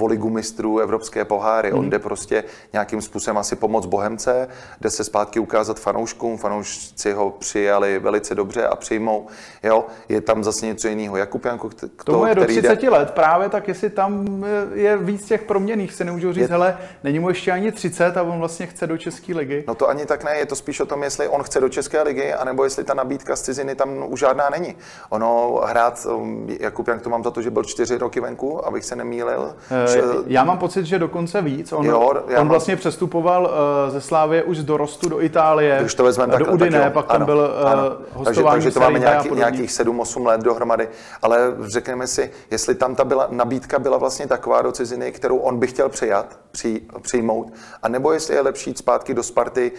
o 0.00 0.06
ligu 0.06 0.30
mistrů, 0.30 0.78
evropské 0.78 1.24
poháry. 1.24 1.72
On 1.72 1.80
mhm. 1.80 1.90
jde 1.90 1.98
prostě 1.98 2.44
nějakým 2.72 3.02
způsobem 3.02 3.38
asi 3.38 3.56
pomoct 3.56 3.86
Bohemce, 3.86 4.48
jde 4.80 4.90
se 4.90 5.04
zpátky 5.04 5.40
ukázat 5.40 5.80
fanouškům, 5.80 6.36
fanoušci 6.38 7.12
ho 7.12 7.30
přijali 7.30 7.98
velice 7.98 8.34
dobře 8.34 8.66
a 8.66 8.76
přijmou. 8.76 9.26
Jo, 9.62 9.86
je 10.08 10.20
tam 10.20 10.44
zase 10.44 10.66
něco 10.66 10.88
jiného. 10.88 11.16
Jakub 11.16 11.44
Janko, 11.44 11.68
to, 11.68 11.88
Tomu 12.04 12.26
je 12.26 12.34
do 12.34 12.44
30 12.44 12.82
jde... 12.82 12.90
let 12.90 13.10
právě, 13.10 13.48
tak 13.48 13.68
jestli 13.68 13.90
tam 13.90 14.44
je 14.74 14.96
víc 14.96 15.24
těch 15.24 15.42
proměných, 15.42 15.94
se 15.94 16.04
nemůžu 16.04 16.32
říct, 16.32 16.42
je... 16.42 16.48
hele, 16.48 16.78
není 17.04 17.18
mu 17.18 17.28
ještě 17.28 17.52
ani 17.52 17.72
30 17.72 18.16
a 18.16 18.22
on 18.22 18.38
vlastně 18.38 18.66
chce 18.66 18.86
do 18.86 18.98
České 18.98 19.34
ligy. 19.34 19.64
No 19.68 19.74
to 19.74 19.88
ani 19.88 20.06
tak 20.06 20.24
ne, 20.24 20.36
je 20.38 20.46
to 20.46 20.56
spíš 20.56 20.77
spíš 20.78 20.86
o 20.86 20.86
tom, 20.86 21.02
jestli 21.02 21.28
on 21.28 21.42
chce 21.42 21.60
do 21.60 21.68
České 21.68 22.02
ligy, 22.02 22.32
anebo 22.32 22.64
jestli 22.64 22.84
ta 22.84 22.94
nabídka 22.94 23.36
z 23.36 23.42
ciziny 23.42 23.74
tam 23.74 24.04
už 24.08 24.20
žádná 24.20 24.50
není. 24.50 24.76
Ono 25.10 25.60
hrát, 25.64 26.06
um, 26.06 26.46
Jakub, 26.60 26.88
jak 26.88 27.02
to 27.02 27.10
mám 27.10 27.24
za 27.24 27.30
to, 27.30 27.42
že 27.42 27.50
byl 27.50 27.64
čtyři 27.64 27.98
roky 27.98 28.20
venku, 28.20 28.66
abych 28.66 28.84
se 28.84 28.96
nemýlil. 28.96 29.54
Eh, 29.70 29.92
že... 29.92 30.02
Já 30.26 30.44
mám 30.44 30.58
pocit, 30.58 30.86
že 30.86 30.98
dokonce 30.98 31.42
víc. 31.42 31.72
On, 31.72 31.86
jo, 31.86 32.00
on 32.00 32.34
mám... 32.36 32.48
vlastně 32.48 32.76
přestupoval 32.76 33.42
uh, 33.42 33.92
ze 33.92 34.00
Slávy 34.00 34.42
už 34.42 34.58
z 34.58 34.64
dorostu 34.64 35.08
do 35.08 35.22
Itálie, 35.22 35.78
Když 35.80 35.94
to 35.94 36.04
vezmeme, 36.04 36.38
do 36.38 36.44
tak, 36.44 36.54
Udine, 36.54 36.80
tak 36.80 36.92
pak 36.92 37.06
tam 37.06 37.16
ano, 37.16 37.26
byl 37.26 37.50
uh, 37.62 37.70
ano. 37.70 37.96
Takže, 38.24 38.42
takže 38.42 38.70
to 38.70 38.80
máme 38.80 38.98
nějaký, 38.98 39.30
nějakých 39.30 39.70
7-8 39.70 40.26
let 40.26 40.40
dohromady. 40.40 40.88
Ale 41.22 41.54
řekněme 41.60 42.06
si, 42.06 42.30
jestli 42.50 42.74
tam 42.74 42.94
ta 42.94 43.04
byla, 43.04 43.28
nabídka 43.30 43.78
byla 43.78 43.98
vlastně 43.98 44.26
taková 44.26 44.62
do 44.62 44.72
ciziny, 44.72 45.12
kterou 45.12 45.36
on 45.36 45.58
by 45.58 45.66
chtěl 45.66 45.88
přijat, 45.88 46.38
při, 46.52 46.80
přijmout, 47.02 47.52
a 47.82 47.88
nebo 47.88 48.12
jestli 48.12 48.34
je 48.34 48.40
lepší 48.40 48.70
jít 48.70 48.78
zpátky 48.78 49.14
do 49.14 49.22
Sparty 49.22 49.72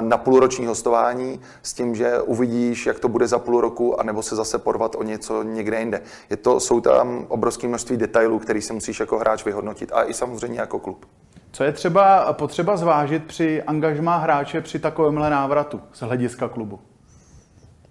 na 0.00 0.16
půl 0.16 0.35
půlroční 0.36 0.66
hostování 0.66 1.40
s 1.62 1.74
tím, 1.74 1.94
že 1.94 2.20
uvidíš, 2.20 2.86
jak 2.86 2.98
to 2.98 3.08
bude 3.08 3.26
za 3.26 3.38
půl 3.38 3.60
roku, 3.60 4.00
anebo 4.00 4.22
se 4.22 4.36
zase 4.36 4.58
porvat 4.58 4.94
o 4.94 5.02
něco 5.02 5.42
někde 5.42 5.78
jinde. 5.78 6.02
Je 6.30 6.36
to, 6.36 6.60
jsou 6.60 6.80
tam 6.80 7.26
obrovské 7.28 7.68
množství 7.68 7.96
detailů, 7.96 8.38
který 8.38 8.62
si 8.62 8.72
musíš 8.72 9.00
jako 9.00 9.18
hráč 9.18 9.44
vyhodnotit 9.44 9.92
a 9.92 10.04
i 10.04 10.14
samozřejmě 10.14 10.60
jako 10.60 10.78
klub. 10.78 11.06
Co 11.52 11.64
je 11.64 11.72
třeba 11.72 12.32
potřeba 12.32 12.76
zvážit 12.76 13.24
při 13.24 13.62
angažmá 13.62 14.16
hráče 14.16 14.60
při 14.60 14.78
takovémhle 14.78 15.30
návratu 15.30 15.80
z 15.92 16.00
hlediska 16.00 16.48
klubu? 16.48 16.80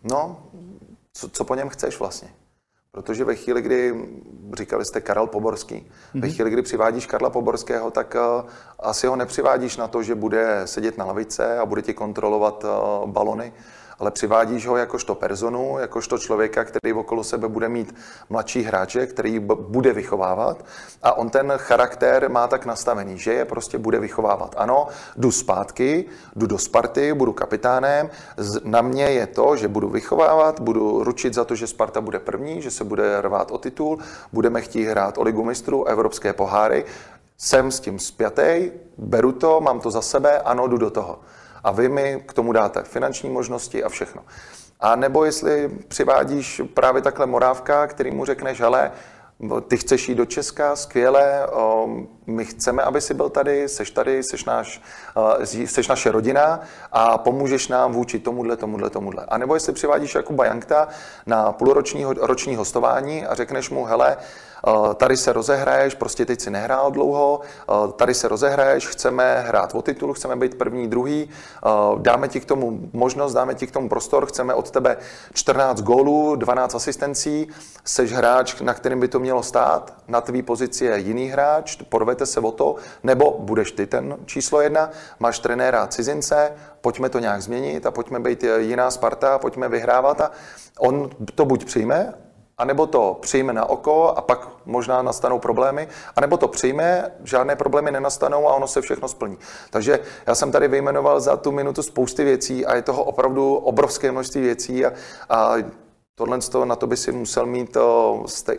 No, 0.04 0.38
co, 1.14 1.30
co 1.30 1.44
po 1.44 1.56
něm 1.56 1.70
chceš 1.70 2.00
vlastně? 2.00 2.30
Protože 2.96 3.24
ve 3.24 3.36
chvíli, 3.36 3.62
kdy, 3.62 3.96
říkali 4.54 4.86
jste 4.86 5.02
Karel 5.02 5.28
Poborský, 5.28 5.76
mm-hmm. 5.76 6.22
ve 6.22 6.28
mhm. 6.28 6.36
chvíli, 6.36 6.50
kdy 6.50 6.62
přivádíš 6.62 7.06
Karla 7.06 7.30
Poborského, 7.30 7.92
tak 7.92 8.16
uh, 8.16 8.50
asi 8.80 9.08
ho 9.08 9.16
nepřivádíš 9.16 9.78
na 9.78 9.88
to, 9.88 10.04
že 10.04 10.16
bude 10.16 10.62
sedět 10.66 10.98
na 10.98 11.06
lavice 11.06 11.60
a 11.60 11.66
bude 11.66 11.82
ti 11.82 11.94
kontrolovat 11.94 12.64
uh, 12.64 13.10
balony, 13.10 13.54
ale 14.00 14.12
přivádíš 14.12 14.68
ho 14.68 14.78
jakožto 14.78 15.16
personu, 15.16 15.78
jakožto 15.80 16.18
člověka, 16.18 16.64
který 16.64 16.94
okolo 16.94 17.24
sebe 17.24 17.48
bude 17.48 17.70
mít 17.70 17.96
mladší 18.30 18.62
hráče, 18.62 19.08
který 19.08 19.40
bude 19.40 19.94
vychovávat. 19.94 20.66
A 21.04 21.18
on 21.18 21.30
ten 21.30 21.54
charakter 21.58 22.30
má 22.30 22.48
tak 22.48 22.66
nastavený, 22.66 23.18
že 23.18 23.34
je 23.34 23.46
prostě 23.46 23.78
bude 23.78 24.00
vychovávat. 24.00 24.56
Ano, 24.58 24.88
jdu 25.18 25.32
zpátky, 25.32 26.06
jdu 26.36 26.48
do 26.48 26.58
Sparty, 26.58 27.14
budu 27.14 27.34
kapitánem, 27.34 28.10
na 28.64 28.82
mě 28.82 29.04
je 29.04 29.28
to, 29.28 29.56
že 29.56 29.68
budu 29.68 29.90
vychovávat, 29.90 30.60
budu 30.60 31.04
ručit 31.04 31.34
za 31.34 31.46
to, 31.46 31.56
že 31.56 31.68
Sparta 31.68 32.02
bude 32.02 32.20
první, 32.20 32.62
že 32.62 32.72
se 32.72 32.84
bude 32.84 33.22
rvát 33.22 33.52
o 33.52 33.58
titul, 33.58 34.00
budeme 34.34 34.62
chtít 34.62 34.86
hrát 34.86 35.18
o 35.18 35.24
ligu 35.24 35.44
mistrů, 35.44 35.86
evropské 35.86 36.34
poháry, 36.34 36.86
jsem 37.38 37.72
s 37.72 37.80
tím 37.80 38.00
spjatý, 38.00 38.72
beru 38.98 39.32
to, 39.32 39.62
mám 39.62 39.80
to 39.80 39.92
za 39.92 40.02
sebe, 40.02 40.40
ano, 40.40 40.68
jdu 40.68 40.78
do 40.78 40.90
toho 40.90 41.20
a 41.66 41.72
vy 41.72 41.90
mi 41.90 42.24
k 42.26 42.34
tomu 42.34 42.52
dáte 42.52 42.84
finanční 42.84 43.30
možnosti 43.30 43.84
a 43.84 43.90
všechno. 43.90 44.22
A 44.80 44.96
nebo 44.96 45.26
jestli 45.26 45.70
přivádíš 45.88 46.62
právě 46.74 47.02
takhle 47.02 47.26
morávka, 47.26 47.88
který 47.88 48.12
mu 48.12 48.26
řekneš, 48.26 48.62
hele, 48.62 48.92
ty 49.68 49.78
chceš 49.78 50.10
jít 50.10 50.16
do 50.16 50.26
Česka, 50.26 50.76
skvěle, 50.76 51.48
my 52.28 52.46
chceme, 52.46 52.84
aby 52.84 53.02
si 53.02 53.14
byl 53.14 53.30
tady, 53.30 53.70
seš 53.70 53.92
tady, 53.92 54.24
seš, 54.24 54.46
náš, 54.46 54.82
seš 55.66 55.88
naše 55.88 56.12
rodina 56.12 56.60
a 56.92 57.18
pomůžeš 57.18 57.68
nám 57.68 57.94
vůči 57.94 58.20
tomuhle, 58.20 58.58
tomuhle, 58.58 58.90
tomuhle. 58.90 59.26
A 59.28 59.38
nebo 59.38 59.54
jestli 59.54 59.74
přivádíš 59.74 60.16
Jakuba 60.16 60.46
Jankta 60.46 60.88
na 61.26 61.52
půlroční 61.52 62.06
roční 62.06 62.56
hostování 62.56 63.26
a 63.26 63.36
řekneš 63.36 63.70
mu, 63.70 63.86
hele, 63.86 64.18
tady 64.96 65.18
se 65.18 65.34
rozehraješ, 65.34 65.96
prostě 65.96 66.26
teď 66.26 66.42
si 66.42 66.50
nehrál 66.50 66.92
dlouho, 66.92 67.42
tady 67.96 68.14
se 68.14 68.28
rozehraješ, 68.28 68.88
chceme 68.88 69.44
hrát 69.48 69.76
o 69.76 69.82
titul, 69.82 70.14
chceme 70.14 70.36
být 70.36 70.58
první, 70.58 70.88
druhý, 70.88 71.30
dáme 71.98 72.28
ti 72.28 72.40
k 72.40 72.46
tomu 72.46 72.80
možnost, 72.94 73.34
dáme 73.34 73.56
ti 73.56 73.68
k 73.68 73.72
tomu 73.72 73.90
prostor, 73.90 74.26
chceme 74.26 74.54
od 74.54 74.72
tebe 74.72 74.98
14 75.34 75.82
gólů, 75.82 76.36
12 76.36 76.76
asistencí, 76.76 77.48
seš 77.86 78.14
hráč, 78.14 78.62
na 78.62 78.74
kterým 78.74 79.00
by 79.00 79.08
to 79.08 79.20
mělo 79.20 79.44
stát, 79.44 79.94
na 80.08 80.22
tvý 80.22 80.42
pozici 80.42 80.86
je 80.86 81.00
jiný 81.00 81.28
hráč, 81.28 81.76
porvete 81.90 82.26
se 82.26 82.40
o 82.40 82.52
to, 82.52 82.76
nebo 83.04 83.38
budeš 83.40 83.72
ty 83.72 83.88
ten 83.88 84.18
číslo 84.26 84.62
jedna, 84.62 84.90
máš 85.20 85.40
trenéra 85.40 85.88
cizince, 85.88 86.52
pojďme 86.82 87.10
to 87.10 87.20
nějak 87.20 87.42
změnit 87.42 87.86
a 87.86 87.92
pojďme 87.92 88.20
být 88.20 88.44
jiná 88.58 88.92
Sparta, 88.92 89.40
pojďme 89.40 89.70
vyhrávat 89.70 90.22
a 90.22 90.32
on 90.80 91.10
to 91.36 91.46
buď 91.46 91.66
přijme, 91.66 92.14
anebo 92.58 92.88
to 92.88 93.18
přijme 93.22 93.54
na 93.54 93.66
oko 93.66 94.14
a 94.18 94.22
pak 94.22 94.48
možná 94.66 95.02
nastanou 95.02 95.40
problémy, 95.40 95.88
anebo 96.16 96.38
to 96.38 96.48
přijme, 96.48 97.12
žádné 97.24 97.56
problémy 97.56 97.92
nenastanou 97.92 98.50
a 98.50 98.54
ono 98.54 98.68
se 98.68 98.82
všechno 98.82 99.08
splní. 99.08 99.38
Takže 99.70 100.00
já 100.28 100.36
jsem 100.36 100.52
tady 100.52 100.68
vyjmenoval 100.68 101.20
za 101.20 101.38
tu 101.38 101.52
minutu 101.52 101.84
spousty 101.84 102.24
věcí 102.24 102.66
a 102.66 102.76
je 102.76 102.82
toho 102.82 103.04
opravdu 103.04 103.56
obrovské 103.56 104.12
množství 104.12 104.42
věcí 104.42 104.86
a, 104.86 104.94
a 105.30 105.56
Tohle 106.18 106.40
na 106.66 106.76
to 106.76 106.88
by 106.88 106.98
si 106.98 107.12
musel 107.12 107.46
mít 107.46 107.78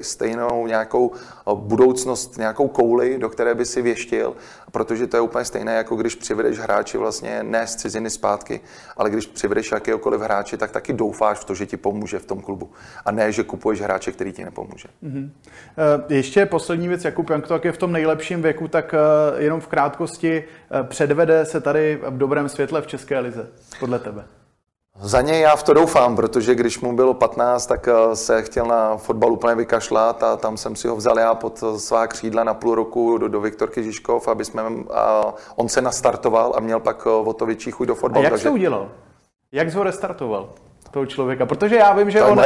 stejnou 0.00 0.66
nějakou 0.66 1.12
budoucnost, 1.54 2.38
nějakou 2.38 2.68
kouli, 2.68 3.18
do 3.18 3.28
které 3.28 3.54
by 3.54 3.64
si 3.64 3.82
věštil, 3.82 4.36
protože 4.72 5.06
to 5.06 5.16
je 5.16 5.20
úplně 5.20 5.44
stejné, 5.44 5.74
jako 5.74 5.96
když 5.96 6.14
přivedeš 6.14 6.58
hráči 6.58 6.98
vlastně 6.98 7.42
ne 7.42 7.66
z 7.66 7.76
ciziny 7.76 8.10
zpátky, 8.10 8.60
ale 8.96 9.10
když 9.10 9.26
přivedeš 9.26 9.72
jakéhokoliv 9.72 10.20
hráči, 10.20 10.56
tak 10.56 10.70
taky 10.70 10.92
doufáš 10.92 11.38
v 11.38 11.44
to, 11.44 11.54
že 11.54 11.66
ti 11.66 11.76
pomůže 11.76 12.18
v 12.18 12.26
tom 12.26 12.40
klubu. 12.40 12.70
A 13.04 13.12
ne, 13.12 13.32
že 13.32 13.42
kupuješ 13.42 13.80
hráče, 13.80 14.12
který 14.12 14.32
ti 14.32 14.44
nepomůže. 14.44 14.88
Mm-hmm. 15.04 15.30
Ještě 16.08 16.46
poslední 16.46 16.88
věc, 16.88 17.04
Jakub 17.04 17.30
Jank, 17.30 17.48
tak 17.48 17.64
je 17.64 17.72
v 17.72 17.78
tom 17.78 17.92
nejlepším 17.92 18.42
věku, 18.42 18.68
tak 18.68 18.94
e, 18.94 19.42
jenom 19.42 19.60
v 19.60 19.66
krátkosti 19.66 20.44
předvede 20.82 21.44
se 21.44 21.60
tady 21.60 22.00
v 22.08 22.18
dobrém 22.18 22.48
světle 22.48 22.82
v 22.82 22.86
České 22.86 23.18
lize, 23.18 23.48
podle 23.80 23.98
tebe? 23.98 24.24
Za 25.00 25.20
něj 25.20 25.40
já 25.40 25.56
v 25.56 25.62
to 25.62 25.74
doufám, 25.74 26.16
protože 26.16 26.54
když 26.54 26.80
mu 26.80 26.96
bylo 26.96 27.14
15, 27.14 27.66
tak 27.66 27.88
eh, 27.88 28.16
se 28.16 28.42
chtěl 28.42 28.66
na 28.66 28.96
fotbal 28.96 29.32
úplně 29.32 29.54
vykašlat 29.54 30.22
a 30.22 30.36
tam 30.36 30.56
jsem 30.56 30.76
si 30.76 30.88
ho 30.88 30.96
vzal 30.96 31.18
já 31.18 31.34
pod 31.34 31.64
svá 31.76 32.06
křídla 32.06 32.44
na 32.44 32.54
půl 32.54 32.74
roku 32.74 33.18
do, 33.18 33.28
do 33.28 33.40
Viktorky 33.40 33.82
Žižkov, 33.82 34.28
aby 34.28 34.44
jsme, 34.44 34.62
a 34.94 35.34
on 35.56 35.68
se 35.68 35.82
nastartoval 35.82 36.52
a 36.56 36.60
měl 36.60 36.80
pak 36.80 37.06
o 37.06 37.32
to 37.32 37.46
větší 37.46 37.70
chuť 37.70 37.88
do 37.88 37.94
fotbalu. 37.94 38.22
A 38.22 38.24
jak 38.24 38.32
takže... 38.32 38.48
to 38.48 38.52
udělal? 38.52 38.88
Jak 39.52 39.70
jsi 39.70 39.76
ho 39.76 39.82
restartoval? 39.82 40.48
toho 40.90 41.06
člověka, 41.06 41.46
protože 41.46 41.76
já 41.76 41.92
vím, 41.92 42.10
že 42.10 42.22
on, 42.22 42.40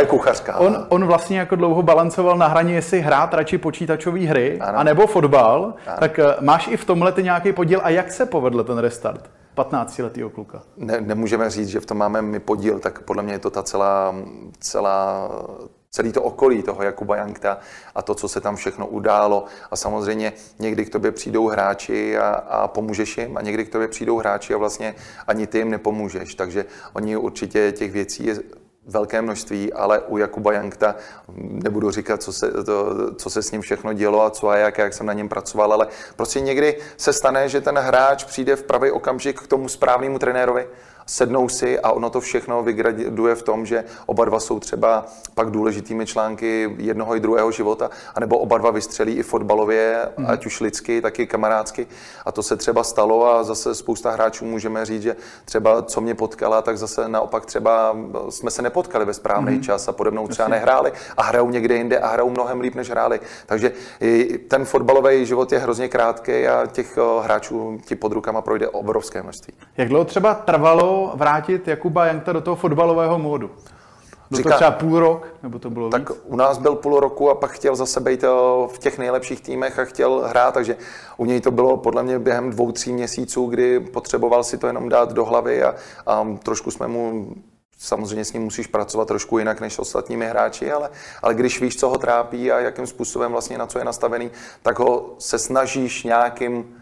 on, 0.59 0.87
on 0.89 1.07
vlastně 1.07 1.39
jako 1.39 1.57
dlouho 1.57 1.83
balancoval 1.83 2.39
na 2.39 2.47
hraně, 2.47 2.75
jestli 2.75 3.01
hrát 3.01 3.35
radši 3.35 3.59
počítačové 3.59 4.21
hry, 4.21 4.59
ano. 4.61 4.79
anebo 4.79 5.07
fotbal, 5.07 5.75
ano. 5.87 5.97
tak 6.01 6.19
eh, 6.19 6.25
máš 6.41 6.69
i 6.69 6.77
v 6.77 6.85
tomhle 6.85 7.13
ty 7.13 7.23
nějaký 7.23 7.53
podíl 7.53 7.81
a 7.83 7.91
jak 7.91 8.13
se 8.13 8.27
povedl 8.27 8.65
ten 8.65 8.79
restart? 8.79 9.31
15-letého 9.65 10.31
kluka. 10.31 10.63
Ne, 10.77 11.01
nemůžeme 11.01 11.51
říct, 11.51 11.69
že 11.69 11.81
v 11.81 11.87
tom 11.87 11.99
máme 11.99 12.23
my 12.23 12.41
podíl, 12.41 12.79
tak 12.79 13.03
podle 13.03 13.23
mě 13.23 13.33
je 13.33 13.39
to 13.39 13.51
ta 13.51 13.63
celá, 13.63 14.15
celá 14.59 15.29
celý 15.91 16.13
to 16.13 16.23
okolí 16.23 16.63
toho 16.63 16.83
Jakuba 16.83 17.17
Jankta 17.17 17.59
a 17.95 18.03
to, 18.03 18.15
co 18.15 18.29
se 18.29 18.41
tam 18.41 18.57
všechno 18.57 18.87
událo. 18.87 19.45
A 19.71 19.77
samozřejmě 19.77 20.33
někdy 20.59 20.85
k 20.85 20.91
tobě 20.91 21.13
přijdou 21.13 21.49
hráči 21.49 22.19
a, 22.19 22.29
a 22.29 22.69
pomůžeš 22.69 23.19
jim 23.19 23.37
a 23.37 23.43
někdy 23.43 23.65
k 23.65 23.73
tobě 23.73 23.89
přijdou 23.89 24.19
hráči 24.19 24.55
a 24.55 24.59
vlastně 24.59 24.95
ani 25.27 25.47
ty 25.47 25.59
jim 25.59 25.71
nepomůžeš. 25.71 26.35
Takže 26.35 26.65
oni 26.93 27.17
určitě 27.17 27.73
těch 27.73 27.93
věcí 27.93 28.27
je 28.27 28.39
velké 28.91 29.23
množství, 29.23 29.73
ale 29.73 30.01
u 30.01 30.19
Jakuba 30.19 30.53
Jankta 30.53 30.95
nebudu 31.37 31.91
říkat, 31.91 32.23
co 32.23 32.33
se, 32.33 32.65
to, 32.65 33.15
co 33.15 33.31
se 33.31 33.43
s 33.43 33.51
ním 33.51 33.61
všechno 33.61 33.93
dělo 33.93 34.23
a 34.23 34.31
co 34.31 34.49
a 34.49 34.57
jak, 34.57 34.79
jak 34.79 34.95
jsem 34.95 35.07
na 35.07 35.13
něm 35.13 35.29
pracoval, 35.29 35.73
ale 35.73 35.87
prostě 36.17 36.41
někdy 36.41 36.79
se 36.97 37.13
stane, 37.13 37.49
že 37.49 37.61
ten 37.61 37.79
hráč 37.79 38.25
přijde 38.25 38.57
v 38.57 38.63
pravý 38.63 38.91
okamžik 38.91 39.41
k 39.41 39.47
tomu 39.47 39.69
správnému 39.69 40.19
trenérovi 40.19 40.67
sednou 41.11 41.49
si 41.49 41.79
a 41.81 41.93
ono 41.93 42.11
to 42.11 42.21
všechno 42.21 42.63
vygraduje 42.63 43.35
v 43.35 43.43
tom, 43.43 43.67
že 43.67 43.85
oba 44.07 44.25
dva 44.25 44.41
jsou 44.41 44.61
třeba 44.61 45.07
pak 45.35 45.51
důležitými 45.51 46.07
články 46.07 46.77
jednoho 46.79 47.17
i 47.17 47.21
druhého 47.21 47.51
života, 47.51 47.91
anebo 48.15 48.39
oba 48.39 48.59
dva 48.59 48.71
vystřelí 48.71 49.13
i 49.13 49.23
fotbalově, 49.23 50.09
mm. 50.17 50.27
ať 50.29 50.47
už 50.47 50.61
lidsky, 50.61 51.01
tak 51.01 51.19
i 51.19 51.27
kamarádsky. 51.27 51.87
A 52.27 52.33
to 52.33 52.43
se 52.43 52.57
třeba 52.57 52.85
stalo 52.85 53.35
a 53.35 53.45
zase 53.45 53.75
spousta 53.75 54.11
hráčů 54.11 54.45
můžeme 54.45 54.85
říct, 54.85 55.03
že 55.03 55.17
třeba 55.45 55.83
co 55.83 56.01
mě 56.01 56.15
potkala, 56.15 56.63
tak 56.63 56.79
zase 56.79 57.09
naopak 57.09 57.47
třeba 57.47 57.97
jsme 58.29 58.51
se 58.51 58.63
nepotkali 58.63 59.05
ve 59.05 59.15
správný 59.15 59.55
mm. 59.55 59.63
čas 59.63 59.89
a 59.89 59.93
pode 59.93 60.11
mnou 60.11 60.29
třeba 60.29 60.49
nehráli 60.49 60.93
a 61.17 61.23
hrajou 61.23 61.51
někde 61.51 61.75
jinde 61.75 61.99
a 61.99 62.09
hrajou 62.09 62.31
mnohem 62.31 62.61
líp, 62.61 62.75
než 62.75 62.91
hráli. 62.91 63.21
Takže 63.47 63.73
ten 64.49 64.65
fotbalový 64.65 65.27
život 65.27 65.53
je 65.53 65.59
hrozně 65.59 65.89
krátký 65.89 66.47
a 66.47 66.67
těch 66.67 66.99
eh, 66.99 67.25
hráčů 67.25 67.81
ti 67.85 67.95
pod 67.95 68.13
rukama 68.13 68.43
projde 68.43 68.69
obrovské 68.69 69.23
množství. 69.23 69.55
Jak 69.77 69.89
dlouho 69.89 70.05
třeba 70.05 70.35
trvalo 70.35 71.00
vrátit 71.15 71.69
Jakuba 71.69 72.07
Jankta 72.07 72.33
do 72.33 72.41
toho 72.41 72.57
fotbalového 72.57 73.19
módu? 73.19 73.51
Byl 74.31 74.37
Říká, 74.37 74.51
to 74.51 74.57
třeba 74.57 74.71
půl 74.71 75.01
rok, 75.01 75.35
nebo 75.43 75.59
to 75.59 75.71
bylo 75.71 75.91
Tak 75.91 76.11
víc? 76.11 76.19
u 76.25 76.37
nás 76.37 76.59
byl 76.59 76.75
půl 76.75 77.01
roku 77.01 77.31
a 77.31 77.35
pak 77.35 77.51
chtěl 77.51 77.77
zase 77.77 78.01
být 78.01 78.25
eh, 78.25 78.29
v 78.69 78.79
těch 78.79 78.99
nejlepších 78.99 79.41
týmech 79.41 79.79
a 79.79 79.85
chtěl 79.85 80.23
hrát, 80.27 80.55
takže 80.55 80.77
u 81.17 81.25
něj 81.25 81.41
to 81.41 81.51
bylo 81.51 81.77
podle 81.77 82.03
mě 82.03 82.19
během 82.19 82.51
dvou, 82.51 82.73
tří 82.73 82.93
měsíců, 82.93 83.47
kdy 83.47 83.81
potřeboval 83.81 84.45
si 84.45 84.59
to 84.59 84.67
jenom 84.67 84.89
dát 84.89 85.13
do 85.13 85.25
hlavy 85.25 85.63
a, 85.63 85.75
a 86.07 86.27
trošku 86.43 86.71
jsme 86.71 86.89
mu 86.89 87.35
samozřejmě 87.79 88.25
s 88.25 88.33
ním 88.33 88.43
musíš 88.43 88.67
pracovat 88.67 89.09
trošku 89.09 89.39
jinak 89.39 89.61
než 89.61 89.73
s 89.73 89.79
ostatními 89.79 90.27
hráči, 90.27 90.73
ale, 90.73 90.91
ale 91.23 91.35
když 91.35 91.61
víš, 91.61 91.77
co 91.77 91.89
ho 91.89 91.99
trápí 91.99 92.53
a 92.53 92.61
jakým 92.61 92.87
způsobem 92.87 93.33
vlastně 93.33 93.59
na 93.59 93.67
co 93.67 93.79
je 93.79 93.85
nastavený, 93.85 94.31
tak 94.63 94.79
ho 94.79 95.15
se 95.19 95.39
snažíš 95.39 96.05
nějakým 96.05 96.80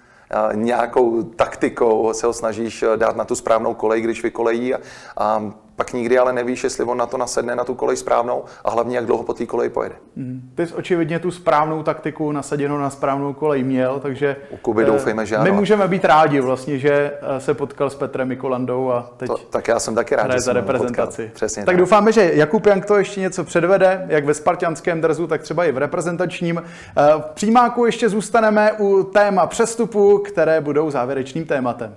nějakou 0.54 1.22
taktikou 1.22 2.12
se 2.12 2.26
ho 2.26 2.32
snažíš 2.32 2.84
dát 2.96 3.16
na 3.16 3.24
tu 3.24 3.34
správnou 3.34 3.74
kolej, 3.74 4.00
když 4.00 4.22
vykolejí 4.22 4.74
a, 4.74 4.78
a 5.16 5.52
pak 5.78 5.92
nikdy 5.92 6.18
ale 6.18 6.32
nevíš, 6.32 6.64
jestli 6.64 6.84
on 6.84 6.98
na 6.98 7.06
to 7.06 7.18
nasedne 7.18 7.56
na 7.56 7.64
tu 7.64 7.74
kolej 7.74 7.96
správnou 7.96 8.44
a 8.64 8.70
hlavně, 8.70 8.96
jak 8.96 9.06
dlouho 9.06 9.22
po 9.22 9.34
té 9.34 9.46
koleji 9.46 9.70
pojede. 9.70 9.94
Mm. 10.16 10.50
Ty 10.54 10.66
jsi 10.66 10.74
očividně 10.74 11.18
tu 11.18 11.30
správnou 11.30 11.82
taktiku 11.82 12.32
nasaděnou 12.32 12.78
na 12.78 12.90
správnou 12.90 13.32
kolej 13.32 13.64
měl, 13.64 14.00
takže 14.00 14.36
U 14.50 14.56
Kuby 14.56 14.84
doufejme, 14.84 15.26
že 15.26 15.36
ano. 15.36 15.44
my 15.44 15.50
můžeme 15.50 15.88
být 15.88 16.04
rádi 16.04 16.40
vlastně, 16.40 16.78
že 16.78 16.90
eh, 16.92 17.40
se 17.40 17.54
potkal 17.54 17.90
s 17.90 17.94
Petrem 17.94 18.28
Mikolandou 18.28 18.90
a 18.90 19.10
teď 19.16 19.28
to, 19.28 19.36
tak 19.36 19.68
já 19.68 19.80
jsem 19.80 19.94
taky 19.94 20.16
rád, 20.16 20.32
že 20.32 20.40
za 20.40 20.52
reprezentaci. 20.52 21.30
Přesně 21.34 21.62
tak, 21.62 21.66
tak 21.66 21.76
doufáme, 21.76 22.12
že 22.12 22.30
Jakub 22.34 22.66
Jank 22.66 22.86
to 22.86 22.96
ještě 22.96 23.20
něco 23.20 23.44
předvede, 23.44 24.06
jak 24.08 24.24
ve 24.24 24.34
spartianském 24.34 25.00
drzu, 25.00 25.26
tak 25.26 25.42
třeba 25.42 25.64
i 25.64 25.72
v 25.72 25.78
reprezentačním. 25.78 26.62
Eh, 26.62 27.02
v 27.18 27.34
přímáku 27.34 27.86
ještě 27.86 28.08
zůstaneme 28.08 28.72
u 28.72 29.02
téma 29.02 29.46
přestupu, 29.46 30.18
které 30.18 30.60
budou 30.60 30.90
závěrečným 30.90 31.44
tématem. 31.44 31.94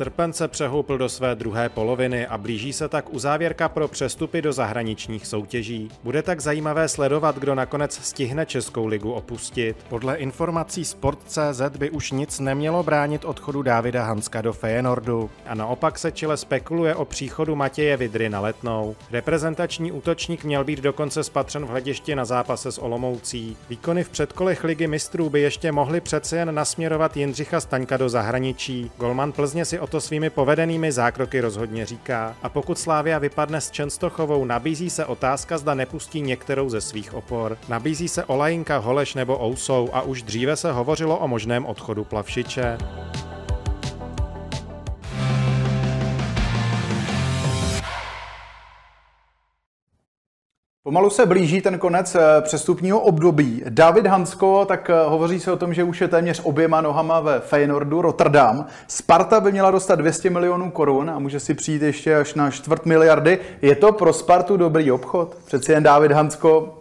Srpen 0.00 0.32
se 0.32 0.48
přehoupil 0.48 0.98
do 0.98 1.08
své 1.08 1.34
druhé 1.34 1.68
poloviny 1.68 2.26
a 2.26 2.38
blíží 2.38 2.72
se 2.72 2.88
tak 2.88 3.14
uzávěrka 3.14 3.68
pro 3.68 3.88
přestupy 3.88 4.42
do 4.42 4.52
zahraničních 4.52 5.26
soutěží. 5.26 5.88
Bude 6.04 6.22
tak 6.22 6.40
zajímavé 6.40 6.88
sledovat, 6.88 7.38
kdo 7.38 7.54
nakonec 7.54 7.94
stihne 8.02 8.46
Českou 8.46 8.86
ligu 8.86 9.12
opustit. 9.12 9.76
Podle 9.88 10.16
informací 10.16 10.84
Sport.cz 10.84 11.62
by 11.78 11.90
už 11.90 12.10
nic 12.10 12.40
nemělo 12.40 12.82
bránit 12.82 13.24
odchodu 13.24 13.62
Dávida 13.62 14.04
Hanska 14.04 14.40
do 14.40 14.52
Feyenoordu. 14.52 15.30
A 15.46 15.54
naopak 15.54 15.98
se 15.98 16.12
čile 16.12 16.36
spekuluje 16.36 16.94
o 16.94 17.04
příchodu 17.04 17.56
Matěje 17.56 17.96
Vidry 17.96 18.28
na 18.28 18.40
letnou. 18.40 18.96
Reprezentační 19.10 19.92
útočník 19.92 20.44
měl 20.44 20.64
být 20.64 20.80
dokonce 20.80 21.24
spatřen 21.24 21.64
v 21.64 21.68
hledišti 21.68 22.14
na 22.14 22.24
zápase 22.24 22.72
s 22.72 22.78
Olomoucí. 22.78 23.56
Výkony 23.68 24.04
v 24.04 24.08
předkolech 24.08 24.64
ligy 24.64 24.86
mistrů 24.86 25.30
by 25.30 25.40
ještě 25.40 25.72
mohly 25.72 26.00
přece 26.00 26.36
jen 26.36 26.54
nasměrovat 26.54 27.16
Jindřicha 27.16 27.60
Staňka 27.60 27.96
do 27.96 28.08
zahraničí. 28.08 28.90
Golman 28.98 29.32
Plzně 29.32 29.64
si 29.64 29.80
o 29.80 29.89
to 29.90 30.00
svými 30.00 30.30
povedenými 30.30 30.92
zákroky 30.92 31.40
rozhodně 31.40 31.86
říká. 31.86 32.36
A 32.42 32.48
pokud 32.48 32.78
Slávia 32.78 33.18
vypadne 33.18 33.60
s 33.60 33.70
Čenstochovou, 33.70 34.44
nabízí 34.44 34.90
se 34.90 35.06
otázka, 35.06 35.58
zda 35.58 35.74
nepustí 35.74 36.20
některou 36.20 36.68
ze 36.68 36.80
svých 36.80 37.14
opor. 37.14 37.58
Nabízí 37.68 38.08
se 38.08 38.24
Olajinka, 38.24 38.78
Holeš 38.78 39.14
nebo 39.14 39.38
Ousou 39.46 39.88
a 39.92 40.02
už 40.02 40.22
dříve 40.22 40.56
se 40.56 40.72
hovořilo 40.72 41.18
o 41.18 41.28
možném 41.28 41.66
odchodu 41.66 42.04
Plavšiče. 42.04 42.78
Pomalu 50.82 51.10
se 51.10 51.26
blíží 51.26 51.60
ten 51.60 51.78
konec 51.78 52.14
eh, 52.14 52.20
přestupního 52.42 53.00
období. 53.00 53.62
David 53.68 54.06
Hansko, 54.06 54.64
tak 54.64 54.90
eh, 54.90 55.04
hovoří 55.04 55.40
se 55.40 55.52
o 55.52 55.56
tom, 55.56 55.74
že 55.74 55.84
už 55.84 56.00
je 56.00 56.08
téměř 56.08 56.40
oběma 56.44 56.80
nohama 56.80 57.20
ve 57.20 57.40
Feyenoordu 57.40 58.02
Rotterdam. 58.02 58.66
Sparta 58.88 59.40
by 59.40 59.52
měla 59.52 59.70
dostat 59.70 59.94
200 59.94 60.30
milionů 60.30 60.70
korun 60.70 61.10
a 61.10 61.18
může 61.18 61.40
si 61.40 61.54
přijít 61.54 61.82
ještě 61.82 62.16
až 62.16 62.34
na 62.34 62.50
čtvrt 62.50 62.86
miliardy. 62.86 63.38
Je 63.62 63.76
to 63.76 63.92
pro 63.92 64.12
Spartu 64.12 64.56
dobrý 64.56 64.92
obchod? 64.92 65.34
Přeci 65.44 65.72
jen 65.72 65.82
David 65.82 66.12
Hansko 66.12 66.78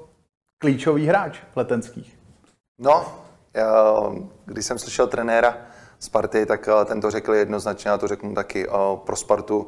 klíčový 0.57 1.07
hráč 1.07 1.39
letenských. 1.55 2.19
No, 2.81 3.05
já, 3.53 3.93
když 4.45 4.65
jsem 4.65 4.79
slyšel 4.79 5.07
trenéra 5.07 5.57
Sparty, 5.99 6.45
tak 6.45 6.67
eh, 6.67 6.85
ten 6.85 7.01
to 7.01 7.11
řekl 7.11 7.33
jednoznačně, 7.33 7.91
a 7.91 7.97
to 7.97 8.07
řeknu 8.07 8.33
taky. 8.33 8.67
Pro 9.05 9.15
Spartu 9.15 9.67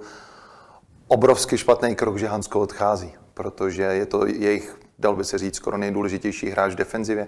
obrovský 1.08 1.58
špatný 1.58 1.96
krok, 1.96 2.18
že 2.18 2.28
Hansko 2.28 2.60
odchází 2.60 3.21
protože 3.34 3.84
je 3.84 4.06
to 4.06 4.26
jejich, 4.26 4.78
dal 5.00 5.16
by 5.16 5.24
se 5.24 5.38
říct, 5.38 5.56
skoro 5.56 5.78
nejdůležitější 5.78 6.50
hráč 6.50 6.72
v 6.72 6.76
defenzivě. 6.76 7.28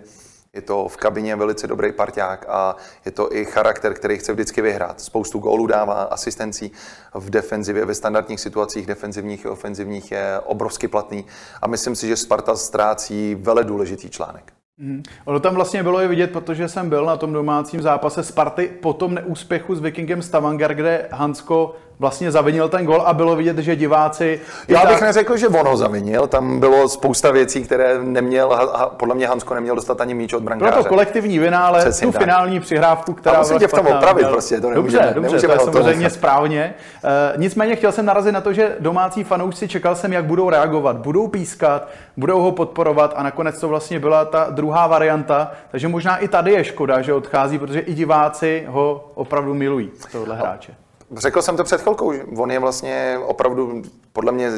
Je 0.54 0.62
to 0.62 0.88
v 0.88 0.98
kabině 0.98 1.36
velice 1.36 1.68
dobrý 1.68 1.92
parťák 1.92 2.46
a 2.50 2.76
je 3.06 3.12
to 3.12 3.36
i 3.36 3.46
charakter, 3.46 3.94
který 3.94 4.18
chce 4.18 4.34
vždycky 4.34 4.62
vyhrát. 4.62 5.02
Spoustu 5.02 5.40
gólů 5.40 5.68
dává, 5.68 6.04
asistencí 6.04 6.72
v 7.14 7.30
defenzivě, 7.30 7.86
ve 7.86 7.96
standardních 7.96 8.40
situacích 8.40 8.86
defenzivních 8.86 9.46
i 9.46 9.48
ofenzivních 9.48 10.12
je 10.12 10.40
obrovsky 10.46 10.88
platný 10.88 11.26
a 11.62 11.68
myslím 11.68 11.96
si, 11.96 12.08
že 12.08 12.16
Sparta 12.16 12.56
ztrácí 12.56 13.36
vele 13.36 13.64
důležitý 13.64 14.10
článek. 14.10 14.54
Mm. 14.78 15.04
Ono 15.26 15.40
tam 15.40 15.56
vlastně 15.56 15.84
bylo 15.84 16.02
i 16.02 16.08
vidět, 16.08 16.32
protože 16.32 16.68
jsem 16.68 16.90
byl 16.90 17.06
na 17.06 17.18
tom 17.18 17.34
domácím 17.34 17.82
zápase 17.82 18.24
Sparty 18.24 18.68
po 18.82 18.94
tom 18.94 19.14
neúspěchu 19.14 19.76
s 19.76 19.80
Vikingem 19.80 20.22
Stavanger, 20.22 20.74
kde 20.74 21.08
Hansko 21.12 21.76
vlastně 22.04 22.32
zavinil 22.32 22.70
ten 22.70 22.86
gol 22.86 23.02
a 23.06 23.14
bylo 23.14 23.36
vidět, 23.36 23.58
že 23.58 23.76
diváci... 23.76 24.40
Já 24.68 24.86
bych 24.86 25.00
tak... 25.00 25.02
neřekl, 25.02 25.38
že 25.38 25.48
ono 25.48 25.78
zavinil, 25.78 26.28
tam 26.28 26.60
bylo 26.60 26.90
spousta 26.90 27.32
věcí, 27.32 27.64
které 27.64 28.04
neměl, 28.04 28.54
a 28.54 28.90
podle 28.90 29.16
mě 29.16 29.28
Hansko 29.28 29.54
neměl 29.54 29.76
dostat 29.76 30.02
ani 30.02 30.14
míč 30.14 30.34
od 30.34 30.44
brankáře. 30.44 30.72
Bylo 30.72 30.84
to 30.84 30.90
kolektivní 30.90 31.40
vina, 31.40 31.68
ale 31.68 31.80
Přesně 31.80 32.08
tu 32.08 32.14
tak. 32.14 32.22
finální 32.22 32.60
přihrávku, 32.60 33.14
která... 33.14 33.40
musím 33.40 33.60
tě 33.60 33.68
v 33.68 33.72
tom 33.72 33.88
opravit 33.88 34.28
prostě, 34.28 34.62
to 34.62 34.70
nemůžeme, 34.70 35.04
Dobře, 35.04 35.14
dobře, 35.14 35.30
nemůžeme 35.30 35.56
to 35.56 35.62
je 35.62 35.74
samozřejmě 35.74 36.10
správně. 36.10 36.74
Uh, 37.04 37.10
nicméně 37.42 37.76
chtěl 37.76 37.92
jsem 37.92 38.06
narazit 38.06 38.34
na 38.34 38.42
to, 38.42 38.54
že 38.54 38.76
domácí 38.80 39.24
fanoušci 39.24 39.68
čekal 39.68 39.96
jsem, 39.96 40.14
jak 40.14 40.26
budou 40.26 40.50
reagovat. 40.50 40.98
Budou 40.98 41.28
pískat, 41.28 41.88
budou 42.18 42.42
ho 42.42 42.52
podporovat 42.52 43.14
a 43.16 43.24
nakonec 43.24 43.60
to 43.60 43.68
vlastně 43.68 44.00
byla 44.00 44.26
ta 44.26 44.48
druhá 44.50 44.88
varianta, 44.88 45.52
takže 45.72 45.88
možná 45.88 46.18
i 46.18 46.28
tady 46.28 46.52
je 46.52 46.64
škoda, 46.64 47.02
že 47.02 47.14
odchází, 47.14 47.60
protože 47.60 47.80
i 47.80 47.94
diváci 47.94 48.66
ho 48.68 49.12
opravdu 49.16 49.54
milují, 49.54 49.92
tohle 50.12 50.36
hráče. 50.36 50.83
Řekl 51.18 51.42
jsem 51.42 51.58
to 51.58 51.64
před 51.64 51.82
chvilkou, 51.82 52.14
on 52.38 52.52
je 52.52 52.60
vlastně 52.60 53.20
opravdu 53.26 53.82
podle 54.14 54.32
mě 54.32 54.52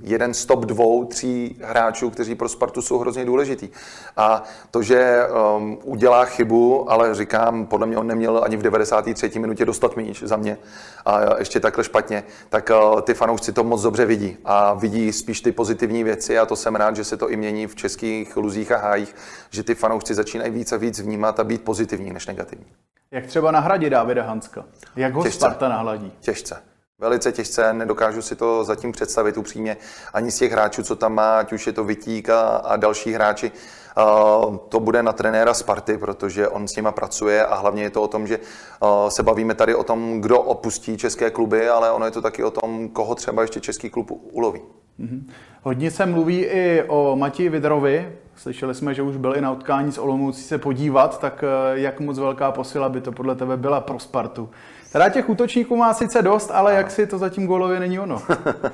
jeden 0.00 0.34
z 0.34 0.46
top 0.46 0.64
dvou, 0.64 1.04
tří 1.04 1.56
hráčů, 1.62 2.10
kteří 2.10 2.34
pro 2.34 2.48
Spartu 2.48 2.82
jsou 2.82 2.98
hrozně 2.98 3.24
důležitý. 3.24 3.68
A 4.16 4.42
to, 4.70 4.82
že 4.82 5.26
um, 5.56 5.78
udělá 5.84 6.24
chybu, 6.24 6.92
ale 6.92 7.14
říkám, 7.14 7.66
podle 7.66 7.86
mě 7.86 7.96
on 7.96 8.06
neměl 8.06 8.40
ani 8.44 8.56
v 8.56 8.62
93. 8.62 9.38
minutě 9.38 9.64
dostat 9.64 9.96
míč 9.96 10.22
za 10.22 10.36
mě 10.36 10.58
a 11.04 11.38
ještě 11.38 11.60
takhle 11.60 11.84
špatně, 11.84 12.24
tak 12.48 12.70
uh, 12.70 13.00
ty 13.00 13.14
fanoušci 13.14 13.52
to 13.52 13.64
moc 13.64 13.82
dobře 13.82 14.04
vidí 14.04 14.36
a 14.44 14.74
vidí 14.74 15.12
spíš 15.12 15.40
ty 15.40 15.52
pozitivní 15.52 16.04
věci 16.04 16.38
a 16.38 16.46
to 16.46 16.56
jsem 16.56 16.76
rád, 16.76 16.96
že 16.96 17.04
se 17.04 17.16
to 17.16 17.30
i 17.30 17.36
mění 17.36 17.66
v 17.66 17.74
českých 17.74 18.36
luzích 18.36 18.72
a 18.72 18.76
hájích, 18.76 19.16
že 19.50 19.62
ty 19.62 19.74
fanoušci 19.74 20.14
začínají 20.14 20.50
víc 20.50 20.72
a 20.72 20.76
víc 20.76 21.00
vnímat 21.00 21.40
a 21.40 21.44
být 21.44 21.64
pozitivní 21.64 22.12
než 22.12 22.26
negativní. 22.26 22.66
Jak 23.14 23.26
třeba 23.26 23.50
nahradit 23.50 23.90
Davida 23.90 24.22
Hanska? 24.22 24.64
Jak 24.96 25.14
ho 25.14 25.22
Těžce. 25.22 25.38
Sparta 25.38 25.68
nahladí? 25.68 26.12
Těžce. 26.20 26.56
Velice 26.98 27.32
těžce, 27.32 27.72
nedokážu 27.72 28.22
si 28.22 28.36
to 28.36 28.64
zatím 28.64 28.92
představit 28.92 29.36
upřímně. 29.36 29.76
Ani 30.12 30.30
z 30.30 30.38
těch 30.38 30.52
hráčů, 30.52 30.82
co 30.82 30.96
tam 30.96 31.14
má, 31.14 31.38
ať 31.38 31.52
už 31.52 31.66
je 31.66 31.72
to 31.72 31.84
Vitík 31.84 32.28
a, 32.28 32.40
a 32.40 32.76
další 32.76 33.12
hráči, 33.12 33.52
uh, 33.96 34.56
to 34.56 34.80
bude 34.80 35.02
na 35.02 35.12
trenéra 35.12 35.54
Sparty, 35.54 35.98
protože 35.98 36.48
on 36.48 36.68
s 36.68 36.76
nima 36.76 36.92
pracuje 36.92 37.46
a 37.46 37.54
hlavně 37.54 37.82
je 37.82 37.90
to 37.90 38.02
o 38.02 38.08
tom, 38.08 38.26
že 38.26 38.38
uh, 38.38 39.08
se 39.08 39.22
bavíme 39.22 39.54
tady 39.54 39.74
o 39.74 39.84
tom, 39.84 40.20
kdo 40.20 40.40
opustí 40.40 40.96
české 40.96 41.30
kluby, 41.30 41.68
ale 41.68 41.90
ono 41.90 42.04
je 42.04 42.10
to 42.10 42.22
taky 42.22 42.44
o 42.44 42.50
tom, 42.50 42.88
koho 42.88 43.14
třeba 43.14 43.42
ještě 43.42 43.60
český 43.60 43.90
klub 43.90 44.10
uloví. 44.10 44.60
Mm-hmm. 45.00 45.22
Hodně 45.62 45.90
se 45.90 46.06
mluví 46.06 46.44
i 46.44 46.84
o 46.88 47.16
Matěji 47.16 47.48
Vidrovi. 47.48 48.18
Slyšeli 48.36 48.74
jsme, 48.74 48.94
že 48.94 49.02
už 49.02 49.16
byl 49.16 49.36
i 49.36 49.40
na 49.40 49.52
utkání 49.52 49.92
s 49.92 49.98
Olomoucí 49.98 50.42
se 50.42 50.58
podívat, 50.58 51.20
tak 51.20 51.44
eh, 51.44 51.78
jak 51.78 52.00
moc 52.00 52.18
velká 52.18 52.52
posila 52.52 52.88
by 52.88 53.00
to 53.00 53.12
podle 53.12 53.34
tebe 53.34 53.56
byla 53.56 53.80
pro 53.80 53.98
Spartu? 53.98 54.50
Teda 54.92 55.08
těch 55.08 55.28
útočníků 55.28 55.76
má 55.76 55.94
sice 55.94 56.22
dost, 56.22 56.50
ale 56.50 56.74
jak 56.74 56.90
si 56.90 57.06
to 57.06 57.18
zatím 57.18 57.46
gólově 57.46 57.80
není 57.80 57.98
ono. 57.98 58.22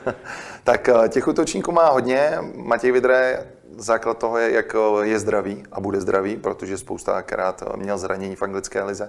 tak 0.65 0.89
eh, 0.89 1.09
těch 1.09 1.29
útočníků 1.29 1.73
má 1.73 1.91
hodně. 1.91 2.39
Matěj 2.57 2.93
Vidre 2.93 3.47
základ 3.77 4.19
toho 4.19 4.39
je, 4.39 4.53
jak 4.53 4.75
eh, 4.75 5.07
je 5.07 5.19
zdravý 5.19 5.63
a 5.73 5.81
bude 5.81 6.01
zdravý, 6.01 6.37
protože 6.37 6.79
spousta 6.79 7.23
krát 7.23 7.63
měl 7.77 7.99
zranění 7.99 8.37
v 8.37 8.43
anglické 8.43 8.83
lize. 8.83 9.09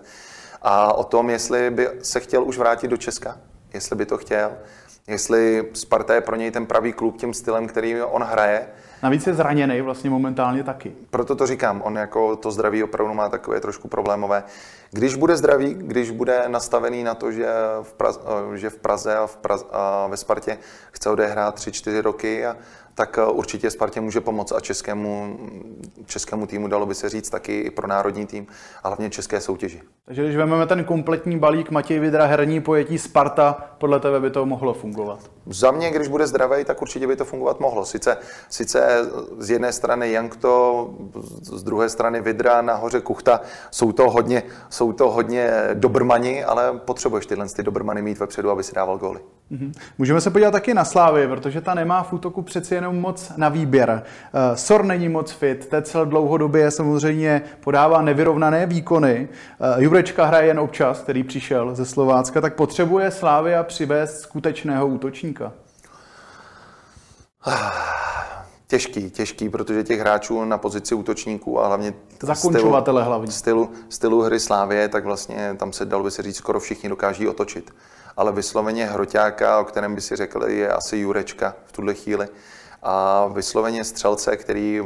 A 0.62 0.94
o 0.94 1.04
tom, 1.04 1.30
jestli 1.30 1.70
by 1.70 1.90
se 2.02 2.20
chtěl 2.20 2.44
už 2.44 2.58
vrátit 2.58 2.88
do 2.88 2.98
Česka, 2.98 3.38
jestli 3.74 3.96
by 3.96 4.06
to 4.06 4.18
chtěl, 4.18 4.52
jestli 5.08 5.70
Sparta 5.74 6.14
je 6.14 6.22
pro 6.22 6.36
něj 6.36 6.52
ten 6.52 6.66
pravý 6.66 6.94
klub 6.94 7.18
tím 7.18 7.34
stylem, 7.34 7.68
který 7.68 8.02
on 8.02 8.24
hraje. 8.24 8.68
Navíc 9.04 9.28
je 9.28 9.34
zraněný 9.34 9.82
vlastně 9.82 10.10
momentálně 10.10 10.64
taky. 10.64 10.94
Proto 11.10 11.36
to 11.36 11.48
říkám, 11.48 11.82
on 11.82 11.96
jako 11.96 12.36
to 12.36 12.52
zdraví 12.52 12.84
opravdu 12.84 13.14
má 13.14 13.30
takové 13.30 13.60
trošku 13.60 13.88
problémové. 13.88 14.44
Když 14.92 15.16
bude 15.16 15.38
zdravý, 15.38 15.74
když 15.74 16.12
bude 16.12 16.44
nastavený 16.48 17.04
na 17.04 17.16
to, 17.16 17.32
že 17.32 17.48
v 17.82 17.94
Praze, 17.94 18.20
že 18.56 18.70
v 18.70 18.78
Praze 18.78 19.16
a, 19.16 19.28
v 19.28 19.38
Praze 19.38 19.66
a 19.72 20.08
ve 20.08 20.18
Spartě 20.18 20.58
chce 20.92 21.10
odehrát 21.10 21.56
3-4 21.56 22.02
roky 22.02 22.46
a 22.46 22.58
tak 22.96 23.18
eh, 23.18 23.26
určitě 23.26 23.72
Spartě 23.72 24.02
může 24.02 24.22
pomoct 24.22 24.52
a 24.52 24.60
českému, 24.60 25.40
českému 26.06 26.48
týmu, 26.48 26.68
dalo 26.68 26.86
by 26.86 26.96
se 26.96 27.10
říct, 27.10 27.30
taky 27.30 27.60
i 27.60 27.70
pro 27.70 27.88
národní 27.88 28.26
tým 28.26 28.48
a 28.84 28.88
hlavně 28.88 29.10
české 29.10 29.42
soutěži. 29.42 29.82
Takže 30.06 30.24
když 30.24 30.36
vezmeme 30.36 30.68
ten 30.68 30.84
kompletní 30.84 31.40
balík 31.40 31.72
Matěj 31.72 32.00
Vidra, 32.00 32.26
herní 32.26 32.62
pojetí 32.62 32.98
Sparta, 32.98 33.58
podle 33.78 34.00
tebe 34.00 34.20
by 34.20 34.30
to 34.30 34.46
mohlo 34.46 34.74
fungovat? 34.74 35.20
Za 35.46 35.72
mě, 35.72 35.92
když 35.92 36.08
bude 36.08 36.28
zdravý, 36.28 36.66
tak 36.66 36.82
určitě 36.82 37.08
by 37.08 37.16
to 37.16 37.26
fungovat 37.26 37.60
mohlo. 37.60 37.86
Sice, 37.86 38.18
sice 38.50 39.10
z 39.38 39.50
jedné 39.50 39.74
strany 39.74 40.12
Jankto, 40.12 40.90
z 41.42 41.64
druhé 41.64 41.90
strany 41.90 42.22
Vidra, 42.22 42.62
nahoře 42.62 43.02
Kuchta, 43.02 43.42
jsou 43.72 43.92
to 43.92 44.10
hodně, 44.10 44.44
jsou 44.70 44.94
to 44.94 45.12
hodně 45.12 45.52
dobrmani, 45.74 46.44
ale 46.44 46.80
potřebuješ 46.86 47.26
tyhle 47.26 47.48
ty 47.50 47.64
dobrmany 47.64 48.02
mít 48.02 48.20
vepředu, 48.20 48.52
aby 48.52 48.64
si 48.64 48.76
dával 48.76 48.98
góly. 48.98 49.20
Mm-hmm. 49.52 49.72
Můžeme 49.98 50.22
se 50.22 50.30
podívat 50.30 50.52
taky 50.52 50.74
na 50.74 50.86
Slávy, 50.86 51.28
protože 51.28 51.62
ta 51.62 51.74
nemá 51.74 52.04
v 52.04 52.14
útoku 52.14 52.42
přeci 52.42 52.76
jenom 52.76 53.00
moc 53.00 53.32
na 53.38 53.50
výběr. 53.50 54.04
Uh, 54.34 54.56
Sor 54.56 54.86
není 54.86 55.10
moc 55.10 55.32
fit, 55.32 55.68
Tecel 55.68 56.06
dlouhodobě 56.06 56.72
samozřejmě 56.72 57.42
podává 57.60 58.02
nevyrovnané 58.02 58.66
výkony. 58.66 59.30
Uh, 59.76 59.84
Jurečka 59.84 60.26
hraje 60.26 60.48
jen 60.48 60.60
občas, 60.60 61.00
který 61.00 61.24
přišel 61.24 61.76
ze 61.76 61.86
Slovácka, 61.86 62.42
tak 62.42 62.56
potřebuje 62.56 63.12
Slávy 63.12 63.56
a 63.56 63.64
přivést 63.64 64.20
skutečného 64.20 64.88
útočníka. 64.88 65.54
Těžký, 68.68 69.12
těžký, 69.12 69.50
protože 69.50 69.84
těch 69.84 70.00
hráčů 70.00 70.46
na 70.46 70.58
pozici 70.58 70.96
útočníků 70.96 71.62
a 71.62 71.68
hlavně 71.68 71.94
Zakončovatele 72.24 73.04
hlavně. 73.04 73.32
Stylu, 73.32 73.72
stylu 73.90 74.22
hry 74.22 74.40
Slávě, 74.40 74.90
tak 74.90 75.06
vlastně 75.06 75.56
tam 75.60 75.74
se 75.74 75.86
dalo 75.86 76.04
by 76.04 76.12
se 76.12 76.22
říct, 76.22 76.36
skoro 76.36 76.60
všichni 76.60 76.90
dokáží 76.90 77.28
otočit 77.28 77.72
ale 78.18 78.32
vysloveně 78.32 78.86
hroťáka, 78.86 79.60
o 79.60 79.66
kterém 79.66 79.96
by 79.96 80.02
si 80.02 80.16
řekl, 80.16 80.44
je 80.44 80.70
asi 80.70 80.98
Jurečka 80.98 81.56
v 81.66 81.72
tuhle 81.72 81.94
chvíli. 81.94 82.28
A 82.84 83.28
vysloveně 83.28 83.84
střelce, 83.84 84.38
který 84.38 84.82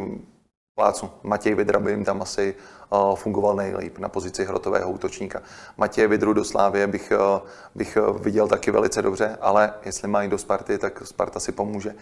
plácu, 0.75 1.09
Matěj 1.23 1.55
Vidra 1.55 1.79
by 1.79 1.91
jim 1.91 2.05
tam 2.05 2.21
asi 2.21 2.55
uh, 2.89 3.15
fungoval 3.15 3.55
nejlíp 3.55 3.97
na 3.97 4.09
pozici 4.09 4.45
hrotového 4.45 4.91
útočníka. 4.91 5.41
Matěj 5.77 6.07
Vidru 6.07 6.33
do 6.33 6.43
Slávě 6.43 6.87
bych, 6.87 7.11
uh, 7.11 7.47
bych 7.75 7.97
viděl 8.19 8.47
taky 8.47 8.71
velice 8.71 9.01
dobře, 9.01 9.37
ale 9.41 9.73
jestli 9.85 10.07
mají 10.07 10.29
do 10.29 10.37
Sparty, 10.37 10.77
tak 10.77 11.01
Sparta 11.05 11.39
si 11.39 11.51
pomůže. 11.51 11.95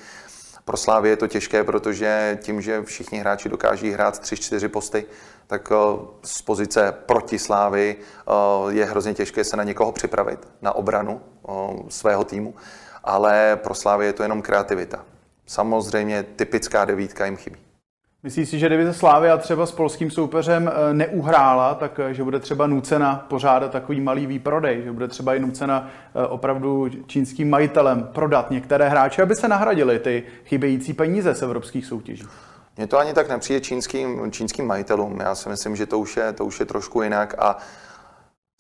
Pro 0.66 0.78
Slávě 0.78 1.12
je 1.12 1.18
to 1.18 1.28
těžké, 1.28 1.64
protože 1.64 2.40
tím, 2.42 2.62
že 2.62 2.84
všichni 2.84 3.20
hráči 3.20 3.50
dokáží 3.50 3.92
hrát 3.92 4.22
3-4 4.22 4.70
posty, 4.70 5.06
tak 5.48 5.72
eh, 5.72 6.00
z 6.24 6.42
pozice 6.42 6.92
proti 7.06 7.40
Slávy 7.40 7.96
eh, 7.98 8.34
je 8.74 8.86
hrozně 8.86 9.14
těžké 9.14 9.44
se 9.44 9.58
na 9.58 9.64
někoho 9.64 9.92
připravit, 9.92 10.48
na 10.62 10.72
obranu 10.76 11.22
eh, 11.22 11.52
svého 11.90 12.24
týmu, 12.24 12.56
ale 13.04 13.60
pro 13.64 13.76
Slávy 13.76 14.06
je 14.06 14.14
to 14.14 14.24
jenom 14.24 14.42
kreativita. 14.42 15.06
Samozřejmě 15.46 16.24
typická 16.24 16.86
devítka 16.86 17.26
jim 17.26 17.38
chybí. 17.38 17.73
Myslíš 18.26 18.50
si, 18.50 18.60
že 18.60 18.68
kdyby 18.68 18.94
se 18.94 19.08
a 19.08 19.38
třeba 19.38 19.66
s 19.66 19.72
polským 19.72 20.12
soupeřem 20.12 20.72
neuhrála, 20.92 21.76
tak 21.76 22.00
že 22.12 22.24
bude 22.24 22.40
třeba 22.40 22.68
nucena 22.68 23.26
pořádat 23.30 23.72
takový 23.72 24.02
malý 24.02 24.28
výprodej, 24.28 24.82
že 24.84 24.92
bude 24.92 25.08
třeba 25.08 25.36
i 25.36 25.40
nucena 25.40 25.90
opravdu 26.30 26.90
čínským 27.08 27.50
majitelem 27.50 28.10
prodat 28.14 28.52
některé 28.52 28.90
hráče, 28.90 29.22
aby 29.22 29.36
se 29.36 29.48
nahradili 29.48 30.00
ty 30.00 30.24
chybějící 30.46 30.94
peníze 30.94 31.36
z 31.36 31.42
evropských 31.42 31.86
soutěží? 31.86 32.24
Mně 32.78 32.88
to 32.88 32.98
ani 32.98 33.14
tak 33.14 33.30
nepřijde 33.30 33.62
čínským, 33.62 34.32
čínským 34.32 34.68
majitelům. 34.68 35.20
Já 35.20 35.36
si 35.36 35.50
myslím, 35.50 35.76
že 35.76 35.86
to 35.86 36.00
už 36.00 36.18
je, 36.18 36.34
to 36.34 36.46
už 36.46 36.60
je 36.60 36.66
trošku 36.66 37.02
jinak 37.02 37.36
a 37.38 37.58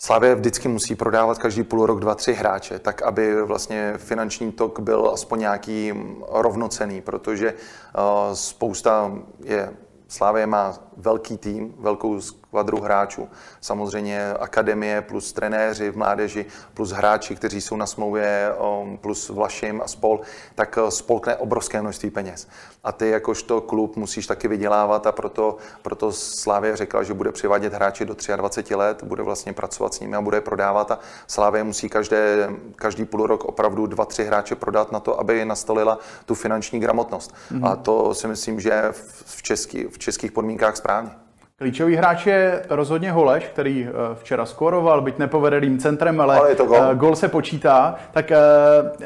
Slavě 0.02 0.36
vždycky 0.36 0.68
musí 0.68 0.96
prodávat 0.96 1.38
každý 1.38 1.64
půl 1.64 1.86
rok 1.86 2.00
dva, 2.00 2.16
tři 2.16 2.34
hráče, 2.34 2.80
tak 2.80 3.02
aby 3.02 3.41
vlastně 3.44 3.94
finanční 3.98 4.52
tok 4.52 4.80
byl 4.80 5.12
aspoň 5.14 5.39
nějaký 5.39 5.94
rovnocený, 6.30 7.02
protože 7.02 7.54
uh, 7.54 8.34
spousta 8.34 9.12
je 9.44 9.74
Slávě 10.08 10.48
má 10.48 10.74
velký 10.98 11.38
tým, 11.38 11.76
velkou 11.80 12.20
skvadru 12.54 12.82
hráčů. 12.82 13.30
Samozřejmě 13.62 14.34
akademie 14.34 15.01
plus 15.01 15.34
trenéři 15.34 15.91
v 15.91 15.97
mládeži 15.97 16.45
plus 16.74 16.91
hráči, 16.91 17.36
kteří 17.36 17.62
jsou 17.62 17.76
na 17.76 17.86
smlouvě 17.86 18.54
um, 18.54 18.97
plus 18.97 19.30
Vlašim 19.30 19.82
a 19.82 19.88
spol, 19.88 20.22
tak 20.56 20.78
uh, 20.78 20.89
spolkne 20.89 21.36
obrovské 21.36 21.82
množství 21.82 22.10
peněz. 22.10 22.47
A 22.84 22.91
ty 22.91 23.10
jakožto 23.10 23.62
klub 23.62 23.95
musíš 23.95 24.28
taky 24.28 24.47
vydělávat 24.47 25.08
a 25.08 25.12
proto, 25.12 25.58
proto 25.82 26.12
Slávě 26.12 26.76
řekla, 26.78 27.04
že 27.04 27.14
bude 27.14 27.32
přivádět 27.32 27.74
hráči 27.74 28.06
do 28.06 28.16
23 28.36 28.76
let, 28.76 29.04
bude 29.04 29.24
vlastně 29.24 29.54
pracovat 29.54 29.93
s 29.93 29.99
nimi 29.99 30.16
a 30.16 30.22
bude 30.22 30.38
je 30.38 30.41
prodávat 30.41 30.91
a 30.91 30.99
Slávě 31.28 31.64
musí 31.64 31.89
každé, 31.89 32.49
každý 32.76 33.06
půl 33.06 33.28
rok 33.28 33.45
opravdu 33.45 33.88
dva, 33.88 34.06
tři 34.06 34.24
hráče 34.26 34.56
prodat 34.56 34.91
na 34.91 34.99
to, 34.99 35.20
aby 35.20 35.45
nastolila 35.45 35.99
tu 36.26 36.36
finanční 36.36 36.80
gramotnost. 36.80 37.34
Mm-hmm. 37.34 37.68
A 37.68 37.76
to 37.76 38.14
si 38.14 38.28
myslím, 38.28 38.60
že 38.60 38.84
v, 39.26 39.41
český, 39.41 39.84
v 39.89 39.97
českých 39.97 40.32
podmínkách 40.32 40.78
správně. 40.78 41.22
Klíčový 41.58 41.95
hráč 41.95 42.26
je 42.26 42.66
rozhodně 42.70 43.12
Holeš, 43.12 43.43
který 43.43 43.88
eh, 43.88 44.16
včera 44.16 44.45
skoroval, 44.45 45.01
byť 45.01 45.18
nepovedeným 45.18 45.80
centrem, 45.80 46.22
ale, 46.22 46.39
ale 46.39 46.56
to 46.56 46.66
gol. 46.66 46.78
Eh, 46.91 46.95
gol 46.95 47.16
se 47.16 47.28
počítá. 47.28 47.95
Tak 48.12 48.32
eh, 48.32 48.38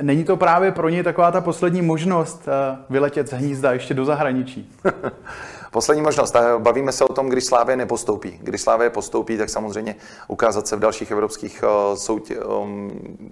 není 0.02 0.24
to 0.24 0.38
právě 0.38 0.72
pro 0.72 0.90
něj 0.90 1.04
taková 1.04 1.32
ta 1.32 1.42
poslední 1.42 1.82
možnost 1.82 2.46
vyletět 2.90 3.30
z 3.30 3.34
hnízda 3.34 3.74
ještě 3.74 3.94
do 3.94 4.06
zahraničí? 4.06 4.76
Poslední 5.72 6.04
možnost. 6.04 6.36
Bavíme 6.58 6.92
se 6.92 7.04
o 7.04 7.14
tom, 7.14 7.30
když 7.30 7.46
Slávě 7.46 7.76
nepostoupí. 7.76 8.40
Když 8.42 8.62
Slávě 8.62 8.90
postoupí, 8.90 9.38
tak 9.38 9.50
samozřejmě 9.50 9.96
ukázat 10.28 10.68
se 10.68 10.76
v 10.76 10.80
dalších 10.80 11.12
evropských 11.12 11.64
soutě, 11.96 12.38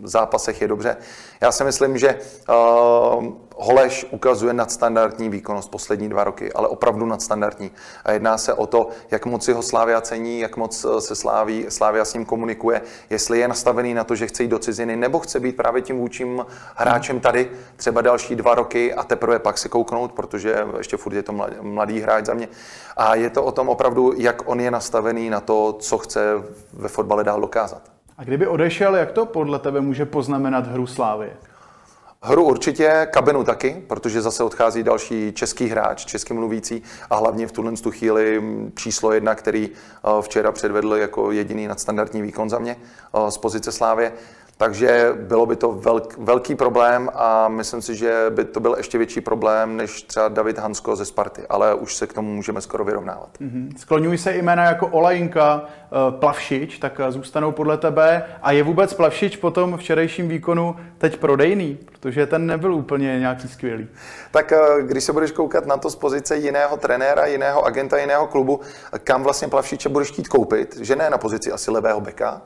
zápasech 0.03 0.61
je 0.61 0.67
dobře. 0.67 0.97
Já 1.41 1.51
si 1.51 1.63
myslím, 1.63 1.97
že 1.97 2.19
Holeš 3.57 4.05
ukazuje 4.11 4.53
nadstandardní 4.53 5.29
výkonnost 5.29 5.71
poslední 5.71 6.09
dva 6.09 6.23
roky, 6.23 6.53
ale 6.53 6.67
opravdu 6.67 7.05
nadstandardní. 7.05 7.71
A 8.05 8.11
jedná 8.11 8.37
se 8.37 8.53
o 8.53 8.67
to, 8.67 8.89
jak 9.11 9.25
moc 9.25 9.45
si 9.45 9.53
ho 9.53 9.61
Slávia 9.61 10.01
cení, 10.01 10.39
jak 10.39 10.57
moc 10.57 10.85
eh, 10.85 11.01
se 11.01 11.15
Sláví, 11.15 11.65
Slávia 11.69 12.05
s 12.05 12.13
ním 12.13 12.25
komunikuje, 12.25 12.81
jestli 13.09 13.39
je 13.39 13.47
nastavený 13.47 13.93
na 13.93 14.03
to, 14.03 14.15
že 14.15 14.27
chce 14.27 14.43
jít 14.43 14.49
do 14.49 14.59
ciziny, 14.59 14.95
nebo 14.95 15.19
chce 15.19 15.39
být 15.39 15.57
právě 15.57 15.81
tím 15.81 15.97
vůčím 15.97 16.45
hráčem 16.75 17.19
tady 17.19 17.51
třeba 17.75 18.01
další 18.01 18.35
dva 18.35 18.55
roky 18.55 18.93
a 18.93 19.03
teprve 19.03 19.39
pak 19.39 19.57
se 19.57 19.69
kouknout, 19.69 20.11
protože 20.11 20.65
ještě 20.77 20.97
furt 20.97 21.13
je 21.13 21.23
to 21.23 21.33
mladý 21.61 21.99
hráč 21.99 22.25
za 22.25 22.33
mě. 22.33 22.47
A 22.97 23.15
je 23.15 23.29
to 23.29 23.43
o 23.43 23.51
tom 23.51 23.69
opravdu, 23.69 24.13
jak 24.17 24.41
on 24.45 24.59
je 24.59 24.71
nastavený 24.71 25.29
na 25.29 25.39
to, 25.39 25.73
co 25.79 25.97
chce 25.97 26.43
ve 26.73 26.87
fotbale 26.87 27.23
dál 27.23 27.41
dokázat. 27.41 27.81
A 28.17 28.23
kdyby 28.23 28.47
odešel, 28.47 28.95
jak 28.95 29.11
to 29.11 29.25
podle 29.25 29.59
tebe 29.59 29.81
může 29.81 30.05
poznamenat 30.05 30.67
hru 30.67 30.87
Slávy? 30.87 31.31
Hru 32.27 32.43
určitě, 32.43 33.07
kabinu 33.11 33.43
taky, 33.43 33.83
protože 33.87 34.21
zase 34.21 34.43
odchází 34.43 34.83
další 34.83 35.31
český 35.33 35.67
hráč, 35.67 36.05
český 36.05 36.33
mluvící 36.33 36.83
a 37.09 37.15
hlavně 37.15 37.47
v 37.47 37.51
tuhle 37.51 37.71
tu 37.71 37.91
chvíli 37.91 38.41
číslo 38.75 39.11
jedna, 39.11 39.35
který 39.35 39.69
včera 40.21 40.51
předvedl 40.51 40.95
jako 40.95 41.31
jediný 41.31 41.67
nadstandardní 41.67 42.21
výkon 42.21 42.49
za 42.49 42.59
mě 42.59 42.75
z 43.29 43.37
pozice 43.37 43.71
Slávě. 43.71 44.11
Takže 44.57 45.13
bylo 45.15 45.45
by 45.45 45.55
to 45.55 45.71
velk, 45.71 46.17
velký 46.17 46.55
problém 46.55 47.09
a 47.13 47.47
myslím 47.47 47.81
si, 47.81 47.95
že 47.95 48.25
by 48.29 48.45
to 48.45 48.59
byl 48.59 48.75
ještě 48.77 48.97
větší 48.97 49.21
problém 49.21 49.77
než 49.77 50.01
třeba 50.01 50.27
David 50.27 50.57
Hansko 50.57 50.95
ze 50.95 51.05
Sparty, 51.05 51.41
ale 51.49 51.75
už 51.75 51.95
se 51.95 52.07
k 52.07 52.13
tomu 52.13 52.33
můžeme 52.33 52.61
skoro 52.61 52.85
vyrovnávat. 52.85 53.29
Mm-hmm. 53.41 53.77
Skloňují 53.77 54.17
se 54.17 54.35
jména 54.35 54.63
jako 54.63 54.87
Olajinka, 54.87 55.63
eh, 55.65 56.11
Plavšič, 56.19 56.77
tak 56.79 56.99
eh, 56.99 57.11
zůstanou 57.11 57.51
podle 57.51 57.77
tebe. 57.77 58.25
A 58.41 58.51
je 58.51 58.63
vůbec 58.63 58.93
Plavšič 58.93 59.37
po 59.37 59.51
tom 59.51 59.77
včerejším 59.77 60.27
výkonu 60.27 60.75
teď 60.97 61.17
prodejný? 61.17 61.77
Protože 61.85 62.25
ten 62.25 62.45
nebyl 62.45 62.73
úplně 62.73 63.19
nějaký 63.19 63.47
skvělý. 63.47 63.87
Tak 64.31 64.51
eh, 64.51 64.57
když 64.81 65.03
se 65.03 65.13
budeš 65.13 65.31
koukat 65.31 65.65
na 65.65 65.77
to 65.77 65.89
z 65.89 65.95
pozice 65.95 66.37
jiného 66.37 66.77
trenéra, 66.77 67.25
jiného 67.25 67.65
agenta, 67.65 67.97
jiného 67.97 68.27
klubu, 68.27 68.59
kam 69.03 69.23
vlastně 69.23 69.47
Plavšiče 69.47 69.89
budeš 69.89 70.11
chtít 70.11 70.27
koupit, 70.27 70.77
že 70.77 70.95
ne 70.95 71.09
na 71.09 71.17
pozici 71.17 71.51
asi 71.51 71.71
levého 71.71 72.01
beka, 72.01 72.41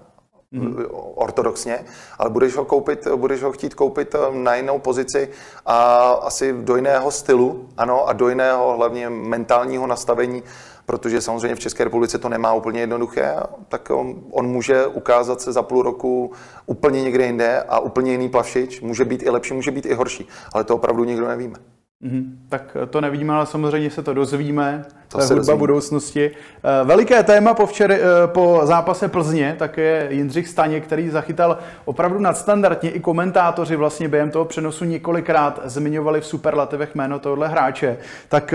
mm. 0.52 0.86
ortodoxně, 1.16 1.86
ale 2.18 2.30
budeš 2.30 2.56
ho, 2.56 2.66
koupit, 2.66 3.08
budeš 3.16 3.44
ho 3.44 3.52
chtít 3.52 3.74
koupit 3.74 4.16
eh, 4.16 4.20
na 4.32 4.56
jinou 4.56 4.80
pozici 4.80 5.30
a 5.66 6.10
asi 6.12 6.54
do 6.54 6.76
jiného 6.76 7.12
stylu, 7.12 7.70
ano, 7.78 8.08
a 8.08 8.14
do 8.14 8.30
jiného 8.30 8.78
hlavně 8.78 9.10
mentálního 9.10 9.88
nastavení, 9.88 10.44
protože 10.86 11.22
samozřejmě 11.22 11.56
v 11.56 11.60
České 11.60 11.84
republice 11.84 12.18
to 12.18 12.30
nemá 12.30 12.54
úplně 12.54 12.80
jednoduché, 12.80 13.36
tak 13.68 13.90
on, 13.90 14.16
on 14.32 14.48
může 14.48 14.88
ukázat 14.88 15.42
se 15.42 15.52
za 15.52 15.64
půl 15.64 15.82
roku 15.82 16.32
úplně 16.66 17.02
někde 17.02 17.26
jinde 17.26 17.64
a 17.64 17.80
úplně 17.80 18.12
jiný 18.12 18.30
plavšič, 18.30 18.82
může 18.82 19.06
být 19.06 19.24
i 19.24 19.30
lepší, 19.30 19.54
může 19.54 19.72
být 19.72 19.86
i 19.86 19.94
horší, 19.94 20.28
ale 20.54 20.64
to 20.64 20.76
opravdu 20.76 21.04
nikdo 21.04 21.28
nevíme. 21.28 21.79
Mm-hmm. 22.04 22.24
Tak 22.50 22.78
to 22.90 23.02
nevíme, 23.02 23.34
ale 23.34 23.46
samozřejmě 23.46 23.90
se 23.90 24.04
to 24.04 24.14
dozvíme. 24.14 24.86
To, 25.08 25.22
je 25.22 25.28
hudba 25.28 25.56
budoucnosti. 25.56 26.32
Eh, 26.32 26.86
veliké 26.86 27.24
téma 27.24 27.54
po, 27.54 27.66
včer, 27.66 27.92
eh, 27.92 28.00
po 28.26 28.62
zápase 28.64 29.08
Plzně, 29.08 29.56
tak 29.60 29.78
je 29.78 30.08
Jindřich 30.12 30.48
Staně, 30.48 30.82
který 30.82 31.10
zachytal 31.10 31.58
opravdu 31.86 32.20
nadstandardně. 32.20 32.90
I 32.90 33.00
komentátoři 33.00 33.76
vlastně 33.76 34.08
během 34.08 34.32
toho 34.32 34.46
přenosu 34.46 34.86
několikrát 34.86 35.62
zmiňovali 35.64 36.22
v 36.22 36.26
superlativech 36.26 36.96
jméno 36.96 37.20
tohohle 37.20 37.48
hráče. 37.48 37.98
Tak 38.30 38.54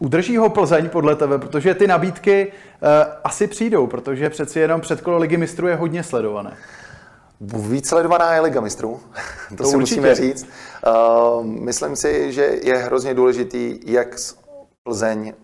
udrží 0.00 0.36
ho 0.36 0.48
Plzeň 0.48 0.88
podle 0.88 1.16
tebe, 1.16 1.38
protože 1.38 1.74
ty 1.74 1.86
nabídky 1.86 2.52
asi 3.24 3.46
přijdou, 3.46 3.86
protože 3.86 4.30
přeci 4.30 4.60
jenom 4.60 4.80
předkolo 4.80 5.18
ligy 5.18 5.36
mistrů 5.36 5.68
je 5.68 5.76
hodně 5.76 6.02
sledované. 6.02 6.56
Víc 7.40 7.88
sledovaná 7.88 8.34
je 8.34 8.40
Liga 8.40 8.60
mistrů, 8.60 9.00
to, 9.48 9.56
to 9.56 9.64
si 9.64 9.76
určitě. 9.76 10.00
musíme 10.00 10.14
říct. 10.14 10.46
Uh, 10.86 11.44
myslím 11.44 11.96
si, 11.96 12.32
že 12.32 12.58
je 12.62 12.76
hrozně 12.76 13.14
důležitý, 13.14 13.80
jak 13.86 14.16
Plzeň 14.82 15.34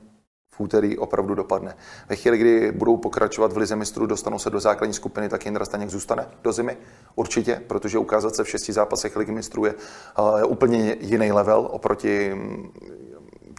v 0.50 0.60
úterý 0.60 0.98
opravdu 0.98 1.34
dopadne. 1.34 1.76
Ve 2.08 2.16
chvíli, 2.16 2.38
kdy 2.38 2.72
budou 2.72 2.96
pokračovat 2.96 3.52
v 3.52 3.56
Lize 3.56 3.76
mistrů, 3.76 4.06
dostanou 4.06 4.38
se 4.38 4.50
do 4.50 4.60
základní 4.60 4.94
skupiny, 4.94 5.28
tak 5.28 5.44
Jindra 5.44 5.64
Staněk 5.64 5.90
zůstane 5.90 6.26
do 6.42 6.52
zimy. 6.52 6.76
Určitě, 7.14 7.62
protože 7.66 7.98
ukázat 7.98 8.34
se 8.34 8.44
v 8.44 8.48
šesti 8.48 8.72
zápasech 8.72 9.16
Ligy 9.16 9.32
mistrů 9.32 9.64
je 9.64 9.74
uh, 9.74 10.52
úplně 10.52 10.96
jiný 11.00 11.32
level 11.32 11.68
oproti 11.70 12.32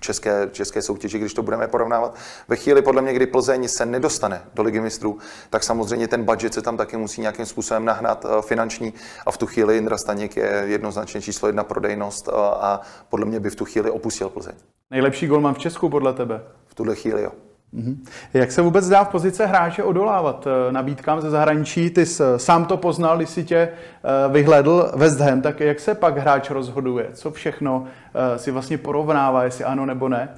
české, 0.01 0.49
české 0.51 0.81
soutěži, 0.81 1.19
když 1.19 1.33
to 1.33 1.43
budeme 1.43 1.67
porovnávat. 1.67 2.15
Ve 2.47 2.55
chvíli, 2.55 2.81
podle 2.81 3.01
mě, 3.01 3.13
kdy 3.13 3.25
Plzeň 3.27 3.67
se 3.67 3.85
nedostane 3.85 4.41
do 4.53 4.63
ligy 4.63 4.79
mistrů, 4.79 5.17
tak 5.49 5.63
samozřejmě 5.63 6.07
ten 6.07 6.23
budget 6.23 6.53
se 6.53 6.61
tam 6.61 6.77
taky 6.77 6.97
musí 6.97 7.21
nějakým 7.21 7.45
způsobem 7.45 7.85
nahnat 7.85 8.25
eh, 8.25 8.41
finanční 8.41 8.93
a 9.25 9.31
v 9.31 9.37
tu 9.37 9.45
chvíli 9.45 9.77
Indra 9.77 9.97
Staněk 9.97 10.37
je 10.37 10.63
jednoznačně 10.65 11.21
číslo 11.21 11.47
jedna 11.47 11.63
prodejnost 11.63 12.27
eh, 12.27 12.31
a 12.35 12.81
podle 13.09 13.25
mě 13.25 13.39
by 13.39 13.49
v 13.49 13.55
tu 13.55 13.65
chvíli 13.65 13.91
opustil 13.91 14.29
Plzeň. 14.29 14.53
Nejlepší 14.91 15.27
golman 15.27 15.53
v 15.53 15.57
Česku 15.57 15.89
podle 15.89 16.13
tebe? 16.13 16.41
V 16.67 16.75
tuhle 16.75 16.95
chvíli 16.95 17.23
jo. 17.23 17.31
Mm-hmm. 17.73 17.97
Jak 18.33 18.51
se 18.51 18.61
vůbec 18.61 18.89
dá 18.89 19.03
v 19.03 19.09
pozice 19.09 19.45
hráče 19.45 19.83
odolávat 19.83 20.47
eh, 20.47 20.71
nabídkám 20.71 21.21
ze 21.21 21.29
zahraničí? 21.29 21.89
Ty 21.89 22.05
jsi 22.05 22.23
sám 22.37 22.65
to 22.65 22.77
poznal, 22.77 23.17
když 23.17 23.29
si 23.29 23.43
tě 23.43 23.57
eh, 23.57 24.29
vyhledl 24.31 24.91
West 24.95 25.19
Ham, 25.19 25.41
tak 25.41 25.59
jak 25.59 25.79
se 25.79 25.95
pak 25.95 26.17
hráč 26.17 26.49
rozhoduje? 26.49 27.09
Co 27.13 27.31
všechno 27.31 27.85
eh, 27.85 28.39
si 28.39 28.51
vlastně 28.51 28.77
porovnává, 28.77 29.43
jestli 29.43 29.63
ano 29.63 29.85
nebo 29.85 30.09
ne? 30.09 30.35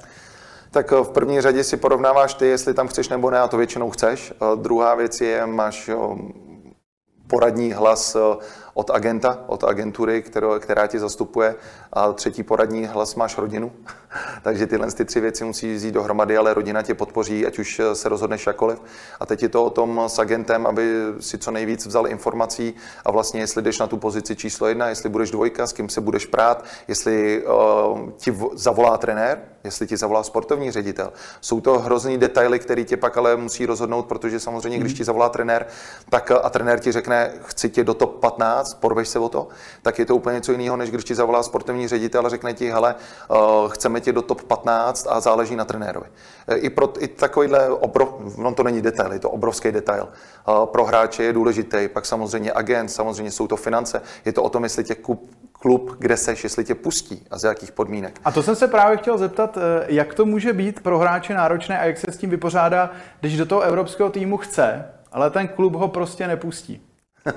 Tak 0.71 0.91
v 0.91 1.09
první 1.09 1.41
řadě 1.41 1.63
si 1.63 1.77
porovnáváš 1.77 2.33
ty, 2.33 2.47
jestli 2.47 2.73
tam 2.73 2.87
chceš 2.87 3.09
nebo 3.09 3.29
ne, 3.31 3.39
a 3.39 3.47
to 3.47 3.57
většinou 3.57 3.89
chceš. 3.89 4.33
Druhá 4.55 4.95
věc 4.95 5.21
je, 5.21 5.45
máš 5.45 5.89
poradní 7.27 7.73
hlas 7.73 8.17
od 8.73 8.89
agenta, 8.89 9.39
od 9.47 9.63
agentury, 9.63 10.23
která 10.59 10.87
ti 10.87 10.99
zastupuje 10.99 11.55
a 11.93 12.13
třetí 12.13 12.43
poradní 12.43 12.85
hlas 12.85 13.15
máš 13.15 13.37
rodinu. 13.37 13.71
Takže 14.41 14.67
tyhle 14.67 14.91
ty 14.91 15.05
tři 15.05 15.19
věci 15.19 15.43
musí 15.43 15.73
vzít 15.73 15.91
dohromady, 15.91 16.37
ale 16.37 16.53
rodina 16.53 16.81
tě 16.81 16.93
podpoří, 16.93 17.45
ať 17.45 17.59
už 17.59 17.81
se 17.93 18.09
rozhodneš 18.09 18.47
jakoliv. 18.47 18.81
A 19.19 19.25
teď 19.25 19.43
je 19.43 19.49
to 19.49 19.65
o 19.65 19.69
tom 19.69 20.01
s 20.07 20.19
agentem, 20.19 20.67
aby 20.67 20.93
si 21.19 21.37
co 21.37 21.51
nejvíc 21.51 21.85
vzal 21.85 22.07
informací 22.07 22.73
a 23.05 23.11
vlastně 23.11 23.39
jestli 23.41 23.61
jdeš 23.61 23.79
na 23.79 23.87
tu 23.87 23.97
pozici 23.97 24.35
číslo 24.35 24.67
jedna, 24.67 24.89
jestli 24.89 25.09
budeš 25.09 25.31
dvojka, 25.31 25.67
s 25.67 25.73
kým 25.73 25.89
se 25.89 26.01
budeš 26.01 26.25
prát, 26.25 26.65
jestli 26.87 27.43
uh, 27.45 28.09
ti 28.17 28.37
zavolá 28.53 28.97
trenér, 28.97 29.41
jestli 29.63 29.87
ti 29.87 29.97
zavolá 29.97 30.23
sportovní 30.23 30.71
ředitel. 30.71 31.13
Jsou 31.41 31.61
to 31.61 31.79
hrozný 31.79 32.17
detaily, 32.17 32.59
které 32.59 32.83
tě 32.83 32.97
pak 32.97 33.17
ale 33.17 33.35
musí 33.35 33.65
rozhodnout, 33.65 34.05
protože 34.05 34.39
samozřejmě, 34.39 34.77
když 34.77 34.93
mhm. 34.93 34.97
ti 34.97 35.03
zavolá 35.03 35.29
trenér, 35.29 35.65
tak 36.09 36.31
a 36.31 36.49
trenér 36.49 36.79
ti 36.79 36.91
řekne, 36.91 37.33
chci 37.43 37.69
tě 37.69 37.83
do 37.83 37.93
top 37.93 38.19
15, 38.19 38.73
porveš 38.73 39.07
se 39.07 39.19
o 39.19 39.29
to, 39.29 39.47
tak 39.81 39.99
je 39.99 40.05
to 40.05 40.15
úplně 40.15 40.35
něco 40.35 40.51
jiného, 40.51 40.77
než 40.77 40.89
když 40.89 41.03
ti 41.03 41.15
zavolá 41.15 41.43
sportovní 41.43 41.82
ředitel 41.87 42.25
a 42.25 42.29
řekne 42.29 42.53
ti, 42.53 42.71
hele, 42.71 42.95
uh, 43.29 43.37
chceme 43.71 44.01
tě 44.01 44.13
do 44.13 44.21
top 44.21 44.43
15 44.43 45.07
a 45.09 45.19
záleží 45.19 45.55
na 45.55 45.65
trenérovi. 45.65 46.07
Eh, 46.47 46.55
I, 46.55 46.69
pro, 46.69 47.03
i 47.03 47.07
takovýhle, 47.07 47.69
obrov, 47.69 48.37
no 48.37 48.53
to 48.53 48.63
není 48.63 48.81
detail, 48.81 49.13
je 49.13 49.19
to 49.19 49.29
obrovský 49.29 49.71
detail. 49.71 50.07
Uh, 50.47 50.65
pro 50.65 50.85
hráče 50.85 51.23
je 51.23 51.33
důležitý, 51.33 51.87
pak 51.87 52.05
samozřejmě 52.05 52.53
agent, 52.53 52.89
samozřejmě 52.89 53.31
jsou 53.31 53.47
to 53.47 53.55
finance. 53.55 54.01
Je 54.25 54.33
to 54.33 54.43
o 54.43 54.49
tom, 54.49 54.63
jestli 54.63 54.83
tě 54.83 54.95
kup, 54.95 55.31
klub, 55.63 55.95
kde 55.99 56.17
seš, 56.17 56.43
jestli 56.43 56.63
tě 56.63 56.75
pustí 56.75 57.25
a 57.31 57.37
za 57.37 57.47
jakých 57.47 57.71
podmínek. 57.71 58.19
A 58.25 58.31
to 58.31 58.43
jsem 58.43 58.55
se 58.55 58.67
právě 58.67 58.97
chtěl 58.97 59.17
zeptat, 59.17 59.57
eh, 59.57 59.85
jak 59.87 60.13
to 60.13 60.25
může 60.25 60.53
být 60.53 60.79
pro 60.79 60.99
hráče 60.99 61.33
náročné 61.33 61.79
a 61.79 61.85
jak 61.85 61.97
se 61.97 62.11
s 62.11 62.17
tím 62.17 62.29
vypořádá, 62.29 62.91
když 63.19 63.37
do 63.37 63.45
toho 63.45 63.61
evropského 63.61 64.09
týmu 64.09 64.37
chce, 64.37 64.85
ale 65.11 65.29
ten 65.29 65.47
klub 65.47 65.75
ho 65.75 65.87
prostě 65.87 66.27
nepustí. 66.27 66.81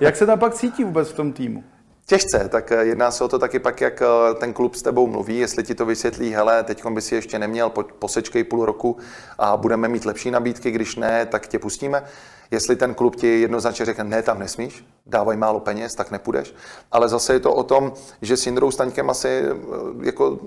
Jak 0.01 0.16
se 0.16 0.26
tam 0.26 0.38
pak 0.38 0.55
cítí 0.55 0.84
vůbec 0.84 1.09
v 1.09 1.16
tom 1.16 1.32
týmu? 1.32 1.64
Těžce, 2.09 2.49
tak 2.49 2.73
eh, 2.73 2.85
jedná 2.85 3.11
se 3.11 3.25
o 3.25 3.29
to 3.29 3.39
taky 3.39 3.59
pak, 3.59 3.81
jak 3.81 4.03
eh, 4.03 4.35
ten 4.35 4.53
klub 4.53 4.75
s 4.75 4.83
tebou 4.83 5.07
mluví, 5.07 5.39
jestli 5.39 5.65
ti 5.65 5.75
to 5.75 5.87
vysvětlí, 5.87 6.31
hele, 6.31 6.65
teď 6.65 6.87
by 6.87 7.03
si 7.03 7.15
ještě 7.15 7.39
neměl, 7.39 7.71
posečkej 7.71 8.45
půl 8.45 8.67
roku 8.67 8.97
a 9.39 9.57
budeme 9.57 9.89
mít 9.89 10.05
lepší 10.05 10.31
nabídky, 10.31 10.71
když 10.71 10.97
ne, 10.97 11.27
tak 11.27 11.47
tě 11.47 11.59
pustíme. 11.59 12.05
Jestli 12.51 12.77
ten 12.77 12.95
klub 12.95 13.17
ti 13.17 13.41
jednoznačně 13.41 13.85
řekne, 13.85 14.05
ne, 14.05 14.23
tam 14.23 14.39
nesmíš, 14.39 14.85
dávaj 15.07 15.37
málo 15.37 15.61
peněz, 15.61 15.95
tak 15.95 16.11
nepůjdeš. 16.11 16.55
Ale 16.93 17.09
zase 17.09 17.33
je 17.33 17.41
to 17.41 17.55
o 17.55 17.63
tom, 17.63 17.93
že 18.23 18.37
s 18.37 18.47
Jindrou 18.47 18.71
Staňkem 18.71 19.11
asi 19.11 19.29
eh, 19.29 19.55
jako 20.03 20.39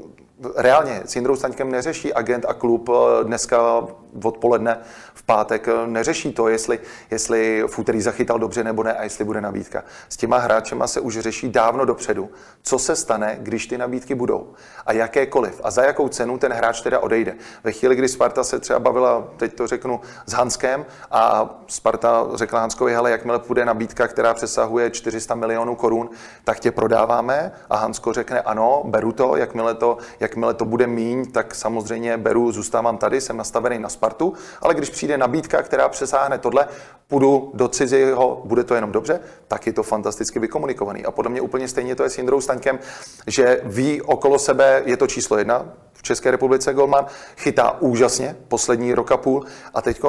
reálně 0.56 1.02
s 1.06 1.16
Jindrou 1.16 1.36
Staňkem 1.36 1.72
neřeší 1.72 2.14
agent 2.14 2.46
a 2.48 2.54
klub 2.54 2.90
eh, 2.90 3.24
dneska 3.24 3.88
odpoledne 4.24 4.80
v 5.14 5.24
pátek, 5.24 5.68
eh, 5.68 5.88
neřeší 5.88 6.34
to, 6.34 6.48
jestli, 6.48 6.80
jestli 7.12 7.64
v 7.68 7.80
úterý 7.80 8.02
zachytal 8.02 8.40
dobře 8.40 8.64
nebo 8.64 8.84
ne 8.84 8.94
a 8.94 9.04
jestli 9.04 9.26
bude 9.26 9.42
nabídka. 9.42 9.84
S 10.10 10.18
těma 10.18 10.38
hráčema 10.38 10.88
se 10.88 11.00
už 11.00 11.20
řeší 11.20 11.50
dávno 11.50 11.86
dopředu, 11.86 12.30
co 12.64 12.80
se 12.80 12.96
stane, 12.96 13.38
když 13.42 13.68
ty 13.68 13.78
nabídky 13.78 14.16
budou 14.16 14.54
a 14.86 14.94
jakékoliv 14.94 15.62
a 15.64 15.72
za 15.72 15.84
jakou 15.84 16.08
cenu 16.08 16.38
ten 16.38 16.54
hráč 16.54 16.82
teda 16.82 17.00
odejde. 17.00 17.36
Ve 17.64 17.72
chvíli, 17.72 17.96
kdy 17.96 18.08
Sparta 18.08 18.44
se 18.44 18.60
třeba 18.60 18.80
bavila, 18.80 19.28
teď 19.38 19.54
to 19.54 19.68
řeknu, 19.68 20.00
s 20.26 20.34
Hanskem 20.34 20.86
a 21.12 21.50
Sparta 21.68 22.28
řekla 22.34 22.60
Hanskovi, 22.60 22.94
hele, 22.94 23.12
jakmile 23.12 23.40
půjde 23.40 23.66
nabídka, 23.66 24.08
která 24.08 24.34
přesahuje 24.34 24.90
400 24.90 25.36
milionů 25.36 25.76
korun, 25.76 26.10
tak 26.44 26.60
tě 26.60 26.72
prodáváme 26.72 27.52
a 27.70 27.78
Hansko 27.78 28.14
řekne 28.14 28.42
ano, 28.42 28.82
beru 28.86 29.12
to, 29.12 29.36
jakmile 29.36 29.76
to, 29.76 29.98
jak 30.20 30.29
Jakmile 30.30 30.54
to 30.54 30.66
bude 30.66 30.88
míň, 30.88 31.32
tak 31.32 31.56
samozřejmě 31.56 32.18
beru, 32.18 32.52
zůstávám 32.52 32.98
tady, 32.98 33.22
jsem 33.22 33.38
nastavený 33.38 33.80
na 33.80 33.90
Spartu, 33.90 34.34
ale 34.62 34.74
když 34.74 34.90
přijde 34.90 35.18
nabídka, 35.18 35.62
která 35.62 35.90
přesáhne 35.90 36.38
tohle, 36.38 36.68
půjdu 37.08 37.52
do 37.54 37.68
cizího, 37.68 38.42
bude 38.46 38.64
to 38.64 38.76
jenom 38.76 38.92
dobře, 38.92 39.20
tak 39.48 39.68
je 39.68 39.74
to 39.74 39.84
fantasticky 39.84 40.40
vykomunikovaný. 40.40 41.06
A 41.06 41.12
podle 41.12 41.32
mě 41.32 41.42
úplně 41.42 41.68
stejně 41.68 41.96
to 41.96 42.04
je 42.04 42.10
s 42.10 42.18
Jindrou 42.18 42.42
Staňkem, 42.42 42.80
že 43.28 43.62
ví 43.64 44.02
okolo 44.02 44.40
sebe, 44.40 44.82
je 44.86 44.98
to 44.98 45.08
číslo 45.08 45.38
jedna, 45.38 45.66
v 45.94 46.04
České 46.04 46.32
republice 46.32 46.74
Golman, 46.74 47.06
chytá 47.38 47.82
úžasně 47.82 48.36
poslední 48.48 48.94
rok 48.94 49.12
a 49.12 49.18
půl 49.18 49.46
a 49.74 49.82
teď 49.82 50.02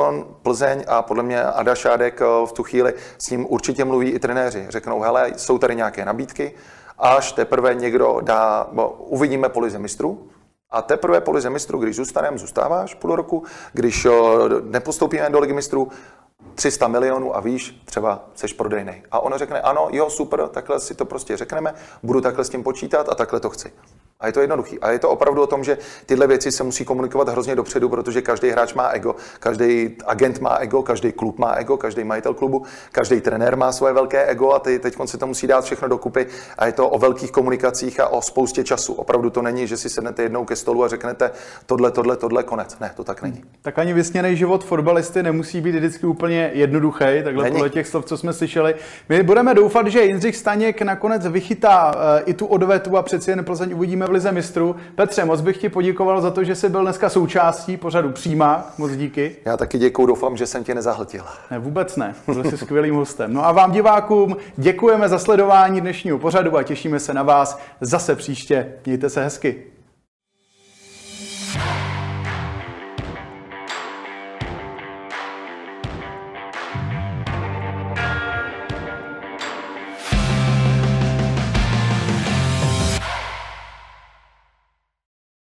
Plzeň 0.42 0.84
a 0.88 1.02
podle 1.02 1.22
mě 1.22 1.42
Ada 1.42 1.74
Šádek 1.74 2.20
eh, 2.22 2.46
v 2.46 2.52
tu 2.52 2.62
chvíli 2.62 2.94
s 3.18 3.30
ním 3.30 3.46
určitě 3.48 3.84
mluví 3.84 4.10
i 4.10 4.18
trenéři. 4.18 4.66
Řeknou, 4.68 5.00
hele, 5.00 5.32
jsou 5.36 5.58
tady 5.58 5.76
nějaké 5.76 6.04
nabídky, 6.04 6.54
až 7.00 7.32
teprve 7.32 7.74
někdo 7.74 8.18
dá, 8.20 8.66
uvidíme 8.98 9.48
po 9.48 9.60
lize 9.60 9.78
mistrů, 9.78 10.28
A 10.70 10.82
teprve 10.82 11.20
po 11.20 11.32
lize 11.32 11.50
mistrů, 11.50 11.78
když 11.78 11.96
zůstaneme, 11.96 12.38
zůstáváš 12.38 12.94
půl 12.94 13.16
roku, 13.16 13.44
když 13.72 14.06
nepostoupíme 14.64 15.30
do 15.30 15.38
ligy 15.38 15.52
mistrů, 15.52 15.88
300 16.54 16.88
milionů 16.88 17.36
a 17.36 17.40
víš, 17.40 17.82
třeba 17.84 18.24
seš 18.34 18.52
prodejný. 18.52 19.02
A 19.10 19.20
ono 19.20 19.38
řekne, 19.38 19.60
ano, 19.60 19.88
jo, 19.90 20.10
super, 20.10 20.48
takhle 20.48 20.80
si 20.80 20.94
to 20.94 21.04
prostě 21.04 21.36
řekneme, 21.36 21.74
budu 22.02 22.20
takhle 22.20 22.44
s 22.44 22.48
tím 22.48 22.62
počítat 22.62 23.08
a 23.08 23.14
takhle 23.14 23.40
to 23.40 23.50
chci. 23.50 23.72
A 24.20 24.26
je 24.26 24.32
to 24.32 24.40
jednoduchý. 24.40 24.80
A 24.80 24.90
je 24.90 24.98
to 24.98 25.10
opravdu 25.10 25.42
o 25.42 25.46
tom, 25.46 25.64
že 25.64 25.78
tyhle 26.06 26.26
věci 26.26 26.52
se 26.52 26.64
musí 26.64 26.84
komunikovat 26.84 27.28
hrozně 27.28 27.56
dopředu, 27.56 27.88
protože 27.88 28.22
každý 28.22 28.48
hráč 28.48 28.74
má 28.74 28.88
ego, 28.88 29.16
každý 29.38 29.96
agent 30.06 30.40
má 30.40 30.56
ego, 30.56 30.82
každý 30.82 31.12
klub 31.12 31.38
má 31.38 31.52
ego, 31.52 31.76
každý 31.76 32.04
majitel 32.04 32.34
klubu, 32.34 32.62
každý 32.92 33.20
trenér 33.20 33.56
má 33.56 33.72
svoje 33.72 33.92
velké 33.92 34.24
ego 34.24 34.52
a 34.52 34.58
ty 34.58 34.78
teď 34.78 34.96
se 35.04 35.18
to 35.18 35.26
musí 35.26 35.46
dát 35.46 35.64
všechno 35.64 35.88
dokupy. 35.88 36.26
A 36.58 36.66
je 36.66 36.72
to 36.72 36.88
o 36.88 36.98
velkých 36.98 37.30
komunikacích 37.30 38.00
a 38.00 38.08
o 38.08 38.22
spoustě 38.22 38.64
času. 38.64 38.92
Opravdu 38.92 39.30
to 39.30 39.42
není, 39.42 39.66
že 39.66 39.76
si 39.76 39.88
sednete 39.88 40.22
jednou 40.22 40.44
ke 40.44 40.56
stolu 40.56 40.84
a 40.84 40.88
řeknete 40.88 41.30
tohle, 41.66 41.90
tohle, 41.90 42.16
tohle, 42.16 42.42
konec. 42.42 42.78
Ne, 42.80 42.92
to 42.96 43.04
tak 43.04 43.22
není. 43.22 43.42
Tak 43.62 43.78
ani 43.78 43.92
vysněný 43.92 44.36
život 44.36 44.64
fotbalisty 44.64 45.22
nemusí 45.22 45.60
být 45.60 45.74
vždycky 45.74 46.06
úplně 46.06 46.50
jednoduchý, 46.54 47.04
takhle 47.24 47.44
není. 47.44 47.54
podle 47.54 47.70
těch 47.70 47.86
slov, 47.86 48.04
co 48.04 48.16
jsme 48.16 48.32
slyšeli. 48.32 48.74
My 49.08 49.22
budeme 49.22 49.54
doufat, 49.54 49.86
že 49.86 50.02
Jindřich 50.02 50.36
Staněk 50.36 50.82
nakonec 50.82 51.26
vychytá 51.26 51.94
uh, 51.94 52.00
i 52.24 52.34
tu 52.34 52.46
odvetu 52.46 52.96
a 52.96 53.02
přeci 53.02 53.30
jen 53.30 53.44
Plzeň 53.44 53.74
uvidíme 53.74 54.09
v 54.10 54.12
Lize 54.12 54.32
mistrů. 54.32 54.76
Petře, 54.94 55.24
moc 55.24 55.40
bych 55.40 55.56
ti 55.58 55.68
poděkoval 55.68 56.20
za 56.20 56.30
to, 56.30 56.44
že 56.44 56.54
jsi 56.54 56.68
byl 56.68 56.82
dneska 56.82 57.08
součástí 57.08 57.76
pořadu 57.76 58.10
Přímá. 58.10 58.74
Moc 58.78 58.92
díky. 58.92 59.36
Já 59.44 59.56
taky 59.56 59.78
děkuji, 59.78 60.06
doufám, 60.06 60.36
že 60.36 60.46
jsem 60.46 60.64
tě 60.64 60.74
nezahltil. 60.74 61.24
Ne, 61.50 61.58
vůbec 61.58 61.96
ne. 61.96 62.14
Byl 62.26 62.44
jsi 62.44 62.58
skvělým 62.58 62.94
hostem. 62.94 63.32
No 63.34 63.46
a 63.46 63.52
vám 63.52 63.72
divákům 63.72 64.36
děkujeme 64.56 65.08
za 65.08 65.18
sledování 65.18 65.80
dnešního 65.80 66.18
pořadu 66.18 66.56
a 66.56 66.62
těšíme 66.62 67.00
se 67.00 67.14
na 67.14 67.22
vás 67.22 67.58
zase 67.80 68.16
příště. 68.16 68.72
Mějte 68.86 69.10
se 69.10 69.24
hezky. 69.24 69.62